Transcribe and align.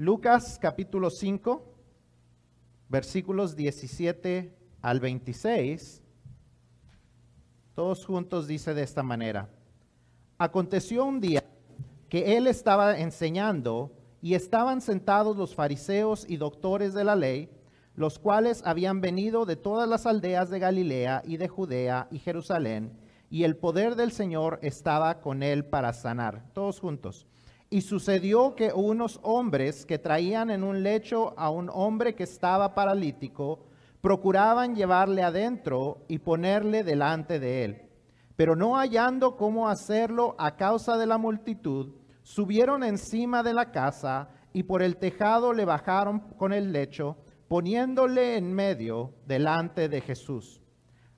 Lucas 0.00 0.60
capítulo 0.62 1.10
5, 1.10 1.74
versículos 2.88 3.56
17 3.56 4.56
al 4.80 5.00
26, 5.00 6.04
todos 7.74 8.06
juntos 8.06 8.46
dice 8.46 8.74
de 8.74 8.84
esta 8.84 9.02
manera, 9.02 9.50
aconteció 10.38 11.04
un 11.04 11.20
día 11.20 11.42
que 12.08 12.36
él 12.36 12.46
estaba 12.46 12.96
enseñando 13.00 13.90
y 14.22 14.34
estaban 14.34 14.82
sentados 14.82 15.36
los 15.36 15.56
fariseos 15.56 16.24
y 16.30 16.36
doctores 16.36 16.94
de 16.94 17.02
la 17.02 17.16
ley, 17.16 17.50
los 17.96 18.20
cuales 18.20 18.62
habían 18.64 19.00
venido 19.00 19.46
de 19.46 19.56
todas 19.56 19.88
las 19.88 20.06
aldeas 20.06 20.48
de 20.48 20.60
Galilea 20.60 21.24
y 21.26 21.38
de 21.38 21.48
Judea 21.48 22.06
y 22.12 22.20
Jerusalén, 22.20 22.96
y 23.30 23.42
el 23.42 23.56
poder 23.56 23.96
del 23.96 24.12
Señor 24.12 24.60
estaba 24.62 25.20
con 25.20 25.42
él 25.42 25.64
para 25.64 25.92
sanar. 25.92 26.44
Todos 26.52 26.78
juntos. 26.78 27.26
Y 27.70 27.82
sucedió 27.82 28.54
que 28.54 28.72
unos 28.72 29.20
hombres 29.22 29.84
que 29.84 29.98
traían 29.98 30.50
en 30.50 30.64
un 30.64 30.82
lecho 30.82 31.34
a 31.38 31.50
un 31.50 31.70
hombre 31.72 32.14
que 32.14 32.24
estaba 32.24 32.74
paralítico, 32.74 33.66
procuraban 34.00 34.74
llevarle 34.74 35.22
adentro 35.22 36.04
y 36.08 36.18
ponerle 36.18 36.84
delante 36.84 37.38
de 37.38 37.64
él. 37.64 37.82
Pero 38.36 38.54
no 38.54 38.76
hallando 38.76 39.36
cómo 39.36 39.68
hacerlo 39.68 40.36
a 40.38 40.56
causa 40.56 40.96
de 40.96 41.06
la 41.06 41.18
multitud, 41.18 41.94
subieron 42.22 42.84
encima 42.84 43.42
de 43.42 43.52
la 43.52 43.70
casa 43.70 44.28
y 44.52 44.62
por 44.62 44.82
el 44.82 44.96
tejado 44.96 45.52
le 45.52 45.64
bajaron 45.64 46.20
con 46.38 46.52
el 46.52 46.72
lecho, 46.72 47.16
poniéndole 47.48 48.36
en 48.36 48.52
medio 48.52 49.14
delante 49.26 49.88
de 49.88 50.00
Jesús. 50.00 50.62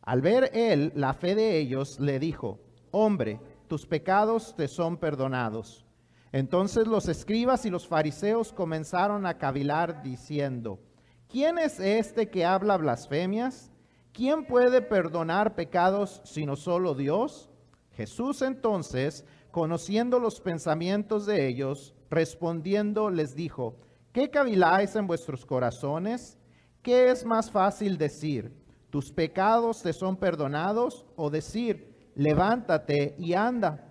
Al 0.03 0.23
ver 0.23 0.51
él 0.55 0.93
la 0.95 1.13
fe 1.13 1.35
de 1.35 1.59
ellos, 1.59 2.01
le 2.01 2.19
dijo, 2.19 2.61
hombre, 2.91 3.41
tus 3.69 3.87
pecados 3.87 4.55
te 4.57 4.67
son 4.67 4.97
perdonados. 4.97 5.85
Entonces 6.33 6.87
los 6.87 7.09
escribas 7.09 7.67
y 7.67 7.71
los 7.71 7.89
fariseos 7.89 8.53
comenzaron 8.53 9.27
a 9.27 9.39
cavilar 9.39 10.03
diciendo, 10.03 10.79
¿quién 11.29 11.59
es 11.59 11.81
este 11.81 12.31
que 12.31 12.45
habla 12.45 12.77
blasfemias? 12.77 13.71
¿Quién 14.13 14.47
puede 14.47 14.81
perdonar 14.81 15.55
pecados 15.55 16.21
sino 16.25 16.55
solo 16.57 16.95
Dios? 16.95 17.51
Jesús 17.97 18.43
entonces, 18.43 19.25
conociendo 19.51 20.21
los 20.21 20.41
pensamientos 20.41 21.27
de 21.27 21.49
ellos, 21.49 21.95
respondiendo 22.11 23.11
les 23.11 23.35
dijo, 23.35 23.77
¿qué 24.13 24.31
caviláis 24.31 24.95
en 24.95 25.09
vuestros 25.09 25.45
corazones? 25.45 26.39
¿Qué 26.83 27.11
es 27.11 27.25
más 27.25 27.51
fácil 27.51 27.99
decir, 27.99 28.53
tus 28.89 29.13
pecados 29.13 29.83
te 29.83 29.93
son 29.93 30.17
perdonados 30.17 31.05
o 31.17 31.29
decir, 31.29 32.11
levántate 32.15 33.17
y 33.19 33.35
anda? 33.35 33.90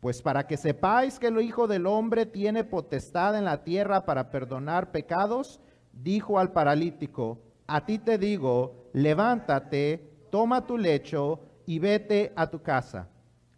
Pues 0.00 0.22
para 0.22 0.46
que 0.46 0.56
sepáis 0.56 1.18
que 1.18 1.26
el 1.26 1.40
Hijo 1.40 1.66
del 1.66 1.86
Hombre 1.86 2.24
tiene 2.24 2.64
potestad 2.64 3.36
en 3.36 3.44
la 3.44 3.62
tierra 3.64 4.06
para 4.06 4.30
perdonar 4.30 4.92
pecados, 4.92 5.60
dijo 5.92 6.38
al 6.38 6.52
paralítico, 6.52 7.38
a 7.66 7.84
ti 7.84 7.98
te 7.98 8.16
digo, 8.16 8.88
levántate, 8.94 10.10
toma 10.30 10.66
tu 10.66 10.78
lecho 10.78 11.40
y 11.66 11.78
vete 11.78 12.32
a 12.34 12.48
tu 12.48 12.62
casa. 12.62 13.08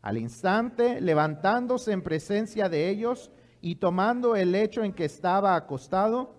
Al 0.03 0.19
instante, 0.19 1.01
levantándose 1.01 1.93
en 1.93 2.03
presencia 2.03 2.69
de 2.69 2.89
ellos 2.89 3.31
y 3.61 3.77
tomando 3.77 4.35
el 4.35 4.51
lecho 4.51 4.83
en 4.83 4.93
que 4.93 5.05
estaba 5.05 5.55
acostado, 5.55 6.35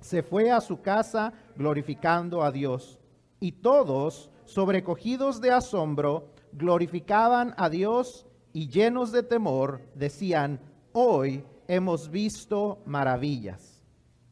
se 0.00 0.22
fue 0.22 0.50
a 0.50 0.62
su 0.62 0.80
casa 0.80 1.34
glorificando 1.56 2.42
a 2.42 2.50
Dios. 2.50 2.98
Y 3.38 3.52
todos, 3.52 4.30
sobrecogidos 4.46 5.42
de 5.42 5.52
asombro, 5.52 6.30
glorificaban 6.52 7.54
a 7.58 7.68
Dios 7.68 8.26
y 8.52 8.68
llenos 8.68 9.12
de 9.12 9.22
temor 9.22 9.80
decían, 9.94 10.60
hoy 10.92 11.44
hemos 11.68 12.10
visto 12.10 12.82
maravillas. 12.84 13.82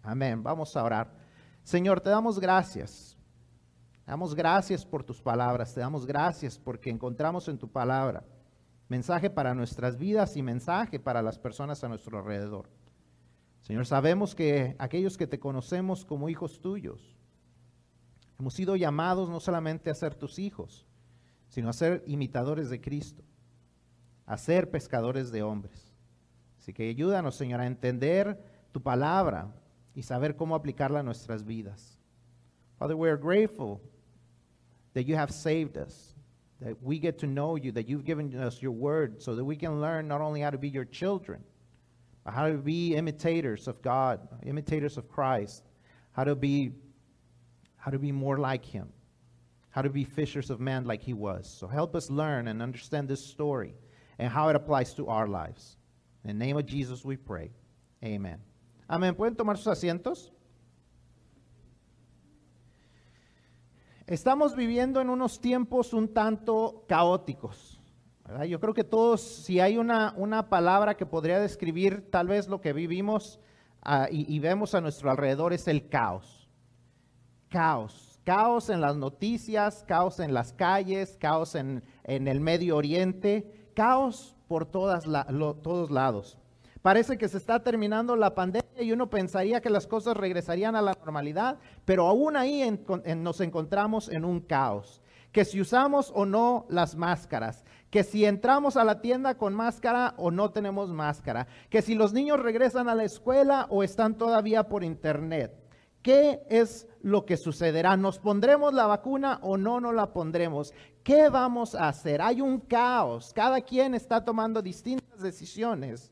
Amén. 0.02 0.42
Vamos 0.42 0.76
a 0.76 0.84
orar. 0.84 1.12
Señor, 1.62 2.00
te 2.00 2.10
damos 2.10 2.38
gracias. 2.38 3.16
Te 4.04 4.10
damos 4.10 4.34
gracias 4.34 4.84
por 4.84 5.02
tus 5.04 5.20
palabras. 5.20 5.72
Te 5.72 5.80
damos 5.80 6.06
gracias 6.06 6.58
porque 6.58 6.90
encontramos 6.90 7.48
en 7.48 7.58
tu 7.58 7.68
palabra 7.68 8.24
mensaje 8.90 9.30
para 9.30 9.54
nuestras 9.54 9.96
vidas 9.96 10.36
y 10.36 10.42
mensaje 10.42 10.98
para 10.98 11.22
las 11.22 11.38
personas 11.38 11.84
a 11.84 11.88
nuestro 11.88 12.18
alrededor. 12.18 12.68
Señor, 13.62 13.86
sabemos 13.86 14.34
que 14.34 14.74
aquellos 14.80 15.16
que 15.16 15.28
te 15.28 15.38
conocemos 15.38 16.04
como 16.04 16.28
hijos 16.28 16.60
tuyos, 16.60 17.16
hemos 18.40 18.54
sido 18.54 18.74
llamados 18.74 19.30
no 19.30 19.38
solamente 19.38 19.90
a 19.90 19.94
ser 19.94 20.16
tus 20.16 20.40
hijos, 20.40 20.86
sino 21.48 21.68
a 21.68 21.72
ser 21.72 22.02
imitadores 22.06 22.68
de 22.68 22.80
Cristo 22.80 23.22
a 24.30 24.38
ser 24.38 24.70
pescadores 24.70 25.32
de 25.32 25.42
hombres. 25.42 25.92
Así 26.60 26.72
que 26.72 26.88
ayúdanos, 26.88 27.34
Señor, 27.34 27.58
a 27.58 27.66
entender 27.66 28.38
tu 28.70 28.80
palabra 28.80 29.52
y 29.92 30.04
saber 30.04 30.36
cómo 30.36 30.54
aplicarla 30.54 31.00
a 31.00 31.02
nuestras 31.02 31.44
vidas. 31.44 31.98
Father, 32.78 32.94
we 32.94 33.08
are 33.08 33.16
grateful 33.16 33.80
that 34.94 35.04
you 35.04 35.16
have 35.16 35.32
saved 35.32 35.76
us, 35.76 36.14
that 36.60 36.80
we 36.80 37.00
get 37.00 37.18
to 37.18 37.26
know 37.26 37.56
you, 37.56 37.72
that 37.72 37.88
you've 37.88 38.04
given 38.04 38.32
us 38.36 38.62
your 38.62 38.70
word 38.70 39.20
so 39.20 39.34
that 39.34 39.44
we 39.44 39.56
can 39.56 39.80
learn 39.80 40.06
not 40.06 40.20
only 40.20 40.42
how 40.42 40.50
to 40.50 40.58
be 40.58 40.68
your 40.68 40.84
children, 40.84 41.42
but 42.22 42.32
how 42.32 42.46
to 42.46 42.54
be 42.54 42.94
imitators 42.94 43.66
of 43.66 43.82
God, 43.82 44.20
imitators 44.44 44.96
of 44.96 45.08
Christ, 45.08 45.64
how 46.12 46.22
to 46.22 46.36
be 46.36 46.70
how 47.78 47.90
to 47.90 47.98
be 47.98 48.12
more 48.12 48.38
like 48.38 48.64
him, 48.64 48.92
how 49.70 49.82
to 49.82 49.90
be 49.90 50.04
fishers 50.04 50.50
of 50.50 50.60
men 50.60 50.84
like 50.84 51.02
he 51.02 51.14
was. 51.14 51.48
So 51.48 51.66
help 51.66 51.96
us 51.96 52.10
learn 52.10 52.46
and 52.46 52.62
understand 52.62 53.08
this 53.08 53.26
story 53.26 53.74
and 54.20 54.30
how 54.30 54.50
it 54.50 54.54
applies 54.54 54.94
to 54.94 55.08
our 55.08 55.26
lives. 55.26 55.78
In 56.24 56.38
the 56.38 56.44
name 56.44 56.58
of 56.58 56.66
Jesus 56.66 57.04
we 57.04 57.16
pray. 57.16 57.50
Amen. 58.04 58.38
Amén. 58.86 59.16
¿Pueden 59.16 59.34
tomar 59.34 59.56
sus 59.56 59.68
asientos? 59.68 60.30
Estamos 64.06 64.54
viviendo 64.54 65.00
en 65.00 65.08
unos 65.08 65.40
tiempos 65.40 65.94
un 65.94 66.12
tanto 66.12 66.84
caóticos. 66.86 67.80
Yo 68.46 68.60
creo 68.60 68.74
que 68.74 68.84
todos, 68.84 69.20
si 69.20 69.58
hay 69.58 69.78
una, 69.78 70.12
una 70.16 70.48
palabra 70.50 70.96
que 70.96 71.06
podría 71.06 71.40
describir 71.40 72.10
tal 72.10 72.28
vez 72.28 72.46
lo 72.46 72.60
que 72.60 72.72
vivimos 72.72 73.40
uh, 73.86 74.04
y, 74.10 74.32
y 74.32 74.38
vemos 74.38 74.74
a 74.74 74.80
nuestro 74.80 75.10
alrededor 75.10 75.52
es 75.52 75.66
el 75.66 75.88
caos. 75.88 76.48
Caos. 77.48 78.20
Caos 78.24 78.68
en 78.68 78.80
las 78.80 78.96
noticias, 78.96 79.82
caos 79.88 80.20
en 80.20 80.34
las 80.34 80.52
calles, 80.52 81.16
caos 81.18 81.54
en, 81.54 81.82
en 82.04 82.28
el 82.28 82.40
Medio 82.40 82.76
Oriente 82.76 83.59
caos 83.80 84.36
por 84.46 84.66
todos 84.66 85.06
lados. 85.06 86.36
Parece 86.82 87.16
que 87.16 87.28
se 87.28 87.38
está 87.38 87.62
terminando 87.62 88.14
la 88.14 88.34
pandemia 88.34 88.82
y 88.82 88.92
uno 88.92 89.08
pensaría 89.08 89.62
que 89.62 89.70
las 89.70 89.86
cosas 89.86 90.18
regresarían 90.18 90.76
a 90.76 90.82
la 90.82 90.92
normalidad, 90.92 91.56
pero 91.86 92.06
aún 92.06 92.36
ahí 92.36 92.78
nos 93.16 93.40
encontramos 93.40 94.10
en 94.10 94.26
un 94.26 94.40
caos. 94.40 95.00
Que 95.32 95.46
si 95.46 95.62
usamos 95.62 96.12
o 96.14 96.26
no 96.26 96.66
las 96.68 96.94
máscaras, 96.94 97.64
que 97.88 98.04
si 98.04 98.26
entramos 98.26 98.76
a 98.76 98.84
la 98.84 99.00
tienda 99.00 99.38
con 99.38 99.54
máscara 99.54 100.12
o 100.18 100.30
no 100.30 100.50
tenemos 100.50 100.90
máscara, 100.90 101.46
que 101.70 101.80
si 101.80 101.94
los 101.94 102.12
niños 102.12 102.38
regresan 102.38 102.86
a 102.90 102.94
la 102.94 103.04
escuela 103.04 103.66
o 103.70 103.82
están 103.82 104.18
todavía 104.18 104.68
por 104.68 104.84
internet. 104.84 105.59
¿Qué 106.02 106.42
es 106.48 106.88
lo 107.02 107.26
que 107.26 107.36
sucederá? 107.36 107.96
¿Nos 107.96 108.18
pondremos 108.18 108.72
la 108.72 108.86
vacuna 108.86 109.38
o 109.42 109.56
no 109.56 109.80
nos 109.80 109.94
la 109.94 110.12
pondremos? 110.12 110.72
¿Qué 111.02 111.28
vamos 111.28 111.74
a 111.74 111.88
hacer? 111.88 112.22
Hay 112.22 112.40
un 112.40 112.60
caos. 112.60 113.32
Cada 113.34 113.60
quien 113.60 113.94
está 113.94 114.24
tomando 114.24 114.62
distintas 114.62 115.20
decisiones 115.20 116.10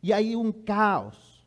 y 0.00 0.12
hay 0.12 0.34
un 0.34 0.64
caos. 0.64 1.46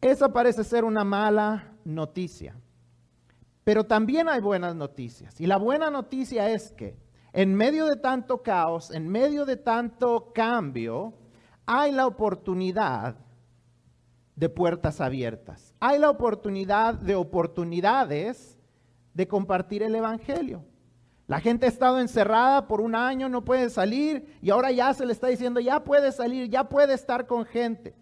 Esa 0.00 0.32
parece 0.32 0.64
ser 0.64 0.84
una 0.84 1.04
mala 1.04 1.74
noticia. 1.84 2.56
Pero 3.62 3.84
también 3.84 4.28
hay 4.28 4.40
buenas 4.40 4.74
noticias. 4.74 5.40
Y 5.40 5.46
la 5.46 5.58
buena 5.58 5.90
noticia 5.90 6.50
es 6.50 6.72
que 6.72 6.96
en 7.32 7.54
medio 7.54 7.86
de 7.86 7.96
tanto 7.96 8.42
caos, 8.42 8.90
en 8.90 9.08
medio 9.08 9.44
de 9.44 9.56
tanto 9.56 10.32
cambio, 10.34 11.14
hay 11.66 11.92
la 11.92 12.06
oportunidad 12.06 13.16
de 14.40 14.48
puertas 14.48 15.02
abiertas. 15.02 15.74
Hay 15.80 15.98
la 15.98 16.08
oportunidad 16.08 16.94
de 16.94 17.14
oportunidades 17.14 18.58
de 19.12 19.28
compartir 19.28 19.82
el 19.82 19.94
Evangelio. 19.94 20.64
La 21.26 21.40
gente 21.40 21.66
ha 21.66 21.68
estado 21.68 22.00
encerrada 22.00 22.66
por 22.66 22.80
un 22.80 22.94
año, 22.94 23.28
no 23.28 23.44
puede 23.44 23.68
salir 23.68 24.38
y 24.40 24.48
ahora 24.48 24.70
ya 24.70 24.94
se 24.94 25.04
le 25.04 25.12
está 25.12 25.26
diciendo, 25.26 25.60
ya 25.60 25.84
puede 25.84 26.10
salir, 26.10 26.48
ya 26.48 26.64
puede 26.70 26.94
estar 26.94 27.26
con 27.26 27.44
gente. 27.44 27.94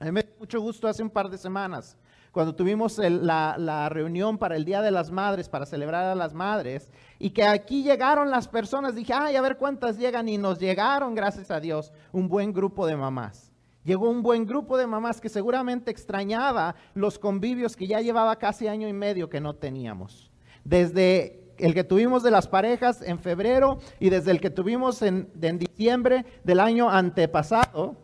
Me 0.00 0.22
dio 0.22 0.32
mucho 0.38 0.58
gusto 0.58 0.88
hace 0.88 1.02
un 1.02 1.10
par 1.10 1.28
de 1.28 1.36
semanas, 1.36 1.98
cuando 2.32 2.54
tuvimos 2.54 2.96
la, 2.98 3.56
la, 3.58 3.90
reunión 3.90 4.38
para 4.38 4.56
el 4.56 4.64
Día 4.64 4.80
de 4.80 4.90
las 4.90 5.10
Madres, 5.10 5.50
para 5.50 5.66
celebrar 5.66 6.04
a 6.04 6.14
las 6.14 6.32
madres, 6.32 6.90
y 7.18 7.30
que 7.30 7.42
aquí 7.42 7.82
llegaron 7.82 8.30
las 8.30 8.46
personas, 8.46 8.94
dije, 8.94 9.12
ay, 9.12 9.34
a 9.34 9.42
ver 9.42 9.56
cuántas 9.56 9.98
llegan, 9.98 10.28
y 10.28 10.38
nos 10.38 10.60
llegaron, 10.60 11.16
gracias 11.16 11.50
a 11.50 11.58
Dios, 11.58 11.92
un 12.12 12.28
buen 12.28 12.52
grupo 12.52 12.86
de 12.86 12.96
mamás. 12.96 13.50
Llegó 13.84 14.10
un 14.10 14.22
buen 14.22 14.44
grupo 14.44 14.76
de 14.76 14.86
mamás 14.86 15.20
que 15.20 15.28
seguramente 15.28 15.90
extrañaba 15.90 16.74
los 16.94 17.18
convivios 17.18 17.76
que 17.76 17.86
ya 17.86 18.00
llevaba 18.00 18.36
casi 18.36 18.68
año 18.68 18.88
y 18.88 18.92
medio 18.92 19.30
que 19.30 19.40
no 19.40 19.54
teníamos. 19.54 20.30
Desde 20.64 21.48
el 21.58 21.74
que 21.74 21.84
tuvimos 21.84 22.22
de 22.22 22.30
las 22.30 22.48
parejas 22.48 23.02
en 23.02 23.18
febrero 23.18 23.78
y 24.00 24.10
desde 24.10 24.30
el 24.30 24.40
que 24.40 24.50
tuvimos 24.50 25.02
en, 25.02 25.30
diciembre 25.58 26.24
del 26.44 26.60
año 26.60 26.88
antepasado, 26.90 27.96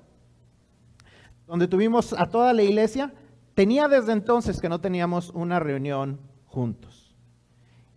donde 1.46 1.68
tuvimos 1.68 2.12
a 2.14 2.26
toda 2.26 2.52
la 2.52 2.62
iglesia, 2.62 3.12
tenía 3.54 3.88
desde 3.88 4.12
entonces 4.12 4.60
que 4.60 4.68
no 4.68 4.80
teníamos 4.80 5.30
una 5.30 5.60
reunión 5.60 6.20
juntos. 6.46 7.03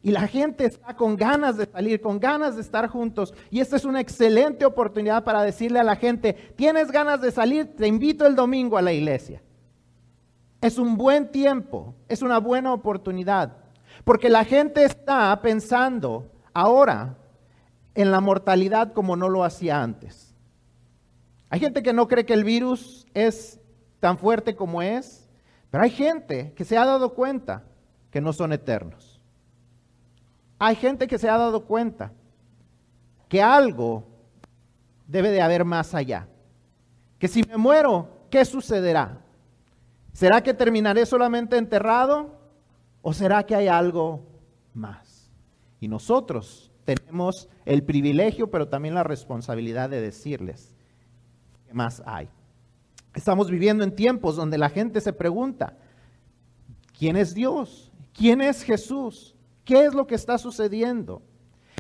Y 0.08 0.12
la 0.12 0.26
gente 0.26 0.64
está 0.64 0.96
con 0.96 1.18
ganas 1.18 1.58
de 1.58 1.66
salir, 1.66 2.00
con 2.00 2.18
ganas 2.18 2.56
de 2.56 2.62
estar 2.62 2.88
juntos. 2.88 3.34
Y 3.52 3.60
esta 3.60 3.76
es 3.76 3.84
una 3.84 4.00
excelente 4.00 4.66
oportunidad 4.66 5.26
para 5.26 5.44
decirle 5.44 5.82
a 5.82 5.84
la 5.84 5.98
gente, 5.98 6.32
tienes 6.56 6.94
ganas 6.94 7.20
de 7.20 7.30
salir, 7.30 7.76
te 7.76 7.88
invito 7.88 8.26
el 8.26 8.34
domingo 8.34 8.78
a 8.78 8.82
la 8.82 8.94
iglesia. 8.94 9.42
Es 10.62 10.78
un 10.78 10.96
buen 10.96 11.30
tiempo, 11.30 11.94
es 12.08 12.22
una 12.22 12.38
buena 12.38 12.72
oportunidad. 12.72 13.58
Porque 14.06 14.30
la 14.30 14.46
gente 14.46 14.86
está 14.86 15.38
pensando 15.42 16.32
ahora 16.54 17.18
en 17.94 18.10
la 18.10 18.22
mortalidad 18.22 18.94
como 18.94 19.18
no 19.18 19.28
lo 19.28 19.44
hacía 19.44 19.84
antes. 19.84 20.34
Hay 21.50 21.60
gente 21.60 21.84
que 21.84 21.92
no 21.92 22.08
cree 22.08 22.26
que 22.26 22.34
el 22.34 22.46
virus 22.46 23.06
es 23.14 23.60
tan 24.00 24.18
fuerte 24.18 24.56
como 24.56 24.82
es, 24.82 25.28
pero 25.70 25.84
hay 25.84 25.90
gente 25.90 26.54
que 26.54 26.64
se 26.64 26.78
ha 26.78 26.86
dado 26.86 27.14
cuenta 27.14 27.66
que 28.10 28.22
no 28.22 28.32
son 28.32 28.54
eternos. 28.54 29.07
Hay 30.60 30.76
gente 30.76 31.08
que 31.08 31.18
se 31.18 31.30
ha 31.30 31.38
dado 31.38 31.66
cuenta 31.66 32.12
que 33.30 33.42
algo 33.42 34.04
debe 35.08 35.30
de 35.32 35.42
haber 35.42 35.66
más 35.66 35.94
allá. 35.94 36.28
Que 37.20 37.28
si 37.28 37.44
me 37.44 37.58
muero, 37.58 38.10
¿qué 38.30 38.44
sucederá? 38.46 39.22
¿Será 40.14 40.42
que 40.42 40.54
terminaré 40.54 41.06
solamente 41.06 41.58
enterrado 41.58 42.36
o 43.02 43.14
será 43.14 43.46
que 43.46 43.56
hay 43.56 43.68
algo 43.68 44.26
más? 44.74 45.32
Y 45.80 45.88
nosotros 45.88 46.72
tenemos 46.86 47.50
el 47.66 47.84
privilegio, 47.84 48.50
pero 48.50 48.68
también 48.68 48.96
la 48.96 49.04
responsabilidad 49.04 49.90
de 49.90 50.02
decirles 50.02 50.76
qué 51.68 51.74
más 51.74 52.02
hay. 52.06 52.30
Estamos 53.14 53.50
viviendo 53.52 53.84
en 53.84 53.96
tiempos 53.96 54.36
donde 54.36 54.58
la 54.58 54.70
gente 54.70 55.02
se 55.02 55.14
pregunta, 55.14 55.78
¿quién 56.98 57.16
es 57.16 57.34
Dios? 57.34 57.92
¿Quién 58.14 58.42
es 58.42 58.64
Jesús? 58.64 59.37
¿Qué 59.68 59.84
es 59.84 59.94
lo 59.94 60.08
que 60.08 60.16
está 60.16 60.38
sucediendo? 60.38 61.22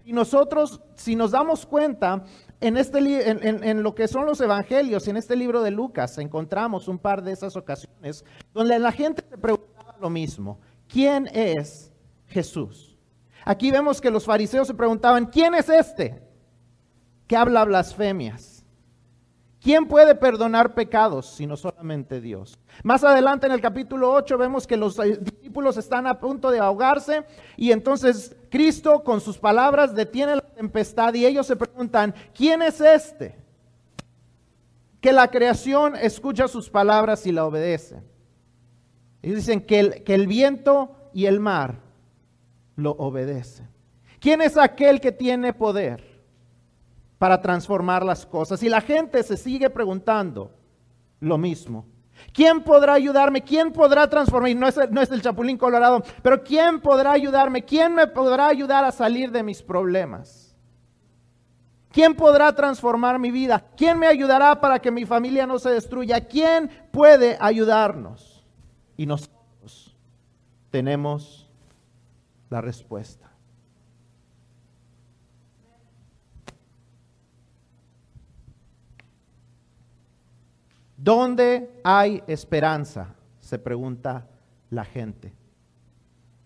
Y 0.03 0.11
nosotros, 0.11 0.81
si 0.95 1.15
nos 1.15 1.31
damos 1.31 1.65
cuenta, 1.65 2.25
en, 2.59 2.75
este, 2.75 2.99
en, 3.29 3.81
lo 3.81 3.95
que 3.95 4.09
son 4.09 4.25
los 4.25 4.41
evangelios, 4.41 5.07
en 5.07 5.15
este 5.15 5.37
libro 5.37 5.63
de 5.63 5.71
Lucas, 5.71 6.17
encontramos 6.17 6.89
un 6.89 6.99
par 6.99 7.23
de 7.23 7.31
esas 7.31 7.55
ocasiones 7.55 8.25
donde 8.53 8.77
la 8.77 8.91
gente 8.91 9.23
se 9.29 9.37
preguntaba 9.37 9.95
lo 10.01 10.09
mismo. 10.09 10.59
¿Quién 10.89 11.29
es 11.31 11.93
Jesús? 12.25 12.97
Aquí 13.45 13.71
vemos 13.71 14.01
que 14.01 14.11
los 14.11 14.25
fariseos 14.25 14.67
se 14.67 14.73
preguntaban, 14.73 15.27
¿quién 15.27 15.55
es 15.55 15.69
este 15.69 16.21
que 17.25 17.37
habla 17.37 17.63
blasfemias? 17.63 18.56
¿Quién 19.67 19.85
puede 19.85 20.15
perdonar 20.15 20.73
pecados 20.73 21.25
sino 21.25 21.57
solamente 21.57 22.21
Dios? 22.21 22.57
Más 22.83 23.03
adelante 23.03 23.47
en 23.47 23.51
el 23.51 23.59
capítulo 23.59 24.13
8 24.13 24.37
vemos 24.37 24.65
que 24.65 24.77
los 24.77 24.95
discípulos 25.19 25.75
están 25.75 26.07
a 26.07 26.21
punto 26.21 26.51
de 26.51 26.59
ahogarse 26.59 27.25
y 27.57 27.73
entonces 27.73 28.33
Cristo 28.49 29.03
con 29.03 29.19
sus 29.19 29.37
palabras 29.37 29.93
detiene 29.93 30.37
la 30.37 30.41
tempestad 30.55 31.13
y 31.15 31.25
ellos 31.25 31.45
se 31.45 31.57
preguntan, 31.57 32.15
¿quién 32.33 32.61
es 32.61 32.79
este? 32.79 33.35
Que 35.01 35.11
la 35.11 35.27
creación 35.27 35.97
escucha 35.97 36.47
sus 36.47 36.69
palabras 36.69 37.27
y 37.27 37.33
la 37.33 37.43
obedece. 37.43 38.01
Ellos 39.21 39.35
dicen 39.35 39.59
que 39.59 39.79
el, 39.81 40.03
que 40.05 40.15
el 40.15 40.27
viento 40.27 40.95
y 41.13 41.25
el 41.25 41.41
mar 41.41 41.81
lo 42.77 42.91
obedecen. 42.91 43.67
¿Quién 44.21 44.41
es 44.41 44.55
aquel 44.55 45.01
que 45.01 45.11
tiene 45.11 45.51
poder? 45.51 46.16
Para 47.17 47.41
transformar 47.41 48.05
las 48.05 48.25
cosas. 48.25 48.61
Y 48.63 48.69
la 48.69 48.81
gente 48.81 49.23
se 49.23 49.37
sigue 49.37 49.69
preguntando 49.69 50.51
lo 51.19 51.37
mismo. 51.37 51.85
¿Quién 52.33 52.63
podrá 52.63 52.93
ayudarme? 52.93 53.43
¿Quién 53.43 53.71
podrá 53.71 54.09
transformar? 54.09 54.55
no 54.55 54.67
es, 54.67 54.79
no 54.91 55.01
es 55.01 55.11
el 55.11 55.21
Chapulín 55.21 55.57
Colorado, 55.57 56.03
pero 56.21 56.43
¿quién 56.43 56.79
podrá 56.79 57.11
ayudarme? 57.11 57.63
¿Quién 57.63 57.93
me 57.93 58.07
podrá 58.07 58.47
ayudar 58.47 58.83
a 58.83 58.91
salir 58.91 59.31
de 59.31 59.43
mis 59.43 59.61
problemas? 59.61 60.55
¿Quién 61.91 62.15
podrá 62.15 62.53
transformar 62.53 63.17
mi 63.17 63.31
vida? 63.31 63.63
¿Quién 63.75 63.97
me 63.97 64.07
ayudará 64.07 64.59
para 64.59 64.79
que 64.79 64.91
mi 64.91 65.05
familia 65.05 65.47
no 65.47 65.57
se 65.57 65.69
destruya? 65.69 66.27
¿Quién 66.27 66.69
puede 66.91 67.37
ayudarnos? 67.39 68.45
Y 68.97 69.05
nosotros 69.05 69.95
tenemos 70.69 71.49
la 72.49 72.61
respuesta. 72.61 73.26
¿Dónde 81.07 81.71
hay 81.86 82.21
esperanza? 82.27 83.15
Se 83.39 83.57
pregunta 83.57 84.27
la 84.69 84.83
gente. 84.83 85.33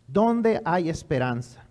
¿Dónde 0.06 0.62
hay 0.64 0.88
esperanza? 0.88 1.66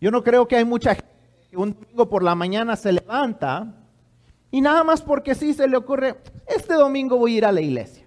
Yo 0.00 0.10
no 0.10 0.24
creo 0.24 0.48
que 0.48 0.56
hay 0.56 0.64
mucha 0.64 0.96
gente 0.96 1.14
que 1.48 1.56
un 1.56 1.74
domingo 1.74 2.08
por 2.08 2.24
la 2.24 2.34
mañana 2.34 2.74
se 2.74 2.90
levanta 2.90 3.72
y 4.50 4.60
nada 4.60 4.82
más 4.82 5.00
porque 5.00 5.36
sí 5.36 5.54
se 5.54 5.68
le 5.68 5.76
ocurre, 5.76 6.16
este 6.44 6.74
domingo 6.74 7.16
voy 7.18 7.34
a 7.34 7.38
ir 7.38 7.44
a 7.44 7.52
la 7.52 7.60
iglesia. 7.60 8.04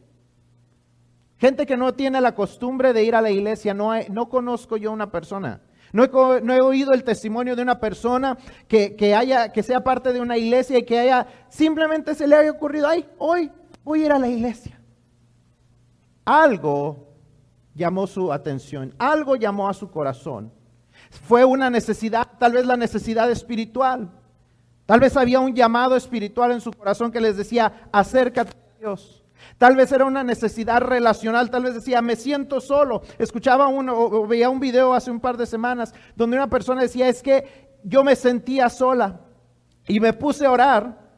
Gente 1.37 1.65
que 1.65 1.77
no 1.77 1.93
tiene 1.93 2.19
la 2.19 2.35
costumbre 2.35 2.91
de 2.91 3.05
ir 3.05 3.15
a 3.15 3.21
la 3.21 3.31
iglesia, 3.31 3.73
no, 3.73 3.91
no 4.09 4.27
conozco 4.27 4.75
yo 4.75 4.91
una 4.91 5.09
persona 5.09 5.61
no 5.91 6.03
he, 6.03 6.61
oído 6.61 6.93
el 6.93 7.03
testimonio 7.03 7.55
de 7.55 7.61
una 7.61 7.79
persona 7.79 8.37
que, 8.67 9.15
haya, 9.15 9.51
que 9.51 9.63
sea 9.63 9.83
parte 9.83 10.13
de 10.13 10.21
una 10.21 10.37
iglesia 10.37 10.77
y 10.77 10.83
que 10.83 10.99
haya, 10.99 11.27
simplemente 11.49 12.15
se 12.15 12.27
le 12.27 12.35
haya 12.35 12.51
ocurrido, 12.51 12.87
ay, 12.87 13.07
hoy 13.17 13.51
voy 13.83 14.03
a 14.03 14.05
ir 14.05 14.11
a 14.11 14.19
la 14.19 14.27
iglesia. 14.27 14.79
Algo 16.25 17.07
llamó 17.73 18.05
su 18.05 18.31
atención, 18.31 18.93
algo 18.99 19.35
llamó 19.35 19.67
a 19.67 19.73
su 19.73 19.89
corazón. 19.89 20.51
Fue 21.09 21.43
una 21.45 21.69
necesidad, 21.69 22.27
tal 22.37 22.53
vez 22.53 22.65
la 22.65 22.77
necesidad 22.77 23.31
espiritual. 23.31 24.11
Tal 24.85 24.99
vez 24.99 25.15
había 25.17 25.39
un 25.39 25.53
llamado 25.53 25.95
espiritual 25.95 26.51
en 26.51 26.61
su 26.61 26.71
corazón 26.71 27.11
que 27.11 27.21
les 27.21 27.37
decía, 27.37 27.89
acércate 27.91 28.51
a 28.51 28.79
Dios. 28.79 29.18
Tal 29.57 29.75
vez 29.75 29.91
era 29.91 30.05
una 30.05 30.23
necesidad 30.23 30.81
relacional, 30.81 31.49
tal 31.49 31.63
vez 31.63 31.73
decía, 31.73 32.01
me 32.01 32.15
siento 32.15 32.61
solo. 32.61 33.01
Escuchaba 33.17 33.67
uno 33.67 33.97
o 33.97 34.27
veía 34.27 34.49
un 34.49 34.59
video 34.59 34.93
hace 34.93 35.11
un 35.11 35.19
par 35.19 35.37
de 35.37 35.45
semanas 35.45 35.93
donde 36.15 36.37
una 36.37 36.49
persona 36.49 36.81
decía, 36.81 37.09
es 37.09 37.21
que 37.21 37.69
yo 37.83 38.03
me 38.03 38.15
sentía 38.15 38.69
sola 38.69 39.21
y 39.87 39.99
me 39.99 40.13
puse 40.13 40.45
a 40.45 40.51
orar 40.51 41.09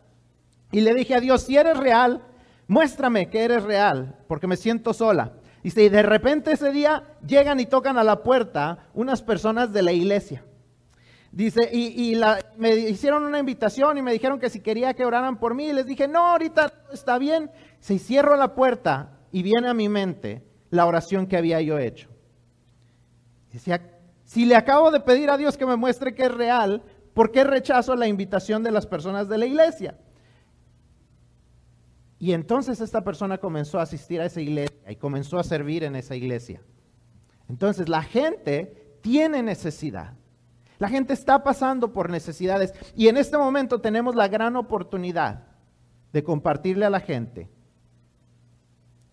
y 0.71 0.81
le 0.81 0.93
dije 0.93 1.15
a 1.15 1.19
Dios, 1.19 1.43
si 1.43 1.57
eres 1.57 1.77
real, 1.77 2.23
muéstrame 2.67 3.29
que 3.29 3.43
eres 3.43 3.63
real, 3.63 4.17
porque 4.27 4.47
me 4.47 4.57
siento 4.57 4.93
sola. 4.93 5.33
Dice, 5.63 5.83
y 5.83 5.89
de 5.89 6.01
repente 6.01 6.53
ese 6.53 6.71
día 6.71 7.03
llegan 7.25 7.59
y 7.59 7.65
tocan 7.65 7.97
a 7.97 8.03
la 8.03 8.23
puerta 8.23 8.89
unas 8.93 9.21
personas 9.21 9.73
de 9.73 9.83
la 9.83 9.91
iglesia. 9.91 10.43
Dice, 11.31 11.69
y, 11.71 12.19
me 12.57 12.75
hicieron 12.75 13.23
una 13.23 13.39
invitación 13.39 13.97
y 13.97 14.01
me 14.01 14.11
dijeron 14.11 14.39
que 14.39 14.49
si 14.49 14.59
quería 14.59 14.93
que 14.93 15.05
oraran 15.05 15.37
por 15.37 15.55
mí. 15.55 15.67
Y 15.67 15.73
les 15.73 15.85
dije, 15.85 16.07
no, 16.07 16.27
ahorita 16.27 16.73
está 16.91 17.17
bien. 17.17 17.49
Se 17.81 17.97
cierro 17.99 18.37
la 18.37 18.53
puerta 18.53 19.17
y 19.31 19.41
viene 19.41 19.67
a 19.67 19.73
mi 19.73 19.89
mente 19.89 20.43
la 20.69 20.85
oración 20.85 21.25
que 21.25 21.35
había 21.35 21.59
yo 21.61 21.79
hecho. 21.79 22.09
Decía, 23.51 23.99
si 24.23 24.45
le 24.45 24.55
acabo 24.55 24.91
de 24.91 24.99
pedir 24.99 25.29
a 25.31 25.37
Dios 25.37 25.57
que 25.57 25.65
me 25.65 25.75
muestre 25.75 26.13
que 26.13 26.25
es 26.25 26.33
real, 26.33 26.83
¿por 27.13 27.31
qué 27.31 27.43
rechazo 27.43 27.95
la 27.95 28.07
invitación 28.07 28.63
de 28.63 28.71
las 28.71 28.85
personas 28.85 29.27
de 29.27 29.37
la 29.39 29.47
iglesia? 29.47 29.97
Y 32.19 32.33
entonces 32.33 32.79
esta 32.81 33.03
persona 33.03 33.39
comenzó 33.39 33.79
a 33.79 33.83
asistir 33.83 34.21
a 34.21 34.25
esa 34.25 34.41
iglesia 34.41 34.77
y 34.87 34.95
comenzó 34.95 35.39
a 35.39 35.43
servir 35.43 35.83
en 35.83 35.95
esa 35.95 36.15
iglesia. 36.15 36.61
Entonces 37.49 37.89
la 37.89 38.03
gente 38.03 38.95
tiene 39.01 39.41
necesidad. 39.41 40.13
La 40.77 40.87
gente 40.87 41.13
está 41.13 41.43
pasando 41.43 41.91
por 41.93 42.11
necesidades 42.11 42.73
y 42.95 43.07
en 43.07 43.17
este 43.17 43.39
momento 43.39 43.81
tenemos 43.81 44.15
la 44.15 44.27
gran 44.27 44.55
oportunidad 44.55 45.47
de 46.13 46.23
compartirle 46.23 46.85
a 46.85 46.91
la 46.91 46.99
gente 46.99 47.49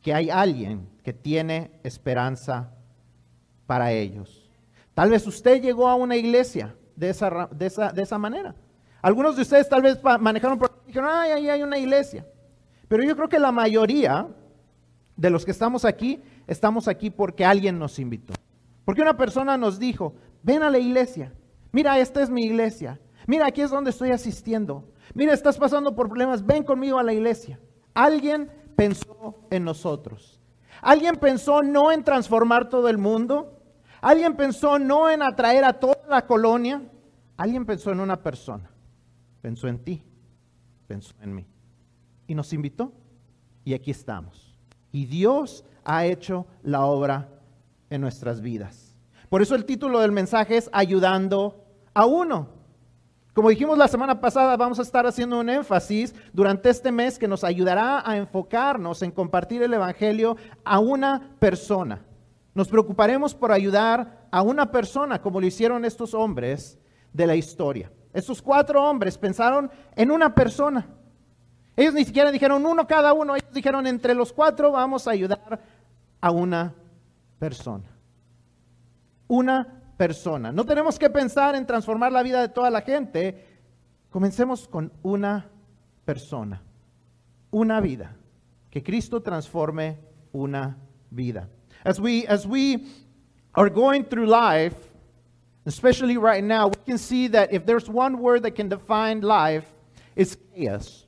que 0.08 0.14
hay 0.14 0.30
alguien 0.30 0.88
que 1.04 1.12
tiene 1.12 1.70
esperanza 1.82 2.70
para 3.66 3.92
ellos. 3.92 4.50
Tal 4.94 5.10
vez 5.10 5.26
usted 5.26 5.60
llegó 5.60 5.86
a 5.86 5.96
una 5.96 6.16
iglesia 6.16 6.74
de 6.96 7.10
esa, 7.10 7.46
de 7.52 8.02
esa, 8.02 8.16
manera. 8.16 8.54
Algunos 9.02 9.36
de 9.36 9.42
ustedes 9.42 9.68
tal 9.68 9.82
vez 9.82 10.02
manejaron 10.02 10.58
por 10.58 10.82
dijeron, 10.86 11.10
ay, 11.12 11.32
ahí 11.32 11.50
hay 11.50 11.62
una 11.62 11.76
iglesia. 11.76 12.26
Pero 12.88 13.02
yo 13.02 13.14
creo 13.16 13.28
que 13.28 13.38
la 13.38 13.52
mayoría 13.52 14.28
de 15.14 15.28
los 15.28 15.44
que 15.44 15.50
estamos 15.50 15.84
aquí, 15.84 16.22
estamos 16.46 16.88
aquí 16.88 17.10
porque 17.10 17.44
alguien 17.44 17.78
nos 17.78 17.98
invitó. 17.98 18.32
Porque 18.86 19.02
una 19.02 19.18
persona 19.18 19.58
nos 19.58 19.78
dijo, 19.78 20.14
ven 20.42 20.62
a 20.62 20.70
la 20.70 20.78
iglesia. 20.78 21.34
Mira, 21.70 21.98
esta 21.98 22.22
es 22.22 22.30
mi 22.30 22.44
iglesia. 22.44 22.98
Mira, 23.26 23.44
aquí 23.44 23.60
es 23.60 23.68
donde 23.70 23.90
estoy 23.90 24.12
asistiendo. 24.12 24.90
Mira, 25.12 25.34
estás 25.34 25.58
pasando 25.58 25.94
por 25.94 26.08
problemas. 26.08 26.46
Ven 26.46 26.62
conmigo 26.62 26.98
a 26.98 27.02
la 27.02 27.12
iglesia. 27.12 27.60
Alguien 27.92 28.50
pensó 28.78 29.34
en 29.50 29.64
nosotros. 29.64 30.38
Alguien 30.80 31.16
pensó 31.16 31.64
no 31.64 31.90
en 31.90 32.04
transformar 32.04 32.68
todo 32.68 32.88
el 32.88 32.96
mundo. 32.96 33.60
Alguien 34.00 34.36
pensó 34.36 34.78
no 34.78 35.10
en 35.10 35.20
atraer 35.20 35.64
a 35.64 35.72
toda 35.72 35.98
la 36.08 36.24
colonia. 36.24 36.80
Alguien 37.36 37.66
pensó 37.66 37.90
en 37.90 37.98
una 37.98 38.22
persona. 38.22 38.70
Pensó 39.42 39.66
en 39.66 39.80
ti. 39.80 40.04
Pensó 40.86 41.12
en 41.20 41.34
mí. 41.34 41.44
Y 42.28 42.36
nos 42.36 42.52
invitó. 42.52 42.92
Y 43.64 43.74
aquí 43.74 43.90
estamos. 43.90 44.56
Y 44.92 45.06
Dios 45.06 45.64
ha 45.82 46.06
hecho 46.06 46.46
la 46.62 46.86
obra 46.86 47.28
en 47.90 48.00
nuestras 48.00 48.40
vidas. 48.40 48.94
Por 49.28 49.42
eso 49.42 49.56
el 49.56 49.64
título 49.64 49.98
del 49.98 50.12
mensaje 50.12 50.56
es 50.56 50.70
Ayudando 50.72 51.64
a 51.94 52.06
uno. 52.06 52.57
Como 53.38 53.50
dijimos 53.50 53.78
la 53.78 53.86
semana 53.86 54.20
pasada, 54.20 54.56
vamos 54.56 54.80
a 54.80 54.82
estar 54.82 55.06
haciendo 55.06 55.38
un 55.38 55.48
énfasis 55.48 56.12
durante 56.32 56.70
este 56.70 56.90
mes 56.90 57.20
que 57.20 57.28
nos 57.28 57.44
ayudará 57.44 58.02
a 58.04 58.16
enfocarnos 58.16 59.00
en 59.02 59.12
compartir 59.12 59.62
el 59.62 59.72
Evangelio 59.72 60.36
a 60.64 60.80
una 60.80 61.36
persona. 61.38 62.04
Nos 62.52 62.66
preocuparemos 62.66 63.36
por 63.36 63.52
ayudar 63.52 64.26
a 64.32 64.42
una 64.42 64.72
persona 64.72 65.22
como 65.22 65.40
lo 65.40 65.46
hicieron 65.46 65.84
estos 65.84 66.14
hombres 66.14 66.80
de 67.12 67.28
la 67.28 67.36
historia. 67.36 67.92
Estos 68.12 68.42
cuatro 68.42 68.82
hombres 68.82 69.16
pensaron 69.16 69.70
en 69.94 70.10
una 70.10 70.34
persona. 70.34 70.88
Ellos 71.76 71.94
ni 71.94 72.04
siquiera 72.04 72.32
dijeron 72.32 72.66
uno 72.66 72.88
cada 72.88 73.12
uno, 73.12 73.36
ellos 73.36 73.52
dijeron 73.54 73.86
entre 73.86 74.16
los 74.16 74.32
cuatro 74.32 74.72
vamos 74.72 75.06
a 75.06 75.12
ayudar 75.12 75.60
a 76.20 76.30
una 76.32 76.74
persona. 77.38 77.86
Una 79.28 79.77
persona. 79.98 80.52
No 80.52 80.64
tenemos 80.64 80.98
que 80.98 81.10
pensar 81.10 81.54
en 81.54 81.66
transformar 81.66 82.12
la 82.12 82.22
vida 82.22 82.40
de 82.40 82.48
toda 82.48 82.70
la 82.70 82.80
gente. 82.80 83.44
Comencemos 84.08 84.66
con 84.66 84.90
una 85.02 85.50
persona, 86.06 86.62
una 87.50 87.80
vida. 87.82 88.14
Que 88.70 88.82
Cristo 88.82 89.20
transforme 89.20 89.98
una 90.32 90.78
vida. 91.10 91.48
As 91.84 91.98
we 91.98 92.26
as 92.26 92.46
we 92.46 92.86
are 93.54 93.68
going 93.68 94.04
through 94.04 94.26
life, 94.26 94.76
especially 95.66 96.16
right 96.16 96.44
now, 96.44 96.68
we 96.68 96.76
can 96.86 96.98
see 96.98 97.28
that 97.28 97.52
if 97.52 97.66
there's 97.66 97.88
one 97.88 98.18
word 98.18 98.42
that 98.44 98.54
can 98.54 98.68
define 98.68 99.20
life, 99.20 99.66
it's 100.14 100.36
chaos. 100.54 101.06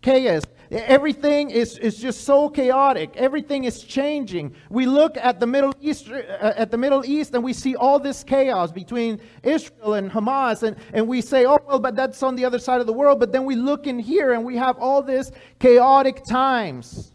Chaos. 0.00 0.44
Everything 0.72 1.50
is, 1.50 1.76
is 1.78 1.98
just 1.98 2.24
so 2.24 2.48
chaotic. 2.48 3.14
Everything 3.16 3.64
is 3.64 3.82
changing. 3.84 4.54
We 4.70 4.86
look 4.86 5.18
at 5.18 5.38
the 5.38 5.46
Middle 5.46 5.74
East 5.82 6.08
uh, 6.08 6.54
at 6.56 6.70
the 6.70 6.78
Middle 6.78 7.04
East 7.04 7.34
and 7.34 7.44
we 7.44 7.52
see 7.52 7.76
all 7.76 7.98
this 7.98 8.24
chaos 8.24 8.72
between 8.72 9.20
Israel 9.42 9.94
and 9.94 10.10
Hamas 10.10 10.62
and, 10.62 10.76
and 10.94 11.06
we 11.06 11.20
say, 11.20 11.44
oh 11.44 11.58
well, 11.66 11.78
but 11.78 11.94
that's 11.94 12.22
on 12.22 12.36
the 12.36 12.44
other 12.46 12.58
side 12.58 12.80
of 12.80 12.86
the 12.86 12.92
world. 12.92 13.20
But 13.20 13.32
then 13.32 13.44
we 13.44 13.54
look 13.54 13.86
in 13.86 13.98
here 13.98 14.32
and 14.32 14.44
we 14.46 14.56
have 14.56 14.78
all 14.78 15.02
this 15.02 15.30
chaotic 15.58 16.24
times 16.24 17.12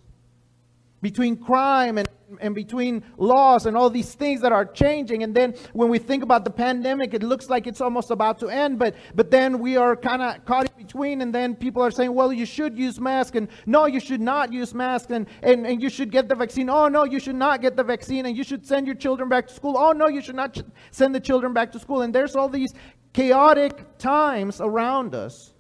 between 1.02 1.36
crime 1.36 1.98
and 1.98 2.08
and 2.42 2.56
between 2.56 3.04
laws 3.18 3.66
and 3.68 3.78
all 3.78 3.90
these 3.90 4.14
things 4.16 4.42
that 4.42 4.52
are 4.52 4.66
changing 4.66 5.24
and 5.24 5.34
then 5.34 5.54
when 5.74 5.90
we 5.90 5.98
think 5.98 6.24
about 6.24 6.44
the 6.44 6.50
pandemic 6.50 7.14
it 7.14 7.24
looks 7.24 7.50
like 7.50 7.68
it's 7.68 7.82
almost 7.82 8.12
about 8.12 8.40
to 8.40 8.50
end 8.50 8.78
but 8.80 8.96
but 9.16 9.32
then 9.32 9.60
we 9.60 9.78
are 9.78 9.96
kind 9.96 10.22
of 10.22 10.44
caught 10.46 10.70
in 10.70 10.84
between 10.86 11.22
and 11.22 11.34
then 11.34 11.56
people 11.56 11.82
are 11.82 11.92
saying 11.92 12.14
well 12.14 12.34
you 12.34 12.46
should 12.46 12.78
use 12.78 13.00
mask 13.00 13.36
and 13.36 13.48
no 13.66 13.86
you 13.86 14.00
should 14.00 14.22
not 14.22 14.52
use 14.52 14.74
mask 14.74 15.10
and, 15.12 15.28
and 15.44 15.68
and 15.68 15.82
you 15.82 15.90
should 15.90 16.12
get 16.12 16.28
the 16.28 16.36
vaccine. 16.36 16.70
Oh 16.70 16.88
no 16.88 17.04
you 17.04 17.20
should 17.20 17.36
not 17.36 17.62
get 17.62 17.76
the 17.76 17.84
vaccine 17.84 18.26
and 18.26 18.36
you 18.38 18.44
should 18.44 18.66
send 18.66 18.88
your 18.88 18.96
children 18.96 19.30
back 19.30 19.48
to 19.48 19.54
school. 19.54 19.76
Oh 19.78 19.92
no 19.92 20.08
you 20.08 20.22
should 20.22 20.36
not 20.36 20.62
send 20.92 21.14
the 21.14 21.20
children 21.20 21.54
back 21.54 21.72
to 21.74 21.80
school. 21.80 22.02
And 22.02 22.14
there's 22.14 22.36
all 22.36 22.50
these 22.50 22.74
chaotic 23.14 23.98
times 23.98 24.62
around 24.62 25.16
us 25.16 25.54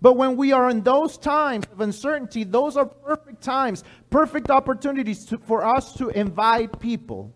but 0.00 0.14
when 0.14 0.36
we 0.36 0.52
are 0.52 0.70
in 0.70 0.82
those 0.82 1.18
times 1.18 1.66
of 1.72 1.80
uncertainty, 1.80 2.44
those 2.44 2.76
are 2.76 2.86
perfect 2.86 3.42
times, 3.42 3.82
perfect 4.10 4.50
opportunities 4.50 5.24
to, 5.26 5.38
for 5.38 5.64
us 5.64 5.94
to 5.94 6.08
invite 6.10 6.78
people 6.78 7.34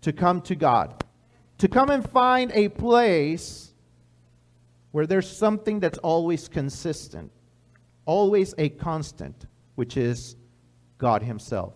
to 0.00 0.12
come 0.12 0.40
to 0.42 0.54
God, 0.54 1.04
to 1.58 1.68
come 1.68 1.90
and 1.90 2.08
find 2.08 2.50
a 2.54 2.68
place 2.68 3.72
where 4.92 5.06
there's 5.06 5.30
something 5.30 5.80
that's 5.80 5.98
always 5.98 6.48
consistent, 6.48 7.30
always 8.06 8.54
a 8.56 8.70
constant, 8.70 9.46
which 9.74 9.96
is 9.96 10.36
God 10.96 11.22
Himself. 11.22 11.74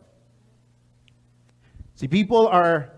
See, 1.95 2.09
people 2.09 2.49
are 2.49 2.91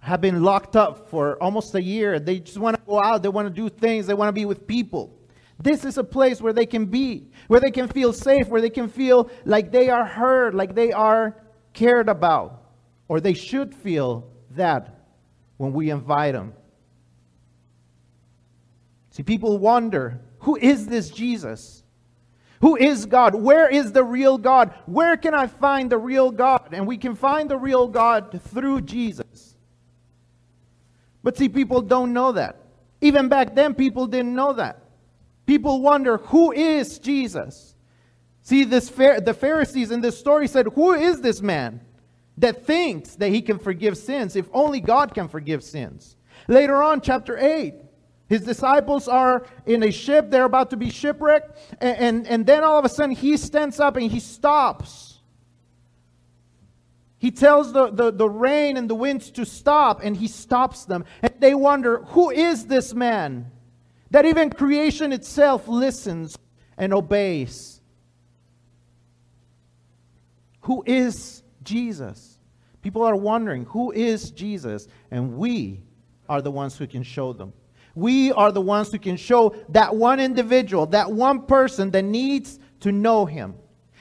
have 0.00 0.20
been 0.20 0.42
locked 0.44 0.76
up 0.76 1.08
for 1.08 1.40
almost 1.42 1.74
a 1.74 1.82
year. 1.82 2.20
They 2.20 2.38
just 2.38 2.58
want 2.58 2.76
to 2.76 2.82
go 2.86 3.02
out, 3.02 3.22
they 3.22 3.28
want 3.28 3.48
to 3.48 3.54
do 3.54 3.68
things, 3.68 4.06
they 4.06 4.14
want 4.14 4.28
to 4.28 4.32
be 4.32 4.44
with 4.44 4.66
people. 4.66 5.15
This 5.58 5.84
is 5.84 5.96
a 5.96 6.04
place 6.04 6.40
where 6.40 6.52
they 6.52 6.66
can 6.66 6.86
be, 6.86 7.28
where 7.48 7.60
they 7.60 7.70
can 7.70 7.88
feel 7.88 8.12
safe, 8.12 8.48
where 8.48 8.60
they 8.60 8.70
can 8.70 8.88
feel 8.88 9.30
like 9.44 9.72
they 9.72 9.88
are 9.88 10.04
heard, 10.04 10.54
like 10.54 10.74
they 10.74 10.92
are 10.92 11.36
cared 11.72 12.08
about. 12.08 12.62
Or 13.08 13.20
they 13.20 13.34
should 13.34 13.74
feel 13.74 14.28
that 14.50 15.00
when 15.56 15.72
we 15.72 15.90
invite 15.90 16.34
them. 16.34 16.52
See, 19.10 19.22
people 19.22 19.58
wonder 19.58 20.20
who 20.40 20.56
is 20.56 20.86
this 20.86 21.08
Jesus? 21.08 21.82
Who 22.60 22.76
is 22.76 23.06
God? 23.06 23.34
Where 23.34 23.68
is 23.68 23.92
the 23.92 24.04
real 24.04 24.38
God? 24.38 24.74
Where 24.86 25.16
can 25.16 25.34
I 25.34 25.46
find 25.46 25.90
the 25.90 25.98
real 25.98 26.30
God? 26.30 26.68
And 26.72 26.86
we 26.86 26.98
can 26.98 27.14
find 27.14 27.50
the 27.50 27.58
real 27.58 27.88
God 27.88 28.40
through 28.48 28.82
Jesus. 28.82 29.56
But 31.22 31.36
see, 31.36 31.48
people 31.48 31.82
don't 31.82 32.12
know 32.12 32.32
that. 32.32 32.60
Even 33.00 33.28
back 33.28 33.54
then, 33.54 33.74
people 33.74 34.06
didn't 34.06 34.34
know 34.34 34.52
that. 34.54 34.85
People 35.46 35.80
wonder, 35.80 36.18
who 36.18 36.52
is 36.52 36.98
Jesus? 36.98 37.74
See, 38.42 38.64
this 38.64 38.90
the 38.90 39.36
Pharisees 39.38 39.90
in 39.90 40.00
this 40.00 40.18
story 40.18 40.48
said, 40.48 40.66
Who 40.74 40.92
is 40.92 41.20
this 41.20 41.40
man 41.40 41.80
that 42.38 42.66
thinks 42.66 43.16
that 43.16 43.30
he 43.30 43.42
can 43.42 43.58
forgive 43.58 43.96
sins 43.96 44.36
if 44.36 44.48
only 44.52 44.80
God 44.80 45.14
can 45.14 45.28
forgive 45.28 45.64
sins? 45.64 46.16
Later 46.48 46.82
on, 46.82 47.00
chapter 47.00 47.38
8, 47.38 47.74
his 48.28 48.42
disciples 48.42 49.08
are 49.08 49.46
in 49.66 49.82
a 49.82 49.90
ship, 49.90 50.30
they're 50.30 50.44
about 50.44 50.70
to 50.70 50.76
be 50.76 50.90
shipwrecked, 50.90 51.58
and, 51.80 51.96
and, 51.98 52.26
and 52.26 52.46
then 52.46 52.64
all 52.64 52.78
of 52.78 52.84
a 52.84 52.88
sudden 52.88 53.14
he 53.14 53.36
stands 53.36 53.78
up 53.78 53.96
and 53.96 54.10
he 54.10 54.20
stops. 54.20 55.20
He 57.18 57.30
tells 57.30 57.72
the, 57.72 57.90
the, 57.90 58.12
the 58.12 58.28
rain 58.28 58.76
and 58.76 58.90
the 58.90 58.94
winds 58.94 59.30
to 59.32 59.46
stop, 59.46 60.00
and 60.02 60.16
he 60.16 60.28
stops 60.28 60.84
them. 60.84 61.04
And 61.22 61.34
they 61.38 61.54
wonder, 61.54 62.02
Who 62.10 62.30
is 62.30 62.66
this 62.66 62.94
man? 62.94 63.50
That 64.16 64.24
even 64.24 64.48
creation 64.48 65.12
itself 65.12 65.68
listens 65.68 66.38
and 66.78 66.94
obeys. 66.94 67.82
Who 70.60 70.82
is 70.86 71.42
Jesus? 71.62 72.38
People 72.80 73.02
are 73.02 73.14
wondering, 73.14 73.66
who 73.66 73.92
is 73.92 74.30
Jesus? 74.30 74.88
And 75.10 75.36
we 75.36 75.82
are 76.30 76.40
the 76.40 76.50
ones 76.50 76.78
who 76.78 76.86
can 76.86 77.02
show 77.02 77.34
them. 77.34 77.52
We 77.94 78.32
are 78.32 78.50
the 78.50 78.62
ones 78.62 78.90
who 78.90 78.98
can 78.98 79.18
show 79.18 79.54
that 79.68 79.94
one 79.94 80.18
individual, 80.18 80.86
that 80.86 81.12
one 81.12 81.42
person 81.42 81.90
that 81.90 82.04
needs 82.06 82.58
to 82.80 82.92
know 82.92 83.26
him. 83.26 83.54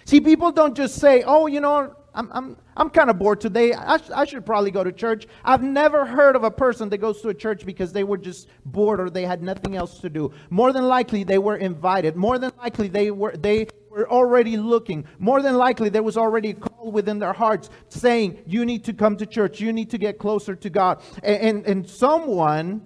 See, 0.05 0.21
people 0.21 0.53
don't 0.53 0.77
just 0.77 0.95
say, 0.95 1.23
oh, 1.23 1.47
you 1.47 1.59
know, 1.59 1.93
I'm, 2.15 2.29
I'm, 2.31 2.57
I'm 2.77 2.89
kind 2.89 3.09
of 3.09 3.19
bored 3.19 3.41
today. 3.41 3.73
I, 3.73 3.97
sh- 3.97 4.09
I 4.15 4.25
should 4.25 4.45
probably 4.45 4.71
go 4.71 4.83
to 4.83 4.91
church. 4.91 5.27
I've 5.43 5.61
never 5.61 6.05
heard 6.05 6.35
of 6.35 6.43
a 6.43 6.51
person 6.51 6.89
that 6.89 6.99
goes 6.99 7.21
to 7.21 7.29
a 7.29 7.33
church 7.33 7.65
because 7.65 7.91
they 7.91 8.05
were 8.05 8.17
just 8.17 8.47
bored 8.65 9.01
or 9.01 9.09
they 9.09 9.25
had 9.25 9.43
nothing 9.43 9.75
else 9.75 9.99
to 9.99 10.09
do. 10.09 10.31
More 10.49 10.71
than 10.71 10.87
likely, 10.87 11.23
they 11.23 11.37
were 11.37 11.57
invited. 11.57 12.15
More 12.15 12.39
than 12.39 12.51
likely, 12.57 12.87
they 12.87 13.11
were, 13.11 13.35
they 13.35 13.67
were 13.89 14.09
already 14.09 14.55
looking. 14.55 15.05
More 15.19 15.41
than 15.41 15.55
likely, 15.55 15.89
there 15.89 16.03
was 16.03 16.17
already 16.17 16.51
a 16.51 16.53
call 16.53 16.91
within 16.91 17.19
their 17.19 17.33
hearts 17.33 17.69
saying, 17.89 18.39
You 18.47 18.65
need 18.65 18.85
to 18.85 18.93
come 18.93 19.17
to 19.17 19.25
church. 19.25 19.59
You 19.59 19.73
need 19.73 19.89
to 19.89 19.97
get 19.97 20.17
closer 20.17 20.55
to 20.55 20.69
God. 20.69 21.01
And, 21.21 21.41
and, 21.41 21.65
and 21.65 21.89
someone 21.89 22.81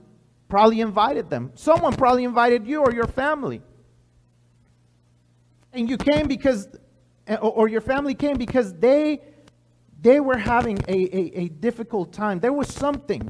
probably 0.47 0.81
invited 0.81 1.29
them. 1.29 1.51
Someone 1.53 1.95
probably 1.95 2.23
invited 2.23 2.65
you 2.65 2.81
or 2.81 2.91
your 2.91 3.07
family. 3.07 3.61
And 5.71 5.87
you 5.87 5.97
came 5.97 6.27
because 6.27 6.67
or 7.37 7.67
your 7.67 7.81
family 7.81 8.15
came 8.15 8.37
because 8.37 8.73
they 8.73 9.21
they 10.01 10.19
were 10.19 10.37
having 10.37 10.79
a, 10.87 10.93
a, 10.93 11.41
a, 11.41 11.47
difficult 11.49 12.13
time. 12.13 12.39
There 12.39 12.53
was 12.53 12.73
something. 12.73 13.29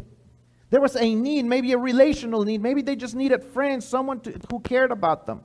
There 0.70 0.80
was 0.80 0.96
a 0.96 1.16
need, 1.16 1.46
maybe 1.46 1.72
a 1.74 1.80
relational 1.80 2.44
need. 2.44 2.62
Maybe 2.62 2.84
they 2.84 2.96
just 2.96 3.16
needed 3.16 3.44
friends, 3.44 3.88
someone 3.88 4.20
to, 4.22 4.40
who 4.52 4.60
cared 4.60 4.92
about 4.92 5.26
them. 5.26 5.42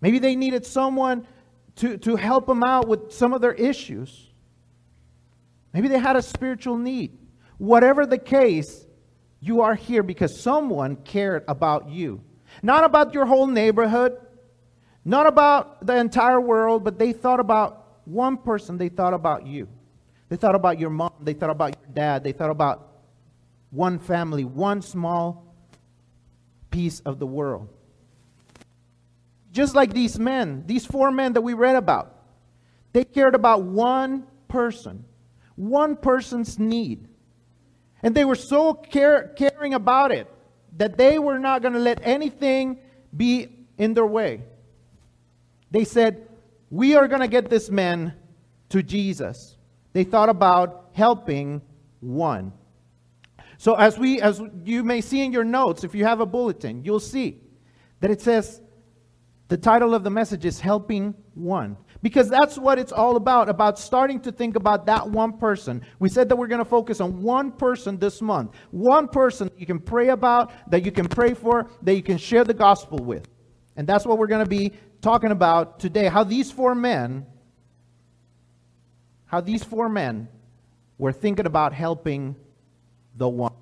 Maybe 0.00 0.20
they 0.20 0.36
needed 0.36 0.64
someone 0.64 1.26
to, 1.76 1.98
to 1.98 2.14
help 2.14 2.46
them 2.46 2.62
out 2.62 2.86
with 2.86 3.12
some 3.12 3.32
of 3.32 3.40
their 3.40 3.54
issues. 3.54 4.30
Maybe 5.72 5.88
they 5.88 5.98
had 5.98 6.16
a 6.16 6.22
spiritual 6.22 6.78
need. 6.78 7.18
Whatever 7.58 8.06
the 8.06 8.18
case, 8.18 8.86
you 9.40 9.62
are 9.62 9.74
here 9.74 10.02
because 10.02 10.40
someone 10.40 10.96
cared 10.96 11.44
about 11.48 11.88
you. 11.88 12.22
Not 12.62 12.84
about 12.84 13.14
your 13.14 13.26
whole 13.26 13.46
neighborhood, 13.46 14.16
not 15.06 15.28
about 15.28 15.86
the 15.86 15.96
entire 15.96 16.40
world, 16.40 16.82
but 16.82 16.98
they 16.98 17.12
thought 17.12 17.38
about 17.38 18.00
one 18.06 18.36
person, 18.36 18.76
they 18.76 18.88
thought 18.88 19.14
about 19.14 19.46
you. 19.46 19.68
They 20.28 20.34
thought 20.34 20.56
about 20.56 20.80
your 20.80 20.90
mom, 20.90 21.12
they 21.20 21.32
thought 21.32 21.50
about 21.50 21.76
your 21.80 21.94
dad, 21.94 22.24
they 22.24 22.32
thought 22.32 22.50
about 22.50 22.88
one 23.70 24.00
family, 24.00 24.44
one 24.44 24.82
small 24.82 25.54
piece 26.72 26.98
of 27.00 27.20
the 27.20 27.26
world. 27.26 27.68
Just 29.52 29.76
like 29.76 29.94
these 29.94 30.18
men, 30.18 30.64
these 30.66 30.84
four 30.84 31.12
men 31.12 31.34
that 31.34 31.40
we 31.40 31.54
read 31.54 31.76
about, 31.76 32.12
they 32.92 33.04
cared 33.04 33.36
about 33.36 33.62
one 33.62 34.26
person, 34.48 35.04
one 35.54 35.94
person's 35.94 36.58
need. 36.58 37.06
And 38.02 38.12
they 38.12 38.24
were 38.24 38.34
so 38.34 38.74
care, 38.74 39.32
caring 39.36 39.72
about 39.72 40.10
it 40.10 40.26
that 40.78 40.98
they 40.98 41.20
were 41.20 41.38
not 41.38 41.62
going 41.62 41.74
to 41.74 41.80
let 41.80 42.00
anything 42.02 42.80
be 43.16 43.46
in 43.78 43.94
their 43.94 44.04
way. 44.04 44.42
They 45.70 45.84
said, 45.84 46.28
we 46.70 46.94
are 46.94 47.08
going 47.08 47.20
to 47.20 47.28
get 47.28 47.50
this 47.50 47.70
man 47.70 48.14
to 48.70 48.82
Jesus. 48.82 49.56
They 49.92 50.04
thought 50.04 50.28
about 50.28 50.90
helping 50.92 51.62
one. 52.00 52.52
So 53.58 53.74
as 53.74 53.98
we 53.98 54.20
as 54.20 54.40
you 54.64 54.84
may 54.84 55.00
see 55.00 55.24
in 55.24 55.32
your 55.32 55.44
notes 55.44 55.84
if 55.84 55.94
you 55.94 56.04
have 56.04 56.20
a 56.20 56.26
bulletin, 56.26 56.84
you'll 56.84 57.00
see 57.00 57.40
that 58.00 58.10
it 58.10 58.20
says 58.20 58.60
the 59.48 59.56
title 59.56 59.94
of 59.94 60.04
the 60.04 60.10
message 60.10 60.44
is 60.44 60.60
helping 60.60 61.14
one. 61.34 61.76
Because 62.02 62.28
that's 62.28 62.58
what 62.58 62.78
it's 62.78 62.92
all 62.92 63.16
about, 63.16 63.48
about 63.48 63.78
starting 63.78 64.20
to 64.20 64.32
think 64.32 64.56
about 64.56 64.86
that 64.86 65.08
one 65.08 65.38
person. 65.38 65.82
We 65.98 66.08
said 66.08 66.28
that 66.28 66.36
we're 66.36 66.46
going 66.46 66.62
to 66.62 66.68
focus 66.68 67.00
on 67.00 67.22
one 67.22 67.52
person 67.52 67.96
this 67.98 68.20
month. 68.20 68.54
One 68.70 69.08
person 69.08 69.50
you 69.56 69.66
can 69.66 69.78
pray 69.78 70.08
about, 70.08 70.52
that 70.70 70.84
you 70.84 70.92
can 70.92 71.08
pray 71.08 71.32
for, 71.32 71.70
that 71.82 71.94
you 71.94 72.02
can 72.02 72.18
share 72.18 72.44
the 72.44 72.54
gospel 72.54 72.98
with. 72.98 73.26
And 73.76 73.86
that's 73.86 74.06
what 74.06 74.18
we're 74.18 74.26
going 74.26 74.44
to 74.44 74.48
be 74.48 74.72
talking 75.00 75.30
about 75.30 75.78
today. 75.80 76.06
How 76.06 76.24
these 76.24 76.50
four 76.50 76.74
men, 76.74 77.26
how 79.26 79.40
these 79.40 79.62
four 79.62 79.88
men 79.88 80.28
were 80.98 81.12
thinking 81.12 81.46
about 81.46 81.72
helping 81.72 82.36
the 83.16 83.28
one. 83.28 83.52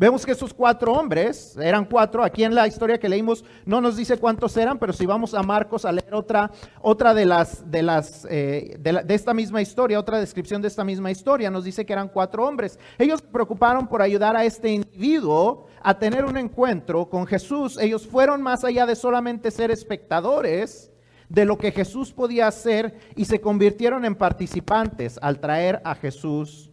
Vemos 0.00 0.24
que 0.24 0.32
esos 0.32 0.54
cuatro 0.54 0.94
hombres, 0.94 1.58
eran 1.58 1.84
cuatro, 1.84 2.24
aquí 2.24 2.42
en 2.42 2.54
la 2.54 2.66
historia 2.66 2.98
que 2.98 3.06
leímos 3.06 3.44
no 3.66 3.82
nos 3.82 3.98
dice 3.98 4.16
cuántos 4.16 4.56
eran, 4.56 4.78
pero 4.78 4.94
si 4.94 5.04
vamos 5.04 5.34
a 5.34 5.42
Marcos 5.42 5.84
a 5.84 5.92
leer 5.92 6.14
otra, 6.14 6.50
otra 6.80 7.12
de 7.12 7.26
las, 7.26 7.70
de 7.70 7.82
las, 7.82 8.26
eh, 8.30 8.78
de, 8.80 9.02
de, 9.04 9.14
esta 9.14 9.34
misma 9.34 9.60
historia, 9.60 10.00
otra 10.00 10.18
descripción 10.18 10.62
de 10.62 10.68
esta 10.68 10.84
misma 10.84 11.10
historia, 11.10 11.50
nos 11.50 11.64
dice 11.64 11.84
que 11.84 11.92
eran 11.92 12.08
cuatro 12.08 12.48
hombres. 12.48 12.78
Ellos 12.96 13.20
se 13.20 13.26
preocuparon 13.26 13.86
por 13.86 14.00
ayudar 14.00 14.36
a 14.36 14.44
este 14.46 14.70
individuo 14.70 15.66
a 15.82 15.98
tener 15.98 16.24
un 16.24 16.38
encuentro 16.38 17.10
con 17.10 17.26
Jesús. 17.26 17.76
Ellos 17.76 18.06
fueron 18.06 18.40
más 18.40 18.64
allá 18.64 18.86
de 18.86 18.96
solamente 18.96 19.50
ser 19.50 19.70
espectadores 19.70 20.90
de 21.28 21.44
lo 21.44 21.58
que 21.58 21.72
Jesús 21.72 22.10
podía 22.10 22.46
hacer 22.46 22.98
y 23.16 23.26
se 23.26 23.42
convirtieron 23.42 24.06
en 24.06 24.14
participantes 24.14 25.18
al 25.20 25.40
traer 25.40 25.82
a 25.84 25.94
Jesús 25.94 26.69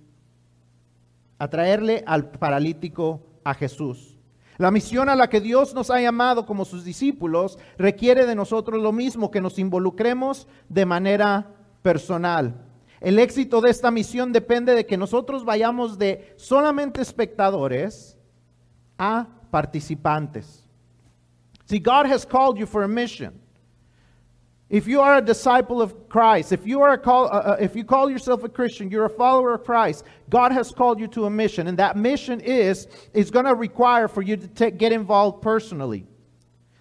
a 1.40 1.48
traerle 1.48 2.04
al 2.06 2.30
paralítico 2.32 3.22
a 3.44 3.54
Jesús. 3.54 4.18
La 4.58 4.72
misión 4.72 5.08
a 5.08 5.16
la 5.16 5.30
que 5.30 5.40
Dios 5.40 5.76
nos 5.76 5.92
ha 5.92 6.02
llamado 6.02 6.46
como 6.46 6.66
sus 6.66 6.84
discípulos 6.84 7.60
requiere 7.78 8.26
de 8.26 8.36
nosotros 8.36 8.82
lo 8.82 8.92
mismo, 8.92 9.30
que 9.30 9.42
nos 9.42 9.60
involucremos 9.60 10.48
de 10.68 10.86
manera 10.86 11.52
personal. 11.84 12.66
El 13.00 13.20
éxito 13.20 13.62
de 13.62 13.70
esta 13.70 13.92
misión 13.92 14.34
depende 14.34 14.74
de 14.74 14.88
que 14.88 14.98
nosotros 14.98 15.46
vayamos 15.46 16.00
de 16.00 16.34
solamente 16.38 17.02
espectadores 17.02 18.18
a 18.98 19.28
participantes. 19.52 20.68
See, 21.66 21.80
God 21.80 22.08
has 22.12 22.26
called 22.26 22.58
you 22.58 22.66
for 22.66 22.84
a 22.84 22.88
mission. 22.88 23.40
If 24.70 24.86
you 24.86 25.00
are 25.00 25.18
a 25.18 25.22
disciple 25.22 25.82
of 25.82 26.10
Christ, 26.10 26.52
if 26.52 26.68
you, 26.68 26.82
are 26.82 26.98
call, 26.98 27.28
uh, 27.28 27.30
uh, 27.30 27.58
if 27.60 27.74
you 27.74 27.86
call 27.86 28.10
yourself 28.10 28.44
a 28.44 28.50
Christian, 28.50 28.92
you're 28.92 29.06
a 29.06 29.10
follower 29.10 29.54
of 29.54 29.64
Christ, 29.64 30.04
God 30.30 30.52
has 30.52 30.72
called 30.72 31.00
you 31.00 31.08
to 31.08 31.26
a 31.26 31.30
mission. 31.30 31.68
And 31.68 31.80
that 31.80 31.96
mission 31.96 32.42
is, 32.42 32.88
is 33.14 33.32
going 33.32 33.46
to 33.46 33.56
require 33.56 34.10
for 34.10 34.22
you 34.22 34.36
to 34.36 34.48
take, 34.48 34.78
get 34.78 34.92
involved 34.92 35.42
personally. 35.42 36.06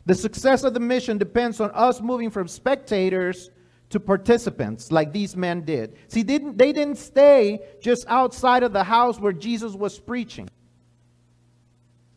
The 0.05 0.17
success 0.17 0.65
of 0.65 0.75
the 0.75 0.81
mission 0.81 1.17
depends 1.17 1.61
on 1.61 1.71
us 1.73 2.01
moving 2.01 2.31
from 2.31 2.49
spectators 2.49 3.51
to 3.91 4.01
participants 4.01 4.91
like 4.91 5.13
these 5.13 5.37
men 5.37 5.63
did. 5.63 5.97
See, 6.09 6.25
didn't, 6.25 6.59
they 6.59 6.73
didn't 6.73 6.99
stay 6.99 7.61
just 7.81 8.05
outside 8.09 8.65
of 8.65 8.73
the 8.73 8.83
house 8.83 9.21
where 9.21 9.33
Jesus 9.33 9.75
was 9.75 9.97
preaching. 9.99 10.49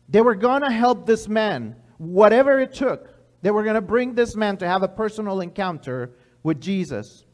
They 0.08 0.20
were 0.20 0.34
going 0.34 0.62
to 0.62 0.70
help 0.70 1.06
this 1.06 1.28
man, 1.28 1.76
whatever 1.98 2.58
it 2.58 2.74
took. 2.74 3.19
They 3.42 3.50
were 3.50 3.62
going 3.62 3.74
to 3.74 3.80
bring 3.80 4.14
this 4.14 4.36
man 4.36 4.58
to 4.58 4.68
have 4.68 4.82
a 4.82 4.88
personal 4.88 5.40
encounter 5.40 6.10
with 6.42 6.60
Jesus. 6.60 7.26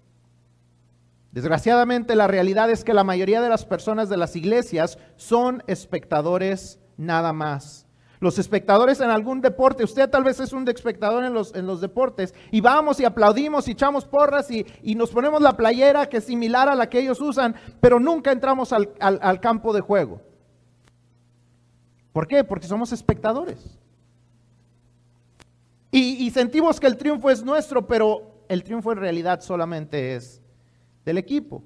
Desgraciadamente, 1.32 2.14
la 2.14 2.26
realidad 2.28 2.70
es 2.70 2.82
que 2.84 2.94
la 2.94 3.04
mayoría 3.04 3.42
de 3.42 3.48
las 3.48 3.64
personas 3.64 4.08
de 4.08 4.16
las 4.16 4.36
iglesias 4.36 4.98
son 5.16 5.62
espectadores 5.66 6.78
nada 6.96 7.32
más. 7.32 7.86
Los 8.20 8.38
espectadores 8.38 9.00
en 9.00 9.10
algún 9.10 9.42
deporte, 9.42 9.84
usted 9.84 10.08
tal 10.08 10.24
vez 10.24 10.40
es 10.40 10.54
un 10.54 10.66
espectador 10.66 11.24
en 11.24 11.34
los, 11.34 11.54
en 11.54 11.66
los 11.66 11.82
deportes, 11.82 12.34
y 12.50 12.62
vamos 12.62 12.98
y 13.00 13.04
aplaudimos 13.04 13.68
y 13.68 13.72
echamos 13.72 14.06
porras 14.06 14.50
y, 14.50 14.64
y, 14.82 14.94
nos 14.94 15.10
ponemos 15.10 15.42
la 15.42 15.56
playera 15.56 16.08
que 16.08 16.16
es 16.18 16.24
similar 16.24 16.70
a 16.70 16.74
la 16.74 16.88
que 16.88 17.00
ellos 17.00 17.20
usan, 17.20 17.54
pero 17.80 18.00
nunca 18.00 18.32
entramos 18.32 18.72
al, 18.72 18.94
al, 19.00 19.18
al 19.20 19.40
campo 19.40 19.74
de 19.74 19.82
juego. 19.82 20.22
¿Por 22.14 22.26
qué? 22.26 22.44
Porque 22.44 22.66
somos 22.66 22.92
espectadores. 22.92 23.78
Y, 25.98 26.30
sentimos 26.30 26.78
que 26.78 26.86
el 26.86 26.98
triunfo 26.98 27.30
es 27.30 27.42
nuestro, 27.42 27.86
pero 27.86 28.44
el 28.50 28.62
triunfo 28.62 28.92
en 28.92 28.98
realidad 28.98 29.40
solamente 29.40 30.14
es 30.14 30.42
del 31.06 31.16
equipo. 31.16 31.64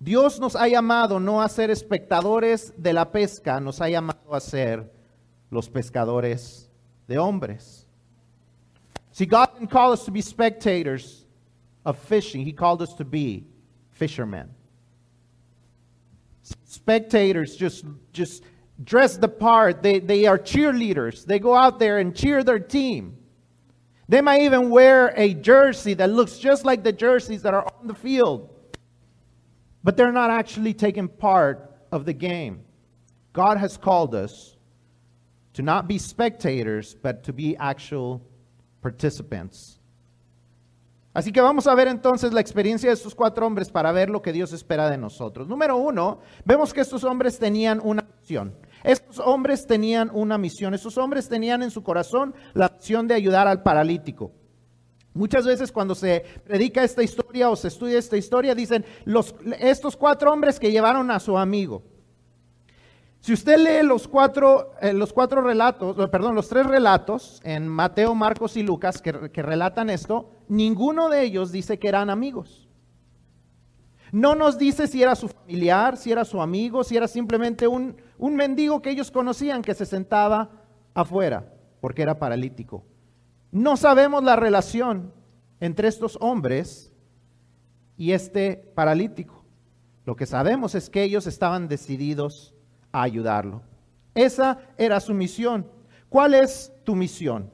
Dios 0.00 0.40
nos 0.40 0.56
ha 0.56 0.66
llamado 0.66 1.20
no 1.20 1.40
a 1.40 1.48
ser 1.48 1.70
espectadores 1.70 2.74
de 2.76 2.92
la 2.92 3.12
pesca, 3.12 3.60
nos 3.60 3.80
ha 3.80 3.88
llamado 3.88 4.34
a 4.34 4.40
ser 4.40 4.92
los 5.48 5.70
pescadores 5.70 6.72
de 7.06 7.18
hombres. 7.18 7.86
See, 9.12 9.26
God 9.26 9.54
didn't 9.54 9.70
call 9.70 9.92
us 9.92 10.04
to 10.04 10.10
be 10.10 10.20
spectators 10.20 11.24
of 11.84 11.96
fishing, 11.98 12.44
He 12.44 12.52
called 12.52 12.82
us 12.82 12.96
to 12.96 13.04
be 13.04 13.46
fishermen. 13.92 14.48
Spectators 16.64 17.56
just 17.56 17.84
dress 18.82 19.16
the 19.16 19.28
part. 19.28 19.82
They, 19.82 19.98
they 19.98 20.26
are 20.26 20.38
cheerleaders. 20.38 21.24
They 21.24 21.38
go 21.38 21.54
out 21.54 21.78
there 21.78 21.98
and 21.98 22.14
cheer 22.14 22.44
their 22.44 22.58
team. 22.58 23.16
They 24.08 24.20
might 24.20 24.42
even 24.42 24.70
wear 24.70 25.12
a 25.16 25.34
jersey 25.34 25.94
that 25.94 26.10
looks 26.10 26.38
just 26.38 26.64
like 26.64 26.82
the 26.82 26.92
jerseys 26.92 27.42
that 27.42 27.52
are 27.52 27.64
on 27.64 27.86
the 27.86 27.94
field. 27.94 28.48
But 29.84 29.96
they're 29.96 30.12
not 30.12 30.30
actually 30.30 30.74
taking 30.74 31.08
part 31.08 31.76
of 31.92 32.04
the 32.04 32.14
game. 32.14 32.64
God 33.32 33.58
has 33.58 33.76
called 33.76 34.14
us 34.14 34.56
to 35.54 35.62
not 35.62 35.88
be 35.88 35.98
spectators, 35.98 36.94
but 36.94 37.24
to 37.24 37.32
be 37.32 37.56
actual 37.56 38.22
participants. 38.80 39.78
Así 41.14 41.32
que 41.32 41.42
vamos 41.42 41.66
a 41.66 41.74
ver 41.74 41.88
entonces 41.88 42.32
la 42.32 42.40
experiencia 42.40 42.90
de 42.90 42.94
estos 42.94 43.14
cuatro 43.14 43.44
hombres 43.44 43.70
para 43.70 43.90
ver 43.92 44.08
lo 44.08 44.22
que 44.22 44.32
Dios 44.32 44.52
espera 44.52 44.88
de 44.88 44.96
nosotros. 44.96 45.48
Número 45.48 45.76
uno, 45.76 46.20
vemos 46.44 46.72
que 46.72 46.80
estos 46.80 47.02
hombres 47.02 47.38
tenían 47.38 47.80
una 47.82 48.06
misión. 48.20 48.54
Estos 48.84 49.18
hombres 49.18 49.66
tenían 49.66 50.10
una 50.12 50.38
misión, 50.38 50.74
estos 50.74 50.98
hombres 50.98 51.28
tenían 51.28 51.62
en 51.62 51.70
su 51.70 51.82
corazón 51.82 52.34
la 52.54 52.68
misión 52.68 53.08
de 53.08 53.14
ayudar 53.14 53.48
al 53.48 53.62
paralítico. 53.62 54.32
Muchas 55.14 55.44
veces 55.46 55.72
cuando 55.72 55.94
se 55.94 56.24
predica 56.44 56.84
esta 56.84 57.02
historia 57.02 57.50
o 57.50 57.56
se 57.56 57.68
estudia 57.68 57.98
esta 57.98 58.16
historia, 58.16 58.54
dicen 58.54 58.84
los, 59.04 59.34
estos 59.58 59.96
cuatro 59.96 60.32
hombres 60.32 60.60
que 60.60 60.70
llevaron 60.70 61.10
a 61.10 61.18
su 61.18 61.36
amigo. 61.36 61.82
Si 63.20 63.32
usted 63.32 63.58
lee 63.58 63.84
los 63.84 64.06
cuatro, 64.06 64.74
eh, 64.80 64.92
los 64.92 65.12
cuatro 65.12 65.40
relatos, 65.40 65.98
eh, 65.98 66.06
perdón, 66.06 66.36
los 66.36 66.48
tres 66.48 66.66
relatos 66.66 67.40
en 67.42 67.66
Mateo, 67.66 68.14
Marcos 68.14 68.56
y 68.56 68.62
Lucas 68.62 69.02
que, 69.02 69.30
que 69.32 69.42
relatan 69.42 69.90
esto, 69.90 70.30
ninguno 70.48 71.08
de 71.08 71.24
ellos 71.24 71.50
dice 71.50 71.80
que 71.80 71.88
eran 71.88 72.10
amigos. 72.10 72.67
No 74.12 74.34
nos 74.34 74.58
dice 74.58 74.86
si 74.86 75.02
era 75.02 75.14
su 75.14 75.28
familiar, 75.28 75.96
si 75.96 76.12
era 76.12 76.24
su 76.24 76.40
amigo, 76.40 76.84
si 76.84 76.96
era 76.96 77.08
simplemente 77.08 77.66
un, 77.66 77.96
un 78.16 78.34
mendigo 78.36 78.80
que 78.80 78.90
ellos 78.90 79.10
conocían 79.10 79.62
que 79.62 79.74
se 79.74 79.86
sentaba 79.86 80.50
afuera 80.94 81.52
porque 81.80 82.02
era 82.02 82.18
paralítico. 82.18 82.84
No 83.50 83.76
sabemos 83.76 84.22
la 84.22 84.36
relación 84.36 85.12
entre 85.60 85.88
estos 85.88 86.18
hombres 86.20 86.92
y 87.96 88.12
este 88.12 88.56
paralítico. 88.74 89.44
Lo 90.04 90.16
que 90.16 90.26
sabemos 90.26 90.74
es 90.74 90.88
que 90.88 91.02
ellos 91.02 91.26
estaban 91.26 91.68
decididos 91.68 92.54
a 92.92 93.02
ayudarlo. 93.02 93.62
Esa 94.14 94.58
era 94.76 95.00
su 95.00 95.14
misión. 95.14 95.66
¿Cuál 96.08 96.34
es 96.34 96.72
tu 96.84 96.94
misión? 96.94 97.50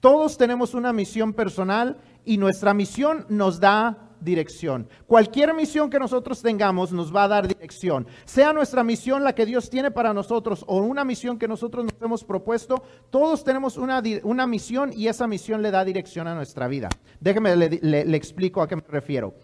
Todos 0.00 0.38
tenemos 0.38 0.74
una 0.74 0.92
misión 0.92 1.34
personal 1.34 1.98
y 2.24 2.38
nuestra 2.38 2.72
misión 2.72 3.26
nos 3.28 3.60
da 3.60 4.09
dirección. 4.20 4.88
Cualquier 5.06 5.54
misión 5.54 5.90
que 5.90 5.98
nosotros 5.98 6.42
tengamos 6.42 6.92
nos 6.92 7.14
va 7.14 7.24
a 7.24 7.28
dar 7.28 7.48
dirección. 7.48 8.06
Sea 8.24 8.52
nuestra 8.52 8.84
misión 8.84 9.24
la 9.24 9.34
que 9.34 9.46
Dios 9.46 9.70
tiene 9.70 9.90
para 9.90 10.12
nosotros 10.14 10.64
o 10.66 10.78
una 10.78 11.04
misión 11.04 11.38
que 11.38 11.48
nosotros 11.48 11.84
nos 11.84 11.94
hemos 12.02 12.24
propuesto, 12.24 12.82
todos 13.10 13.44
tenemos 13.44 13.76
una, 13.76 14.02
una 14.22 14.46
misión 14.46 14.92
y 14.94 15.08
esa 15.08 15.26
misión 15.26 15.62
le 15.62 15.70
da 15.70 15.84
dirección 15.84 16.28
a 16.28 16.34
nuestra 16.34 16.68
vida. 16.68 16.88
Déjeme, 17.20 17.56
le, 17.56 17.68
le, 17.68 18.16
explico 18.16 18.62
a 18.62 18.68
qué 18.68 18.76
me 18.76 18.82
refiero. 18.88 19.34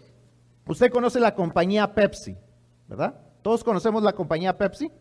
Usted 0.67 0.91
conoce 0.91 1.19
la 1.19 1.33
compañía 1.33 1.93
Pepsi, 1.93 2.35
¿verdad? 2.87 3.15
Todos 3.41 3.63
conocemos 3.63 4.03
la 4.03 4.13
compañía 4.13 4.57
Pepsi. 4.57 4.91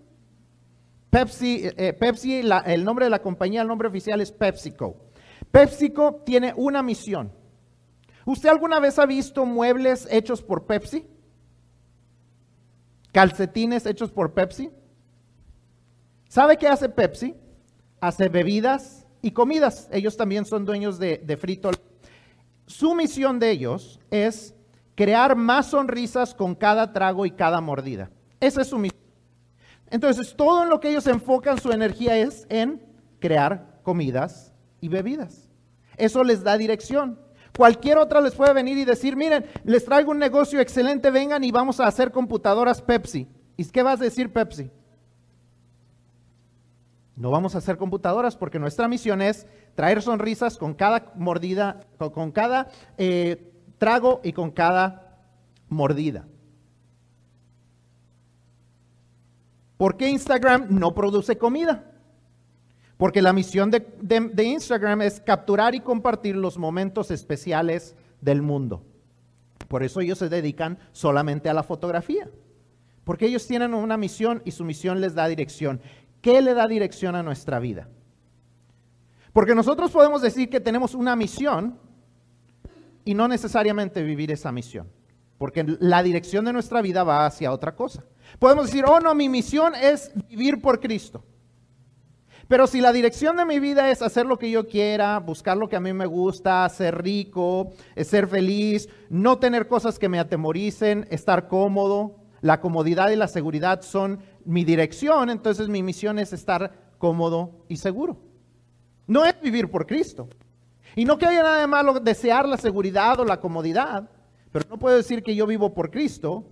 Pepsi, 1.11 1.63
eh, 1.77 1.93
Pepsi 1.93 2.43
la, 2.43 2.59
el 2.59 2.85
nombre 2.85 3.07
de 3.07 3.11
la 3.11 3.21
compañía, 3.21 3.63
el 3.63 3.69
nombre 3.69 3.89
oficial 3.89 4.21
es 4.21 4.33
PepsiCo. 4.33 4.97
PepsiCo 5.51 6.23
tiene 6.25 6.53
una 6.57 6.83
misión 6.83 7.33
¿Usted 8.27 8.49
alguna 8.49 8.81
vez 8.81 8.99
ha 8.99 9.07
visto 9.07 9.47
muebles 9.47 10.07
hechos 10.11 10.43
por 10.43 10.67
Pepsi? 10.67 11.07
¿Calcetines 13.13 13.87
hechos 13.87 14.11
por 14.11 14.35
Pepsi? 14.35 14.69
¿Sabe 16.29 16.59
qué 16.59 16.67
hace 16.67 16.89
Pepsi? 16.89 17.37
Hace 18.01 18.29
bebidas 18.29 19.07
y 19.23 19.31
comidas. 19.31 19.89
Ellos 19.93 20.17
también 20.17 20.45
son 20.45 20.65
dueños 20.65 20.99
de, 20.99 21.39
Frito. 21.41 21.71
su 22.67 22.97
misión 22.97 23.39
de 23.39 23.53
ellos 23.53 24.01
es 24.11 24.55
crear 24.97 25.37
más 25.37 25.67
sonrisas 25.67 26.35
con 26.35 26.57
cada 26.57 26.93
trago 26.93 27.27
y 27.27 27.31
cada 27.31 27.61
mordida. 27.61 28.11
Esa 28.41 28.63
es 28.63 28.67
su 28.67 28.79
misión. 28.79 29.01
Entonces, 29.89 30.35
todo 30.35 30.65
en 30.65 30.69
lo 30.69 30.81
que 30.81 30.91
ellos 30.91 31.07
enfocan 31.07 31.61
su 31.61 31.71
energía 31.71 32.19
es 32.19 32.45
en 32.49 32.83
crear 33.21 33.79
comidas 33.85 34.53
y 34.81 34.89
bebidas. 34.89 35.49
Eso 35.97 36.25
les 36.25 36.43
da 36.43 36.59
dirección. 36.59 37.25
Cualquier 37.57 37.97
otra 37.99 38.21
les 38.21 38.35
puede 38.35 38.53
venir 38.53 38.77
y 38.77 38.85
decir, 38.85 39.17
miren, 39.17 39.47
les 39.65 39.85
traigo 39.85 40.11
un 40.11 40.19
negocio 40.19 40.61
excelente, 40.61 41.11
vengan 41.11 41.43
y 41.43 41.51
vamos 41.51 41.81
a 41.81 41.87
hacer 41.87 42.11
computadoras 42.11 42.83
Pepsi. 42.83 43.27
¿Y 43.57 43.65
qué 43.65 43.83
vas 43.83 44.01
a 44.01 44.05
decir 44.05 44.31
Pepsi? 44.33 44.71
No 47.17 47.31
vamos 47.31 47.55
a 47.55 47.59
hacer 47.59 47.79
computadoras 47.79 48.37
porque 48.37 48.59
nuestra 48.59 48.89
misión 48.89 49.23
es 49.23 49.47
traer 49.75 50.03
sonrisas 50.03 50.59
con 50.59 50.75
cada 50.75 51.13
mordida, 51.15 51.81
con, 51.97 52.31
cada 52.31 52.69
eh, 52.99 53.53
trago 53.79 54.21
y 54.23 54.35
con 54.35 54.51
cada 54.51 55.17
mordida. 55.71 56.27
¿Por 59.79 59.97
qué 59.97 60.11
Instagram 60.11 60.67
no 60.69 60.95
produce 60.95 61.39
comida? 61.39 61.96
Porque 62.97 63.21
la 63.21 63.33
misión 63.33 63.71
de, 63.71 64.45
Instagram 64.45 65.03
es 65.03 65.21
capturar 65.21 65.75
y 65.75 65.81
compartir 65.81 66.35
los 66.37 66.57
momentos 66.57 67.11
especiales 67.11 67.95
del 68.21 68.41
mundo. 68.41 68.83
Por 69.69 69.83
eso 69.83 70.01
ellos 70.01 70.19
se 70.19 70.29
dedican 70.29 70.79
solamente 70.93 71.51
a 71.51 71.55
la 71.55 71.63
fotografía. 71.63 72.31
Porque 73.05 73.27
ellos 73.27 73.47
tienen 73.47 73.75
una 73.75 73.97
misión 73.97 74.43
y 74.45 74.51
su 74.53 74.65
misión 74.65 75.01
les 75.01 75.15
da 75.15 75.29
dirección. 75.29 75.81
¿Qué 76.23 76.41
le 76.41 76.55
da 76.55 76.67
dirección 76.67 77.15
a 77.15 77.23
nuestra 77.23 77.59
vida? 77.59 77.89
Porque 79.33 79.55
nosotros 79.55 79.91
podemos 79.91 80.23
decir 80.23 80.49
que 80.49 80.61
tenemos 80.61 80.95
una 80.95 81.15
misión 81.15 81.79
y 83.05 83.13
no 83.15 83.29
necesariamente 83.29 84.03
vivir 84.03 84.33
esa 84.33 84.51
misión. 84.51 84.89
Porque 85.37 85.65
la 85.81 86.03
dirección 86.03 86.47
de 86.47 86.55
nuestra 86.55 86.81
vida 86.81 87.05
va 87.05 87.27
hacia 87.27 87.53
otra 87.53 87.77
cosa. 87.77 88.05
Podemos 88.39 88.67
decir, 88.67 88.85
oh 88.89 89.01
no, 89.01 89.15
mi 89.15 89.29
misión 89.29 89.75
es 89.75 90.11
vivir 90.29 90.63
por 90.63 90.81
Cristo. 90.81 91.23
Pero 92.49 92.67
si 92.69 92.81
la 92.81 92.93
dirección 92.93 93.37
de 93.37 93.45
mi 93.45 93.59
vida 93.59 93.91
es 93.91 94.03
hacer 94.03 94.27
lo 94.27 94.39
que 94.39 94.51
yo 94.51 94.69
quiera, 94.69 95.19
buscar 95.19 95.57
lo 95.57 95.69
que 95.69 95.77
a 95.77 95.81
mí 95.81 95.93
me 95.93 96.07
gusta, 96.07 96.69
ser 96.69 97.03
rico, 97.03 97.73
ser 97.97 98.29
feliz, 98.29 98.89
no 99.11 99.39
tener 99.39 99.67
cosas 99.67 99.99
que 99.99 100.09
me 100.09 100.21
atemoricen, 100.21 101.09
estar 101.11 101.49
cómodo, 101.49 102.21
la 102.41 102.61
comodidad 102.61 103.11
y 103.11 103.17
la 103.17 103.27
seguridad 103.27 103.83
son 103.83 104.21
mi 104.45 104.65
dirección, 104.65 105.31
entonces 105.31 105.69
mi 105.69 105.83
misión 105.83 106.21
es 106.21 106.33
estar 106.33 106.95
cómodo 106.99 107.65
y 107.69 107.79
seguro. 107.79 108.19
No 109.09 109.25
es 109.25 109.41
vivir 109.41 109.71
por 109.71 109.87
Cristo. 109.87 110.29
Y 110.95 111.05
no 111.05 111.19
que 111.19 111.27
haya 111.27 111.43
nada 111.43 111.61
de 111.61 111.67
malo 111.67 111.99
desear 111.99 112.49
la 112.49 112.57
seguridad 112.57 113.19
o 113.19 113.25
la 113.25 113.41
comodidad, 113.41 114.09
pero 114.53 114.67
no 114.71 114.79
puedo 114.79 114.97
decir 114.97 115.23
que 115.23 115.35
yo 115.35 115.47
vivo 115.47 115.75
por 115.75 115.91
Cristo 115.91 116.45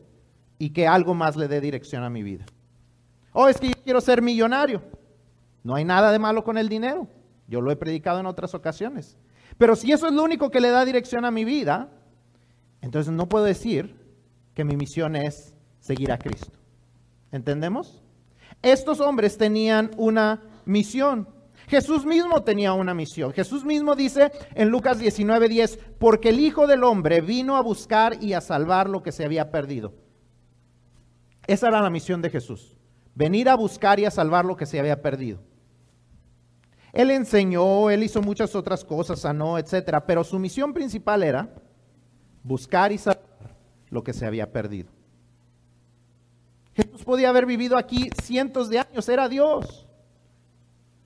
y 0.58 0.70
que 0.70 0.86
algo 0.86 1.14
más 1.14 1.36
le 1.36 1.46
dé 1.46 1.60
dirección 1.60 2.02
a 2.02 2.10
mi 2.10 2.22
vida. 2.22 2.44
O 3.32 3.44
oh, 3.44 3.48
es 3.48 3.58
que 3.58 3.68
yo 3.68 3.74
quiero 3.82 4.00
ser 4.00 4.20
millonario. 4.20 4.82
No 5.64 5.74
hay 5.74 5.84
nada 5.84 6.12
de 6.12 6.20
malo 6.20 6.44
con 6.44 6.56
el 6.56 6.68
dinero. 6.68 7.08
Yo 7.48 7.60
lo 7.60 7.72
he 7.72 7.76
predicado 7.76 8.20
en 8.20 8.26
otras 8.26 8.54
ocasiones. 8.54 9.16
Pero 9.58 9.74
si 9.74 9.90
eso 9.90 10.06
es 10.06 10.12
lo 10.12 10.22
único 10.22 10.50
que 10.50 10.60
le 10.60 10.70
da 10.70 10.84
dirección 10.84 11.24
a 11.24 11.30
mi 11.30 11.44
vida, 11.44 11.88
entonces 12.80 13.12
no 13.12 13.28
puedo 13.28 13.44
decir 13.44 13.96
que 14.52 14.64
mi 14.64 14.76
misión 14.76 15.16
es 15.16 15.54
seguir 15.80 16.12
a 16.12 16.18
Cristo. 16.18 16.52
¿Entendemos? 17.32 18.02
Estos 18.62 19.00
hombres 19.00 19.38
tenían 19.38 19.90
una 19.96 20.42
misión. 20.66 21.28
Jesús 21.66 22.04
mismo 22.04 22.42
tenía 22.42 22.74
una 22.74 22.92
misión. 22.92 23.32
Jesús 23.32 23.64
mismo 23.64 23.96
dice 23.96 24.32
en 24.54 24.68
Lucas 24.68 25.00
19:10, 25.00 25.78
porque 25.98 26.28
el 26.28 26.40
Hijo 26.40 26.66
del 26.66 26.84
Hombre 26.84 27.22
vino 27.22 27.56
a 27.56 27.62
buscar 27.62 28.22
y 28.22 28.34
a 28.34 28.42
salvar 28.42 28.88
lo 28.90 29.02
que 29.02 29.12
se 29.12 29.24
había 29.24 29.50
perdido. 29.50 29.94
Esa 31.46 31.68
era 31.68 31.80
la 31.80 31.90
misión 31.90 32.20
de 32.22 32.30
Jesús, 32.30 32.76
venir 33.14 33.48
a 33.48 33.54
buscar 33.54 33.98
y 33.98 34.04
a 34.04 34.10
salvar 34.10 34.44
lo 34.44 34.56
que 34.56 34.66
se 34.66 34.78
había 34.78 35.00
perdido. 35.00 35.40
Él 36.94 37.10
enseñó, 37.10 37.90
él 37.90 38.04
hizo 38.04 38.22
muchas 38.22 38.54
otras 38.54 38.84
cosas, 38.84 39.18
sanó, 39.18 39.58
etcétera, 39.58 40.06
pero 40.06 40.22
su 40.22 40.38
misión 40.38 40.72
principal 40.72 41.24
era 41.24 41.52
buscar 42.44 42.92
y 42.92 42.98
salvar 42.98 43.56
lo 43.90 44.04
que 44.04 44.12
se 44.12 44.24
había 44.24 44.52
perdido. 44.52 44.92
Jesús 46.72 47.02
podía 47.04 47.30
haber 47.30 47.46
vivido 47.46 47.76
aquí 47.76 48.10
cientos 48.22 48.70
de 48.70 48.78
años, 48.78 49.08
era 49.08 49.28
Dios, 49.28 49.88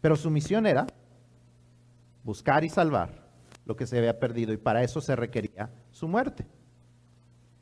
pero 0.03 0.14
su 0.14 0.31
misión 0.31 0.66
era 0.66 0.87
buscar 2.22 2.64
y 2.64 2.68
salvar 2.68 3.27
lo 3.64 3.74
que 3.74 3.87
se 3.87 3.96
había 3.96 4.20
perdido 4.20 4.53
y 4.53 4.59
para 4.59 4.83
eso 4.83 5.01
se 5.01 5.16
requería 5.16 5.70
su 5.90 6.07
muerte. 6.07 6.46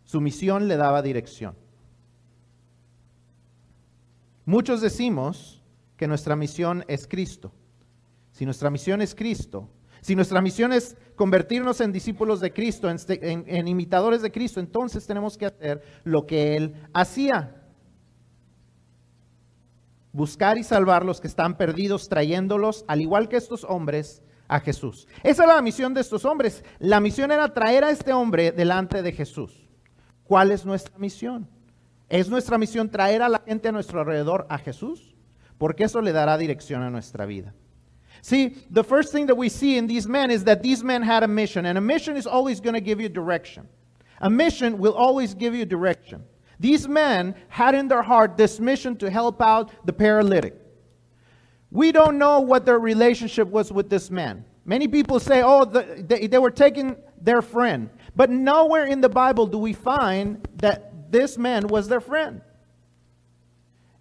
Su 0.03 0.21
misión 0.21 0.67
le 0.67 0.77
daba 0.77 1.01
dirección. 1.01 1.55
Muchos 4.45 4.81
decimos 4.81 5.63
que 5.97 6.09
nuestra 6.09 6.35
misión 6.35 6.85
es 6.89 7.07
Cristo 7.07 7.53
si 8.37 8.45
nuestra 8.45 8.69
misión 8.69 9.01
es 9.01 9.15
Cristo, 9.15 9.71
si 10.03 10.15
nuestra 10.15 10.43
misión 10.43 10.75
es 10.75 10.95
convertirnos 11.15 11.81
en 11.81 11.91
discípulos 11.91 12.39
de 12.39 12.53
Cristo, 12.53 12.87
en, 12.91 13.67
imitadores 13.67 14.21
de 14.21 14.31
Cristo, 14.31 14.61
entonces 14.61 15.07
tenemos 15.07 15.39
que 15.39 15.47
hacer 15.47 15.83
lo 16.05 16.27
que 16.27 16.55
Él 16.55 16.75
hacía. 16.93 17.63
Buscar 20.13 20.59
y 20.59 20.65
salvar 20.65 21.03
los 21.03 21.19
que 21.19 21.29
están 21.29 21.57
perdidos, 21.57 22.11
trayéndolos, 22.11 22.85
al 22.89 23.01
igual 23.01 23.31
que 23.31 23.39
estos 23.39 23.65
hombres, 23.65 24.23
a 24.49 24.61
Jesús. 24.61 25.09
Esa 25.23 25.45
era 25.45 25.55
la 25.55 25.63
misión 25.63 25.95
de 25.95 26.03
estos 26.03 26.27
hombres. 26.27 26.63
La 26.79 27.01
misión 27.01 27.33
era 27.33 27.55
traer 27.55 27.85
a 27.85 27.91
este 27.91 28.13
hombre 28.13 28.53
delante 28.53 29.01
de 29.01 29.13
Jesús. 29.13 29.67
¿Cuál 30.25 30.51
es 30.51 30.67
nuestra 30.67 30.99
misión? 30.99 31.49
¿Es 32.11 32.29
nuestra 32.29 32.59
misión 32.59 32.91
traer 32.91 33.23
a 33.23 33.31
la 33.31 33.39
gente 33.47 33.69
a 33.69 33.73
nuestro 33.73 34.01
alrededor 34.01 34.47
a 34.51 34.59
Jesús? 34.59 35.17
Porque 35.57 35.85
eso 35.85 36.03
le 36.03 36.13
dará 36.13 36.37
dirección 36.37 36.83
a 36.83 36.91
nuestra 36.91 37.25
vida. 37.25 37.55
See, 38.27 38.57
the 38.73 38.83
first 38.83 39.13
thing 39.13 39.27
that 39.27 39.37
we 39.37 39.49
see 39.49 39.77
in 39.77 39.87
these 39.87 40.09
men 40.09 40.33
is 40.33 40.43
that 40.45 40.61
these 40.61 40.83
men 40.83 41.01
had 41.01 41.23
a 41.23 41.29
mission, 41.29 41.65
and 41.65 41.79
a 41.79 41.81
mission 41.81 42.17
is 42.17 42.27
always 42.27 42.59
going 42.59 42.75
to 42.75 42.81
give 42.81 43.01
you 43.01 43.09
direction. 43.09 43.69
A 44.21 44.29
mission 44.29 44.79
will 44.79 44.95
always 44.95 45.33
give 45.33 45.55
you 45.55 45.65
direction. 45.65 46.25
These 46.59 46.89
men 46.89 47.37
had 47.47 47.77
in 47.77 47.87
their 47.87 48.03
heart 48.03 48.37
this 48.37 48.59
mission 48.59 48.97
to 48.97 49.09
help 49.11 49.41
out 49.41 49.71
the 49.87 49.93
paralytic. 49.93 50.57
We 51.71 51.93
don't 51.93 52.19
know 52.19 52.41
what 52.41 52.67
their 52.67 52.81
relationship 52.81 53.47
was 53.47 53.71
with 53.71 53.89
this 53.89 54.11
man. 54.11 54.45
Many 54.65 54.89
people 54.89 55.21
say, 55.21 55.43
oh, 55.45 55.65
the, 55.65 56.05
they, 56.05 56.27
they 56.27 56.39
were 56.39 56.51
taking 56.51 56.97
their 57.23 57.43
friend. 57.43 57.91
But 58.17 58.31
nowhere 58.31 58.87
in 58.87 59.01
the 59.01 59.09
Bible 59.09 59.47
do 59.47 59.59
we 59.59 59.73
find 59.73 60.49
that 60.57 61.13
this 61.13 61.39
man 61.39 61.69
was 61.69 61.87
their 61.87 62.01
friend. 62.01 62.41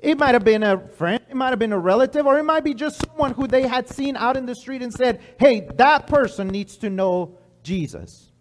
It 0.05 0.19
might 0.19 0.35
have 0.35 0.43
been 0.43 0.61
a 0.61 0.87
friend, 0.87 1.19
it 1.27 1.35
might 1.35 1.49
have 1.49 1.57
been 1.57 1.73
a 1.73 1.79
relative, 1.79 2.27
or 2.27 2.37
it 2.37 2.43
might 2.43 2.63
be 2.63 2.75
just 2.75 3.03
someone 3.03 3.33
who 3.33 3.47
they 3.47 3.67
had 3.67 3.89
seen 3.89 4.15
out 4.15 4.37
in 4.37 4.45
the 4.45 4.53
street 4.53 4.83
and 4.83 4.93
said, 4.93 5.19
hey, 5.39 5.67
that 5.77 6.05
person 6.05 6.47
needs 6.47 6.77
to 6.77 6.91
know 6.91 7.39
Jesus. 7.63 8.31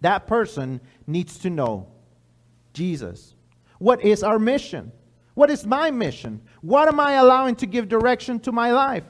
That 0.00 0.26
person 0.26 0.80
needs 1.06 1.38
to 1.40 1.50
know 1.50 1.88
Jesus. 2.72 3.34
What 3.78 4.02
is 4.02 4.22
our 4.22 4.38
mission? 4.38 4.90
What 5.34 5.50
is 5.50 5.66
my 5.66 5.90
mission? 5.90 6.40
What 6.62 6.88
am 6.88 6.98
I 6.98 7.12
allowing 7.12 7.56
to 7.56 7.66
give 7.66 7.90
direction 7.90 8.40
to 8.40 8.50
my 8.50 8.72
life? 8.72 9.04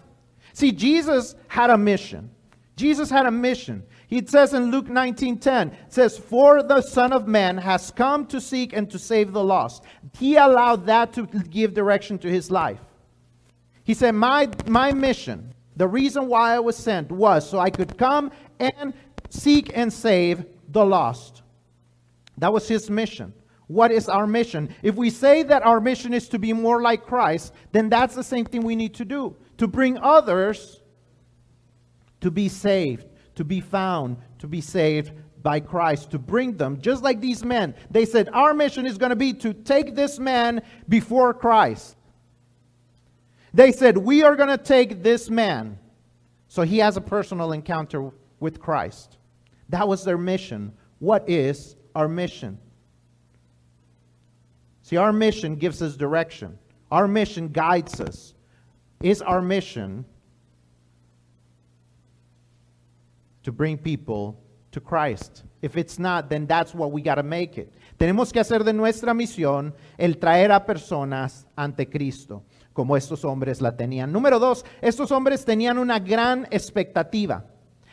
See, 0.54 0.72
Jesus 0.72 1.36
had 1.46 1.70
a 1.70 1.78
mission. 1.78 2.30
Jesus 2.74 3.10
had 3.10 3.26
a 3.26 3.30
mission. 3.30 3.84
It 4.10 4.28
says 4.28 4.52
in 4.52 4.70
Luke 4.70 4.88
19:10, 4.88 5.68
it 5.68 5.92
says, 5.92 6.18
"For 6.18 6.62
the 6.62 6.82
Son 6.82 7.12
of 7.12 7.26
Man 7.26 7.58
has 7.58 7.90
come 7.90 8.26
to 8.26 8.40
seek 8.40 8.72
and 8.72 8.90
to 8.90 8.98
save 8.98 9.32
the 9.32 9.42
lost." 9.42 9.82
He 10.18 10.36
allowed 10.36 10.86
that 10.86 11.12
to 11.14 11.26
give 11.26 11.74
direction 11.74 12.18
to 12.18 12.30
his 12.30 12.50
life. 12.50 12.80
He 13.82 13.94
said, 13.94 14.14
"My 14.14 14.48
my 14.66 14.92
mission, 14.92 15.54
the 15.76 15.88
reason 15.88 16.28
why 16.28 16.54
I 16.54 16.60
was 16.60 16.76
sent 16.76 17.10
was 17.10 17.48
so 17.48 17.58
I 17.58 17.70
could 17.70 17.96
come 17.96 18.30
and 18.58 18.94
seek 19.30 19.76
and 19.76 19.92
save 19.92 20.44
the 20.68 20.84
lost." 20.84 21.42
That 22.38 22.52
was 22.52 22.68
his 22.68 22.90
mission. 22.90 23.32
What 23.66 23.90
is 23.90 24.08
our 24.08 24.26
mission? 24.26 24.68
If 24.82 24.96
we 24.96 25.08
say 25.08 25.42
that 25.44 25.64
our 25.64 25.80
mission 25.80 26.12
is 26.12 26.28
to 26.28 26.38
be 26.38 26.52
more 26.52 26.82
like 26.82 27.06
Christ, 27.06 27.54
then 27.72 27.88
that's 27.88 28.14
the 28.14 28.22
same 28.22 28.44
thing 28.44 28.62
we 28.62 28.76
need 28.76 28.94
to 28.94 29.04
do 29.04 29.36
to 29.56 29.66
bring 29.66 29.96
others 29.98 30.82
to 32.20 32.30
be 32.30 32.48
saved 32.48 33.06
to 33.34 33.44
be 33.44 33.60
found, 33.60 34.16
to 34.38 34.46
be 34.46 34.60
saved 34.60 35.12
by 35.42 35.60
Christ, 35.60 36.10
to 36.12 36.18
bring 36.18 36.56
them, 36.56 36.80
just 36.80 37.02
like 37.02 37.20
these 37.20 37.44
men. 37.44 37.74
They 37.90 38.06
said, 38.06 38.28
Our 38.32 38.54
mission 38.54 38.86
is 38.86 38.98
going 38.98 39.10
to 39.10 39.16
be 39.16 39.32
to 39.34 39.52
take 39.52 39.94
this 39.94 40.18
man 40.18 40.62
before 40.88 41.34
Christ. 41.34 41.96
They 43.52 43.70
said, 43.72 43.98
We 43.98 44.22
are 44.22 44.36
going 44.36 44.48
to 44.48 44.58
take 44.58 45.02
this 45.02 45.28
man 45.28 45.78
so 46.54 46.62
he 46.62 46.78
has 46.78 46.96
a 46.96 47.00
personal 47.00 47.50
encounter 47.50 48.12
with 48.38 48.60
Christ. 48.60 49.16
That 49.70 49.88
was 49.88 50.04
their 50.04 50.16
mission. 50.16 50.72
What 51.00 51.28
is 51.28 51.74
our 51.96 52.06
mission? 52.06 52.58
See, 54.82 54.96
our 54.96 55.12
mission 55.12 55.56
gives 55.56 55.82
us 55.82 55.96
direction, 55.96 56.56
our 56.92 57.08
mission 57.08 57.48
guides 57.48 58.00
us. 58.00 58.34
Is 59.02 59.20
our 59.20 59.42
mission 59.42 60.04
to 63.44 63.52
bring 63.52 63.78
people 63.78 64.36
to 64.72 64.80
Christ. 64.80 65.44
If 65.62 65.76
it's 65.76 65.98
not, 65.98 66.28
then 66.28 66.46
that's 66.46 66.74
what 66.74 66.90
we 66.90 67.00
got 67.00 67.14
to 67.14 67.22
make 67.22 67.56
it. 67.56 67.72
Tenemos 67.96 68.32
que 68.32 68.40
hacer 68.40 68.64
de 68.64 68.72
nuestra 68.72 69.14
misión 69.14 69.72
el 69.96 70.18
traer 70.18 70.50
a 70.50 70.66
personas 70.66 71.46
ante 71.56 71.88
Cristo, 71.88 72.42
como 72.72 72.96
estos 72.96 73.24
hombres 73.24 73.60
la 73.60 73.76
tenían. 73.76 74.12
Número 74.12 74.38
dos, 74.38 74.64
estos 74.82 75.12
hombres 75.12 75.44
tenían 75.44 75.78
una 75.78 76.00
gran 76.00 76.46
expectativa. 76.50 77.44